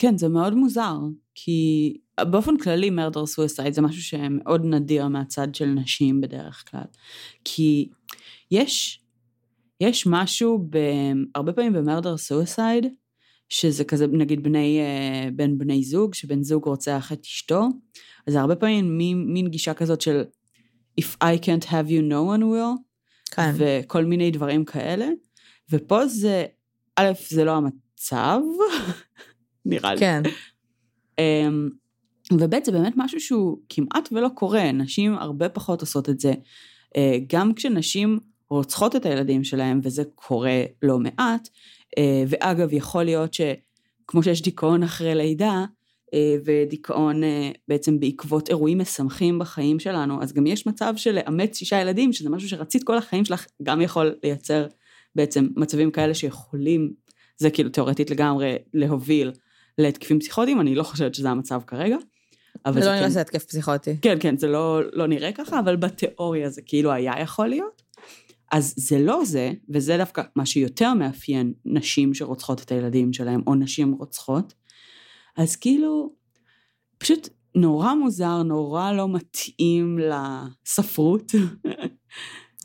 כן, 0.00 0.18
זה 0.18 0.28
מאוד 0.28 0.54
מוזר, 0.54 0.98
כי 1.34 1.96
באופן 2.20 2.56
כללי 2.58 2.90
מרדר 2.90 3.26
סוויסייד 3.26 3.74
זה 3.74 3.82
משהו 3.82 4.02
שמאוד 4.02 4.64
נדיר 4.64 5.08
מהצד 5.08 5.54
של 5.54 5.66
נשים 5.66 6.20
בדרך 6.20 6.64
כלל. 6.70 6.84
כי 7.44 7.88
יש, 8.50 9.00
יש 9.80 10.06
משהו 10.06 10.66
ב, 10.70 10.78
הרבה 11.34 11.52
פעמים 11.52 11.72
במרדר 11.72 12.16
סוויסייד, 12.16 12.86
שזה 13.48 13.84
כזה 13.84 14.06
נגיד 14.06 14.42
בני, 14.42 14.80
אה, 14.80 15.30
בין 15.32 15.58
בני 15.58 15.82
זוג, 15.82 16.14
שבן 16.14 16.42
זוג 16.42 16.64
רוצח 16.64 17.12
את 17.12 17.24
אשתו, 17.24 17.68
אז 18.26 18.32
זה 18.32 18.40
הרבה 18.40 18.56
פעמים 18.56 18.98
מין, 18.98 19.24
מין 19.32 19.48
גישה 19.48 19.74
כזאת 19.74 20.00
של 20.00 20.22
If 21.00 21.16
I 21.24 21.44
can't 21.44 21.64
have 21.64 21.88
you, 21.88 22.02
no 22.10 22.38
one 22.38 22.42
will, 22.42 22.82
כן. 23.30 23.52
וכל 23.56 24.04
מיני 24.04 24.30
דברים 24.30 24.64
כאלה. 24.64 25.08
ופה 25.70 26.06
זה, 26.06 26.46
א', 26.96 27.12
זה 27.28 27.44
לא 27.44 27.56
המצב, 27.56 28.40
נראה 29.64 29.94
לי. 29.94 30.00
כן. 30.00 30.22
אמ, 31.18 31.68
וב' 32.32 32.54
זה 32.64 32.72
באמת 32.72 32.92
משהו 32.96 33.20
שהוא 33.20 33.58
כמעט 33.68 34.08
ולא 34.12 34.28
קורה, 34.34 34.72
נשים 34.72 35.14
הרבה 35.14 35.48
פחות 35.48 35.80
עושות 35.80 36.08
את 36.08 36.20
זה. 36.20 36.32
אה, 36.96 37.18
גם 37.26 37.54
כשנשים 37.54 38.18
רוצחות 38.50 38.96
את 38.96 39.06
הילדים 39.06 39.44
שלהם, 39.44 39.80
וזה 39.82 40.02
קורה 40.14 40.62
לא 40.82 40.98
מעט, 40.98 41.48
אה, 41.98 42.24
ואגב, 42.28 42.72
יכול 42.72 43.04
להיות 43.04 43.34
שכמו 43.34 44.22
שיש 44.22 44.42
דיכאון 44.42 44.82
אחרי 44.82 45.14
לידה, 45.14 45.64
אה, 46.14 46.36
ודיכאון 46.44 47.22
בעצם 47.68 48.00
בעקבות 48.00 48.48
אירועים 48.48 48.78
משמחים 48.78 49.38
בחיים 49.38 49.80
שלנו, 49.80 50.22
אז 50.22 50.32
גם 50.32 50.46
יש 50.46 50.66
מצב 50.66 50.94
של 50.96 51.14
לאמץ 51.14 51.58
שישה 51.58 51.80
ילדים, 51.80 52.12
שזה 52.12 52.30
משהו 52.30 52.48
שרצית 52.48 52.84
כל 52.84 52.98
החיים 52.98 53.24
שלך, 53.24 53.46
גם 53.62 53.80
יכול 53.80 54.14
לייצר 54.22 54.66
בעצם 55.14 55.48
מצבים 55.56 55.90
כאלה 55.90 56.14
שיכולים, 56.14 56.92
זה 57.36 57.50
כאילו 57.50 57.70
תיאורטית 57.70 58.10
לגמרי, 58.10 58.56
להוביל 58.74 59.32
להתקפים 59.78 60.20
פסיכוטיים, 60.20 60.60
אני 60.60 60.74
לא 60.74 60.82
חושבת 60.82 61.14
שזה 61.14 61.30
המצב 61.30 61.60
כרגע. 61.66 61.96
אבל 62.66 62.80
זה 62.80 62.80
לא 62.80 62.84
כן- 62.92 62.98
נראה 62.98 63.10
שזה 63.10 63.20
התקף 63.20 63.44
פסיכוטי. 63.44 63.96
כן, 64.02 64.16
כן, 64.20 64.36
זה 64.38 64.46
לא, 64.48 64.80
לא 64.92 65.06
נראה 65.06 65.32
ככה, 65.32 65.58
אבל 65.60 65.76
בתיאוריה 65.76 66.50
זה 66.50 66.62
כאילו 66.62 66.92
היה 66.92 67.12
יכול 67.20 67.48
להיות. 67.48 67.82
אז 68.52 68.74
זה 68.76 68.98
לא 68.98 69.24
זה, 69.24 69.52
וזה 69.68 69.96
דווקא 69.96 70.22
מה 70.36 70.46
שיותר 70.46 70.94
מאפיין 70.94 71.52
נשים 71.64 72.14
שרוצחות 72.14 72.62
את 72.62 72.72
הילדים 72.72 73.12
שלהם, 73.12 73.40
או 73.46 73.54
נשים 73.54 73.92
רוצחות. 73.92 74.54
אז 75.36 75.56
כאילו, 75.56 76.12
פשוט 76.98 77.28
נורא 77.54 77.94
מוזר, 77.94 78.42
נורא 78.42 78.92
לא 78.92 79.08
מתאים 79.08 79.98
לספרות. 79.98 81.32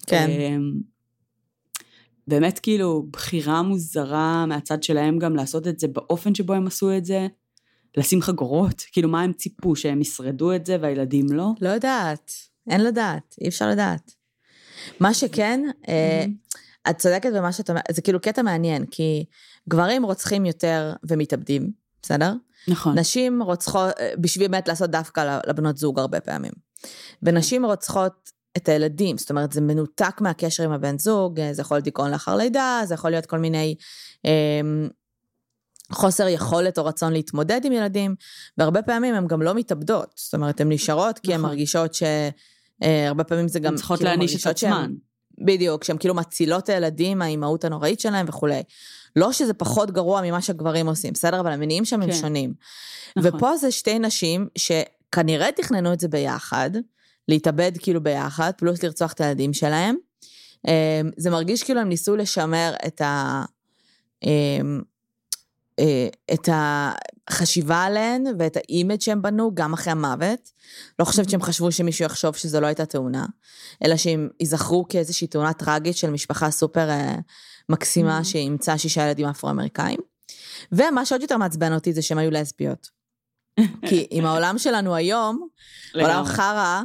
כן. 0.08 0.62
אמ, 2.28 2.34
באמת 2.34 2.59
כאילו 2.59 3.05
בחירה 3.11 3.61
מוזרה 3.61 4.45
מהצד 4.45 4.84
שלהם 4.84 5.19
גם 5.19 5.36
לעשות 5.36 5.67
את 5.67 5.80
זה 5.80 5.88
באופן 5.88 6.36
שבו 6.36 6.53
הם 6.53 6.67
עשו 6.67 6.97
את 6.97 7.05
זה, 7.05 7.28
לשים 7.97 8.21
חגורות, 8.21 8.84
כאילו 8.91 9.09
מה 9.09 9.21
הם 9.21 9.34
ציפו, 9.34 9.76
שהם 9.76 10.01
ישרדו 10.01 10.55
את 10.55 10.65
זה 10.65 10.78
והילדים 10.82 11.26
לא? 11.32 11.47
לא 11.61 11.69
יודעת. 11.69 12.32
אין 12.69 12.84
לדעת. 12.84 13.36
אי 13.41 13.47
אפשר 13.47 13.69
לדעת. 13.69 14.11
מה 14.99 15.13
שכן, 15.13 15.61
אה, 15.88 16.26
את 16.89 16.97
צודקת 16.97 17.30
במה 17.34 17.51
שאת 17.51 17.69
אומרת, 17.69 17.84
זה 17.91 18.01
כאילו 18.01 18.21
קטע 18.21 18.41
מעניין, 18.41 18.86
כי 18.86 19.26
גברים 19.69 20.03
רוצחים 20.03 20.45
יותר 20.45 20.93
ומתאבדים, 21.07 21.71
בסדר? 22.01 22.34
נכון. 22.67 22.99
נשים 22.99 23.41
רוצחות, 23.43 23.91
אה, 23.99 24.13
בשביל 24.17 24.47
באמת 24.47 24.67
לעשות 24.67 24.89
דווקא 24.89 25.39
לבנות 25.47 25.78
זוג 25.78 25.99
הרבה 25.99 26.19
פעמים. 26.19 26.51
ונשים 27.23 27.65
רוצחות 27.65 28.30
את 28.58 28.70
הילדים, 28.70 29.18
זאת 29.18 29.30
אומרת, 29.30 29.51
זה 29.51 29.62
מנותק 29.62 30.22
מהקשר 30.22 30.64
עם 30.64 30.72
הבן 30.72 30.99
זוג, 30.99 31.39
אה, 31.39 31.53
זה 31.53 31.62
יכול 31.62 31.78
להיות 31.78 31.86
דיכאון 31.86 32.12
לאחר 32.12 32.36
לידה, 32.36 32.82
זה 32.86 32.93
יכול 32.93 33.12
להיות 33.12 33.26
כל 33.26 33.39
מיני 33.39 33.76
אה, 34.26 34.62
חוסר 35.91 36.28
יכולת 36.28 36.78
או 36.78 36.86
רצון 36.86 37.14
להתמודד 37.14 37.62
עם 37.64 37.72
ילדים, 37.72 38.16
והרבה 38.58 38.82
פעמים 38.82 39.16
הן 39.16 39.28
גם 39.28 39.41
לא 39.41 39.53
מתאבדות, 39.53 40.14
זאת 40.16 40.34
אומרת, 40.34 40.62
הן 40.62 40.72
נשארות 40.72 41.20
כי 41.20 41.34
הן 41.34 41.39
נכון. 41.39 41.49
מרגישות 41.49 41.93
ש... 41.93 42.03
אה, 42.84 43.08
הרבה 43.08 43.24
פעמים 43.24 43.47
זה 43.47 43.60
גם... 43.60 43.72
הן 43.72 43.78
צריכות 43.78 43.97
כאילו 43.97 44.10
להעניש 44.10 44.41
את 44.41 44.51
עצמן. 44.51 44.93
בדיוק, 45.45 45.84
שהן 45.84 45.97
כאילו 45.97 46.14
מצילות 46.14 46.64
את 46.64 46.70
הילדים 46.70 47.20
מהאימהות 47.20 47.66
הנוראית 47.66 47.99
שלהם 47.99 48.26
וכולי. 48.30 48.64
לא 49.16 49.32
שזה 49.32 49.53
פחות 49.53 49.91
גרוע 49.91 50.22
ממה 50.22 50.41
שגברים 50.41 50.88
עושים, 50.88 51.14
בסדר? 51.14 51.39
אבל 51.39 51.51
המניעים 51.51 51.86
שם 51.86 52.01
הם 52.01 52.12
כן. 52.12 52.18
שונים. 52.18 52.53
נכון. 53.16 53.36
ופה 53.36 53.58
זה 53.58 53.72
שתי 53.72 53.99
נשים 53.99 54.47
שכנראה 54.58 55.51
תכננו 55.51 55.93
את 55.93 55.99
זה 55.99 56.08
ביחד, 56.08 56.70
להתאבד 57.28 57.71
כאילו 57.80 58.03
ביחד, 58.03 58.51
פלוס 58.57 58.84
לרצוח 58.84 59.13
את 59.13 59.21
הילדים 59.21 59.53
שלהם. 59.53 59.95
אמ, 60.67 60.71
זה 61.17 61.30
מרגיש 61.30 61.63
כאילו 61.63 61.82
הם 61.82 61.89
ניסו 61.89 62.15
לשמר 62.15 62.73
את 62.88 63.01
ה... 63.01 63.43
אמ, 64.23 64.82
אה, 65.80 66.07
את 66.34 66.49
החשיבה 67.30 67.84
עליהן 67.84 68.23
ואת 68.39 68.57
ה 68.57 68.65
image 68.65 69.01
שהם 69.01 69.21
בנו 69.21 69.51
גם 69.53 69.73
אחרי 69.73 69.91
המוות. 69.91 70.51
לא 70.99 71.05
חושבת 71.05 71.30
שהם 71.30 71.41
חשבו 71.41 71.71
שמישהו 71.71 72.05
יחשוב 72.05 72.36
שזו 72.36 72.61
לא 72.61 72.67
הייתה 72.67 72.86
תאונה, 72.86 73.26
אלא 73.86 73.97
שהם 73.97 74.30
ייזכרו 74.39 74.88
כאיזושהי 74.88 75.28
תאונה 75.28 75.53
טראגית 75.53 75.97
של 75.97 76.09
משפחה 76.09 76.51
סופר 76.51 76.89
אה, 76.89 77.15
מקסימה 77.69 78.19
Mhm. 78.19 78.23
שאימצה 78.23 78.78
שישה 78.78 79.01
ילדים 79.07 79.28
אפרו-אמריקאים. 79.28 79.99
ומה 80.71 81.05
שעוד 81.05 81.21
יותר 81.21 81.38
מעצבן 81.38 81.73
אותי 81.73 81.93
זה 81.93 82.01
שהם 82.01 82.17
היו 82.17 82.32
לסביות. 82.32 82.89
כי 83.89 84.08
עם 84.10 84.26
העולם 84.26 84.58
שלנו 84.58 84.95
היום, 84.95 85.47
עולם 85.93 86.26
חרא, 86.26 86.82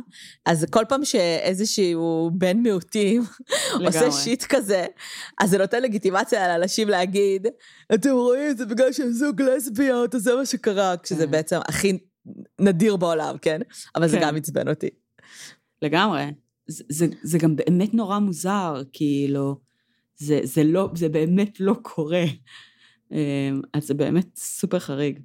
אז 0.47 0.67
כל 0.71 0.85
פעם 0.89 1.05
שאיזשהו 1.05 2.31
בן 2.35 2.57
מיעוטים 2.57 3.23
עושה. 3.87 4.11
שיט 4.13 4.45
כזה, 4.49 4.87
אז 5.41 5.51
זה 5.51 5.59
נותן 5.59 5.83
לגיטימציה 5.83 6.49
לאנשים 6.49 6.89
להגיד, 6.89 7.47
אתם 7.95 8.11
רואים, 8.11 8.57
זה 8.57 8.67
בגלל 8.67 8.93
שהם 8.93 9.11
זוג 9.11 9.43
לסביות, 9.43 10.15
אז 10.15 10.23
זה 10.23 10.35
מה 10.35 10.47
שקרה, 10.47 10.97
כשזה 10.97 11.25
כן. 11.25 11.31
בעצם 11.31 11.59
הכי 11.69 11.99
נדיר 12.61 12.97
בעולם, 12.97 13.37
כן? 13.43 13.61
אבל 13.97 14.09
זה 14.09 14.17
כן. 14.17 14.23
גם 14.23 14.37
עצבן 14.37 14.69
אותי. 14.69 14.91
לגמרי. 15.83 16.25
זה, 16.67 16.85
זה, 16.89 17.07
זה 17.23 17.39
גם 17.39 17.57
באמת 17.57 17.95
נורא 17.95 18.19
מוזר, 18.19 18.83
כאילו, 18.93 19.57
זה, 20.17 20.41
זה 20.43 20.65
לא, 20.65 20.89
זה 20.95 21.09
באמת 21.09 21.61
לא 21.61 21.75
קורה. 21.83 22.25
אמ, 23.13 23.61
אז 23.75 23.87
זה 23.87 23.95
באמת 23.95 24.37
סופר 24.37 24.79
חריג. 24.79 25.21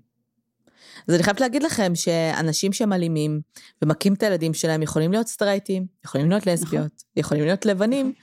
אז 1.08 1.16
אני 1.16 1.24
חייבת 1.24 1.41
להגיד 1.41 1.64
לכם 1.64 1.91
שאנשים 1.95 2.74
שהם 2.74 2.93
אלימים 2.93 3.41
ומכים 3.82 4.14
את 4.14 4.24
הילדים 4.24 4.53
שלהם 4.53 4.82
יכולים 4.82 5.12
להיות 5.12 5.28
סטרייטים, 5.28 5.86
יכולים 6.06 6.30
להיות 6.30 6.47
לסביות, 6.47 7.03
יכולים 7.16 7.43
להיות 7.45 7.66
לבנים, 7.66 8.14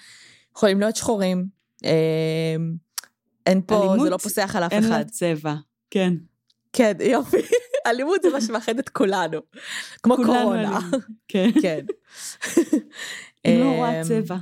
יכולים 0.57 0.80
להיות 0.80 0.97
שחורים. 0.97 1.47
אמ, 1.85 1.89
אין 3.47 3.61
פה, 3.66 3.74
זה 3.87 3.91
אלימות 3.93 4.09
לא 4.11 4.16
פוסח 4.16 4.57
על 4.57 4.62
אף 4.66 4.72
אין 4.72 4.83
לה 4.85 4.89
אחד. 4.89 5.11
צבע, 5.11 5.55
כן. 5.91 6.14
כן, 6.72 6.93
יופי. 7.01 7.37
אלימות 7.87 8.22
זה 8.22 8.28
מה 8.30 8.41
שמאחד 8.41 8.78
את 8.78 8.89
כולנו. 8.89 9.39
כמו 10.03 10.16
כולנו 10.16 10.33
קורונה. 10.43 10.78
כן. 11.28 11.51
כן. 11.62 11.85
היא 13.45 13.61
לא 13.64 13.70
רואה 13.70 14.03
צבע. 14.05 14.37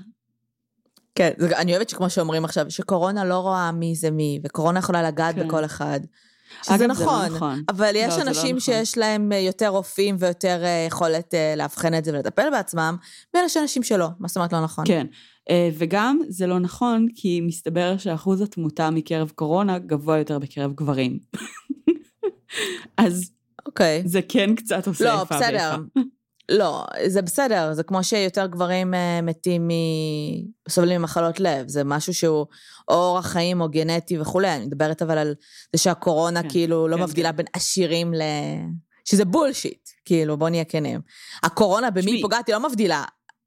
כן, 1.15 1.31
זה- 1.39 1.59
אני 1.59 1.73
אוהבת 1.73 1.89
שכמו 1.89 2.11
שאומרים 2.11 2.45
עכשיו, 2.45 2.67
שקורונה 2.69 3.25
לא 3.25 3.39
רואה 3.39 3.73
מי 3.73 3.95
זה 3.95 4.11
מי, 4.11 4.41
וקורונה 4.45 4.79
יכולה 4.79 5.03
לגעת 5.03 5.35
כן. 5.35 5.47
בכל 5.49 5.65
אחד. 5.65 6.01
שזה 6.63 6.75
אגב, 6.75 6.79
זה 6.79 6.87
לא 6.87 6.95
נכון, 6.95 7.37
נכון. 7.37 7.63
אבל 7.69 7.93
יש 7.95 8.13
לא, 8.13 8.25
לא 8.25 8.29
אנשים 8.29 8.57
נכון. 8.57 8.61
שיש 8.61 8.99
להם 8.99 9.33
אה, 9.33 9.39
יותר 9.39 9.69
רופאים 9.69 10.17
ויותר 10.19 10.65
אה, 10.65 10.85
יכולת 10.89 11.35
אה, 11.35 11.55
לאבחן 11.57 11.95
את 11.95 12.05
זה 12.05 12.13
ולטפל 12.13 12.51
בעצמם, 12.51 12.97
ויש 13.35 13.57
אנשים 13.57 13.83
שלא. 13.83 14.09
מה 14.19 14.29
זאת 14.29 14.37
אומרת 14.37 14.53
לא 14.53 14.61
נכון? 14.61 14.85
כן, 14.87 15.07
וגם 15.79 16.19
זה 16.29 16.47
לא 16.47 16.59
נכון, 16.59 17.07
כי 17.15 17.41
מסתבר 17.41 17.97
שאחוז 17.99 18.41
התמותה 18.41 18.91
מקרב 18.91 19.33
קורונה 19.35 19.79
גבוה 19.79 20.19
יותר 20.19 20.39
בקרב 20.39 20.73
גברים. 20.73 21.19
אז 22.97 23.31
אוקיי. 23.67 24.03
זה 24.07 24.21
כן 24.29 24.55
קצת 24.55 24.87
עושה 24.87 25.05
לא, 25.05 25.21
איפה 25.21 25.37
בסדר. 25.37 25.51
ואיפה. 25.51 25.77
לא, 25.97 26.03
זה 27.07 27.23
בסדר, 27.23 27.73
זה 27.73 27.83
כמו 27.83 28.05
שיותר 28.05 28.47
גברים 28.47 28.95
אה, 28.95 29.21
מתים 29.23 29.69
מ... 29.69 29.71
סובלים 30.69 31.01
ממחלות 31.01 31.41
לב, 31.41 31.69
זה 31.69 31.85
משהו 31.85 32.15
שהוא 32.15 32.47
או 32.89 32.95
אורח 32.95 33.27
חיים 33.27 33.61
או 33.61 33.69
גנטי 33.69 34.21
וכולי, 34.21 34.57
אני 34.57 34.67
מדברת 34.67 35.03
אבל 35.03 35.19
על 35.19 35.35
זה 35.73 35.83
שהקורונה 35.83 36.43
כן, 36.43 36.49
כאילו 36.49 36.89
לא 36.89 36.97
כן, 36.97 37.03
מבדילה 37.03 37.31
כן. 37.31 37.37
בין 37.37 37.47
עשירים 37.53 38.15
ל... 38.15 38.23
שזה 39.05 39.25
בולשיט, 39.25 39.89
כאילו, 40.05 40.37
בוא 40.37 40.49
נהיה 40.49 40.65
כנים. 40.65 41.01
הקורונה 41.43 41.91
במי 41.91 42.11
היא 42.11 42.23
פוגעת, 42.23 42.47
היא 42.47 42.55
לא 42.55 42.69
מבדילה. 42.69 43.05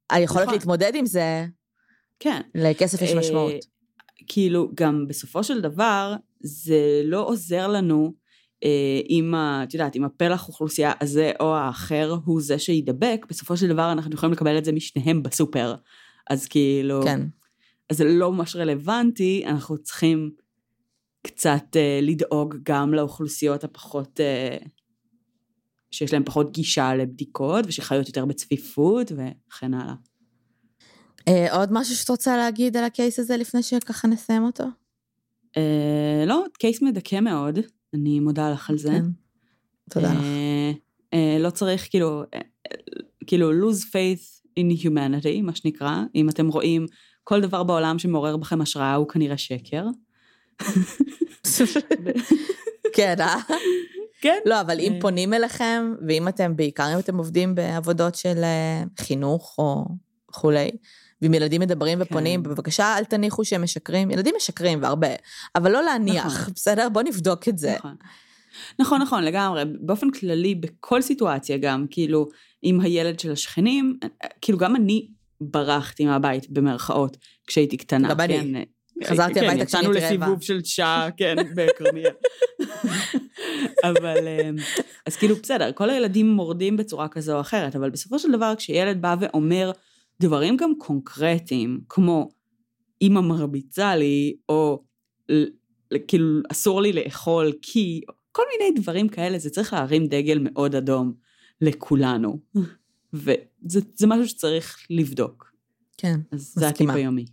היכולת 0.09 0.43
נכון. 0.43 0.53
להתמודד 0.53 0.91
עם 0.95 1.05
זה, 1.05 1.45
כן. 2.19 2.41
לכסף 2.55 3.01
יש 3.01 3.11
אה, 3.11 3.19
משמעות. 3.19 3.53
כאילו, 4.27 4.71
גם 4.75 5.05
בסופו 5.07 5.43
של 5.43 5.61
דבר, 5.61 6.15
זה 6.41 7.01
לא 7.03 7.27
עוזר 7.27 7.67
לנו 7.67 8.13
אם, 9.09 9.35
ה- 9.35 9.63
את 9.63 9.73
יודעת, 9.73 9.95
אם 9.95 10.03
הפלח 10.03 10.47
אוכלוסייה 10.47 10.91
הזה 11.01 11.31
או 11.39 11.55
האחר 11.55 12.17
הוא 12.25 12.41
זה 12.41 12.59
שידבק, 12.59 13.25
בסופו 13.29 13.57
של 13.57 13.67
דבר 13.67 13.91
אנחנו 13.91 14.13
יכולים 14.13 14.33
לקבל 14.33 14.57
את 14.57 14.65
זה 14.65 14.71
משניהם 14.71 15.23
בסופר. 15.23 15.75
אז 16.29 16.47
כאילו, 16.47 17.01
כן. 17.03 17.21
אז 17.89 17.97
זה 17.97 18.03
לא 18.03 18.31
ממש 18.31 18.55
רלוונטי, 18.55 19.43
אנחנו 19.45 19.77
צריכים 19.77 20.31
קצת 21.21 21.63
אה, 21.75 21.99
לדאוג 22.01 22.55
גם 22.63 22.93
לאוכלוסיות 22.93 23.63
הפחות, 23.63 24.19
אה, 24.19 24.57
שיש 25.91 26.13
להן 26.13 26.23
פחות 26.23 26.51
גישה 26.51 26.95
לבדיקות 26.95 27.65
ושחיות 27.67 28.07
יותר 28.07 28.25
בצפיפות 28.25 29.11
וכן 29.11 29.73
הלאה. 29.73 29.93
אה, 31.27 31.55
עוד 31.55 31.69
משהו 31.71 31.95
שאת 31.95 32.09
רוצה 32.09 32.37
להגיד 32.37 32.77
על 32.77 32.83
הקייס 32.83 33.19
הזה 33.19 33.37
לפני 33.37 33.63
שככה 33.63 34.07
נסיים 34.07 34.43
אותו? 34.43 34.63
אה, 35.57 36.23
לא, 36.27 36.43
קייס 36.59 36.81
מדכא 36.81 37.19
מאוד, 37.19 37.59
אני 37.93 38.19
מודה 38.19 38.51
לך 38.51 38.69
על 38.69 38.77
זה. 38.77 38.89
כן. 38.89 39.05
תודה 39.89 40.13
לך. 40.13 40.19
אה, 40.23 40.71
אה, 41.13 41.37
לא 41.39 41.49
צריך 41.49 41.87
כאילו, 41.89 42.23
אה, 42.33 42.39
כאילו 43.27 43.51
lose 43.51 43.81
faith 43.81 44.43
in 44.59 44.85
humanity, 44.85 45.41
מה 45.43 45.55
שנקרא. 45.55 45.97
אם 46.15 46.29
אתם 46.29 46.47
רואים 46.47 46.85
כל 47.23 47.41
דבר 47.41 47.63
בעולם 47.63 47.99
שמעורר 47.99 48.37
בכם 48.37 48.61
השראה 48.61 48.95
הוא 48.95 49.07
כנראה 49.07 49.37
שקר. 49.37 49.85
כן, 52.95 53.15
אה? 53.19 53.35
כן. 54.21 54.39
לא, 54.45 54.61
אבל 54.61 54.79
אם 54.79 54.93
אה. 54.93 55.01
פונים 55.01 55.33
אליכם, 55.33 55.93
ואם 56.07 56.27
אתם, 56.27 56.55
בעיקר 56.55 56.93
אם 56.93 56.99
אתם 56.99 57.17
עובדים 57.17 57.55
בעבודות 57.55 58.15
של 58.15 58.37
אה, 58.43 58.83
חינוך 58.99 59.55
או 59.57 59.85
וכולי, 60.29 60.71
ואם 61.23 61.33
ילדים 61.33 61.61
מדברים 61.61 61.99
ופונים, 62.01 62.43
כן. 62.43 62.49
בבקשה 62.49 62.97
אל 62.97 63.03
תניחו 63.03 63.45
שהם 63.45 63.63
משקרים. 63.63 64.11
ילדים 64.11 64.33
משקרים 64.37 64.81
והרבה, 64.81 65.07
אבל 65.55 65.71
לא 65.71 65.83
להניח, 65.83 66.25
נכון. 66.25 66.53
בסדר? 66.53 66.89
בוא 66.89 67.01
נבדוק 67.01 67.47
את 67.47 67.57
זה. 67.57 67.75
נכון. 67.77 67.95
נכון, 68.79 69.01
נכון, 69.01 69.23
לגמרי. 69.23 69.63
באופן 69.79 70.11
כללי, 70.11 70.55
בכל 70.55 71.01
סיטואציה 71.01 71.57
גם, 71.57 71.85
כאילו, 71.89 72.29
עם 72.61 72.79
הילד 72.81 73.19
של 73.19 73.31
השכנים, 73.31 73.97
כאילו 74.41 74.57
גם 74.57 74.75
אני 74.75 75.07
ברחתי 75.41 76.05
מהבית, 76.05 76.49
במרכאות, 76.49 77.17
כשהייתי 77.47 77.77
קטנה. 77.77 78.09
גם 78.09 78.19
אני. 78.19 78.65
כן, 78.99 79.09
חזרתי 79.09 79.33
כן, 79.33 79.45
הביתה 79.45 79.65
כשאני 79.65 79.83
יצאנו 79.83 79.93
הייתי 79.93 80.05
רעבה. 80.05 80.25
לסיבוב 80.25 80.41
של 80.41 80.63
שעה, 80.63 81.09
כן, 81.17 81.35
בכרמיאל. 81.55 82.11
אבל, 83.83 84.17
אז 85.05 85.15
כאילו, 85.15 85.35
בסדר, 85.35 85.71
כל 85.71 85.89
הילדים 85.89 86.29
מורדים 86.29 86.77
בצורה 86.77 87.07
כזו 87.07 87.35
או 87.35 87.41
אחרת, 87.41 87.75
אבל 87.75 87.89
בסופו 87.89 88.19
של 88.19 88.31
דבר, 88.31 88.53
כשילד 88.57 89.01
בא 89.01 89.15
ואומר 89.19 89.71
דברים 90.21 90.57
גם 90.57 90.71
קונקרטיים, 90.77 91.81
כמו, 91.89 92.29
אמא 93.01 93.21
מרביצה 93.21 93.95
לי, 93.95 94.35
או 94.49 94.83
כאילו, 96.07 96.41
אסור 96.51 96.81
לי 96.81 96.93
לאכול 96.93 97.51
כי, 97.61 98.01
כל 98.31 98.43
מיני 98.51 98.81
דברים 98.81 99.09
כאלה, 99.09 99.39
זה 99.39 99.49
צריך 99.49 99.73
להרים 99.73 100.07
דגל 100.07 100.39
מאוד 100.41 100.75
אדום 100.75 101.13
לכולנו. 101.61 102.39
וזה 103.13 103.79
זה 103.95 104.07
משהו 104.07 104.27
שצריך 104.27 104.77
לבדוק. 104.89 105.53
כן. 105.97 106.19
אז 106.31 106.53
זה 106.55 106.67
הטיפ 106.67 106.81
מסכימה. 106.81 106.93
היומי. 106.93 107.25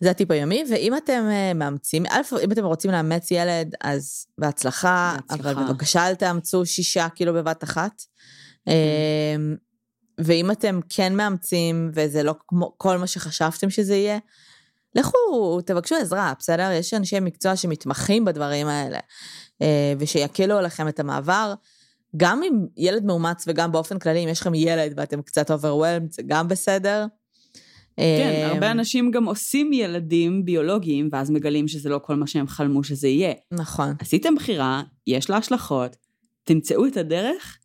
זה 0.00 0.10
הטיפ 0.10 0.30
היומי, 0.30 0.64
ואם 0.70 0.96
אתם 0.96 1.22
אה, 1.30 1.54
מאמצים, 1.54 2.06
א', 2.06 2.20
אם 2.44 2.52
אתם 2.52 2.64
רוצים 2.64 2.90
לאמץ 2.90 3.30
ילד, 3.30 3.74
אז 3.80 4.26
בהצלחה, 4.38 5.16
בהצלחה. 5.28 5.50
אבל 5.50 5.64
בבקשה 5.64 6.08
אל 6.08 6.14
תאמצו 6.14 6.66
שישה 6.66 7.08
כאילו 7.14 7.34
בבת 7.34 7.64
אחת. 7.64 8.02
כן. 8.66 9.40
ואם 10.18 10.50
אתם 10.50 10.80
כן 10.88 11.16
מאמצים, 11.16 11.90
וזה 11.94 12.22
לא 12.22 12.34
כמו 12.48 12.74
כל 12.76 12.96
מה 12.96 13.06
שחשבתם 13.06 13.70
שזה 13.70 13.94
יהיה, 13.94 14.18
לכו, 14.94 15.60
תבקשו 15.66 15.94
עזרה, 15.94 16.32
בסדר? 16.38 16.70
יש 16.72 16.94
אנשי 16.94 17.20
מקצוע 17.20 17.56
שמתמחים 17.56 18.24
בדברים 18.24 18.66
האלה, 18.66 18.98
אה, 19.62 19.92
ושיקלו 19.98 20.58
עליכם 20.58 20.88
את 20.88 21.00
המעבר. 21.00 21.54
גם 22.16 22.42
אם 22.42 22.66
ילד 22.76 23.04
מאומץ 23.04 23.44
וגם 23.46 23.72
באופן 23.72 23.98
כללי, 23.98 24.24
אם 24.24 24.28
יש 24.28 24.40
לכם 24.40 24.54
ילד 24.54 24.92
ואתם 24.96 25.22
קצת 25.22 25.50
overwhelmed, 25.50 26.10
זה 26.10 26.22
גם 26.26 26.48
בסדר. 26.48 27.06
כן, 27.96 28.42
אמ, 28.44 28.50
הרבה 28.50 28.70
אנשים 28.70 29.10
גם 29.10 29.24
עושים 29.24 29.72
ילדים 29.72 30.44
ביולוגיים, 30.44 31.08
ואז 31.12 31.30
מגלים 31.30 31.68
שזה 31.68 31.88
לא 31.88 32.00
כל 32.02 32.14
מה 32.14 32.26
שהם 32.26 32.46
חלמו 32.46 32.84
שזה 32.84 33.08
יהיה. 33.08 33.32
נכון. 33.52 33.94
עשיתם 33.98 34.34
בחירה, 34.34 34.82
יש 35.06 35.30
לה 35.30 35.36
השלכות, 35.36 35.96
תמצאו 36.44 36.86
את 36.86 36.96
הדרך 36.96 37.58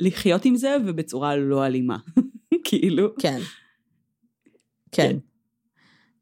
לחיות 0.00 0.44
עם 0.44 0.56
זה 0.56 0.76
ובצורה 0.86 1.36
לא 1.36 1.66
אלימה. 1.66 1.96
כאילו, 2.64 3.14
כן. 3.18 3.40
כן. 4.92 5.16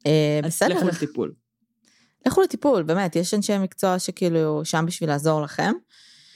אה, 0.07 0.41
אז 0.45 0.53
בסדר, 0.53 0.77
לכו 0.77 0.89
לטיפול. 0.89 1.35
לכו 2.27 2.43
לטיפול, 2.43 2.83
באמת, 2.83 3.17
יש 3.17 3.35
אנשי 3.35 3.59
מקצוע 3.59 3.99
שכאילו 3.99 4.65
שם 4.65 4.85
בשביל 4.87 5.11
לעזור 5.11 5.43
לכם. 5.43 5.73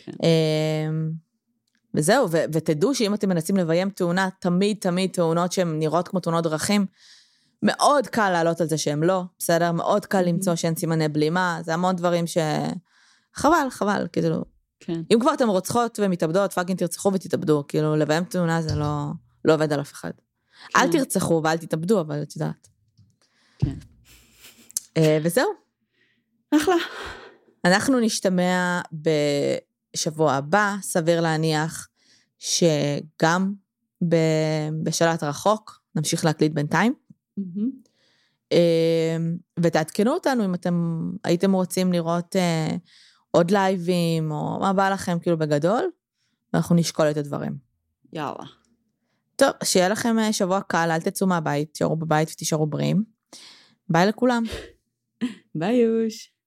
כן. 0.05 0.13
אה, 0.23 0.89
וזהו, 1.95 2.31
ו- 2.31 2.45
ותדעו 2.53 2.95
שאם 2.95 3.15
אתם 3.15 3.29
מנסים 3.29 3.57
לביים 3.57 3.91
תאונה, 3.91 4.29
תמיד 4.41 4.77
תמיד 4.81 5.11
תאונות 5.11 5.53
שהן 5.53 5.79
נראות 5.79 6.09
כמו 6.09 6.21
תאונות 6.21 6.45
דרכים, 6.45 6.87
מאוד 7.63 8.07
קל 8.07 8.31
לעלות 8.31 8.61
על 8.61 8.67
זה 8.67 8.79
שהן 8.79 9.03
לא, 9.03 9.23
בסדר? 9.39 9.73
מאוד 9.73 10.07
קל. 10.07 10.23
למצוא 10.23 10.55
שאין 10.55 10.77
סימני 10.77 11.09
בלימה, 11.09 11.61
זה 11.65 11.75
המון 11.75 11.97
דברים 11.97 12.27
ש... 12.27 12.39
חבל, 13.35 13.67
חבל, 13.71 14.07
כאילו, 14.13 14.45
כן. 14.81 15.03
אם 15.15 15.21
כבר 15.21 15.35
אתם 15.35 15.49
רוצחות 15.49 15.99
ומתאבדות, 16.03 16.53
פאקינג 16.53 16.79
תרצחו 16.79 17.13
ותתאבדו, 17.15 17.65
כאילו, 17.69 17.97
לביים 17.97 18.25
תאונה 18.25 18.63
זה 18.63 18.75
לא, 18.75 19.05
לא 19.45 19.55
עובד 19.55 19.73
על 19.73 19.81
אף 19.81 19.93
אחד. 19.93 20.11
אל 20.77 20.93
כן. 20.93 20.99
תרצחו 20.99 21.41
ואל 21.45 21.57
תתאבדו, 21.57 22.01
אבל 22.01 22.23
את 22.23 22.37
יודעת. 22.37 22.69
כן. 23.59 23.75
אה, 24.97 25.19
וזהו. 25.23 25.49
אחלה. 26.57 26.75
אנחנו 27.65 28.01
נשתמע 28.01 28.81
בשבוע 28.93 30.33
הבא, 30.33 30.77
סביר 30.83 31.21
להניח 31.21 31.89
שגם 32.39 33.53
בשלט 34.83 35.23
רחוק, 35.23 35.81
נמשיך 35.95 36.25
להקליט 36.25 36.53
בינתיים. 36.53 36.95
אה, 38.53 39.17
ותעדכנו 39.61 40.15
אותנו 40.15 40.45
אם 40.45 40.55
אתם 40.55 41.09
הייתם 41.25 41.53
רוצים 41.53 41.93
לראות 41.93 42.37
אה, 42.37 42.77
עוד 43.31 43.51
לייבים, 43.51 44.31
או 44.31 44.59
מה 44.61 44.73
בא 44.73 44.91
לכם 44.91 45.19
כאילו 45.19 45.39
בגדול, 45.39 45.91
ואנחנו 46.53 46.77
נשקול 46.77 47.11
את 47.11 47.17
הדברים. 47.17 47.57
יאללה. 48.13 48.45
טוב, 49.37 49.51
שיהיה 49.65 49.89
לכם 49.89 50.19
אה, 50.19 50.33
שבוע 50.33 50.61
קל, 50.61 50.89
אל 50.91 51.01
תצאו 51.01 51.27
מהבית, 51.27 51.73
תישארו 51.73 51.97
בבית 51.97 52.29
ותישארו 52.33 52.67
בריאים. 52.67 53.05
ביי 53.89 54.07
לכולם. 54.07 54.43
ביי 55.55 55.77
יוש. 55.77 56.38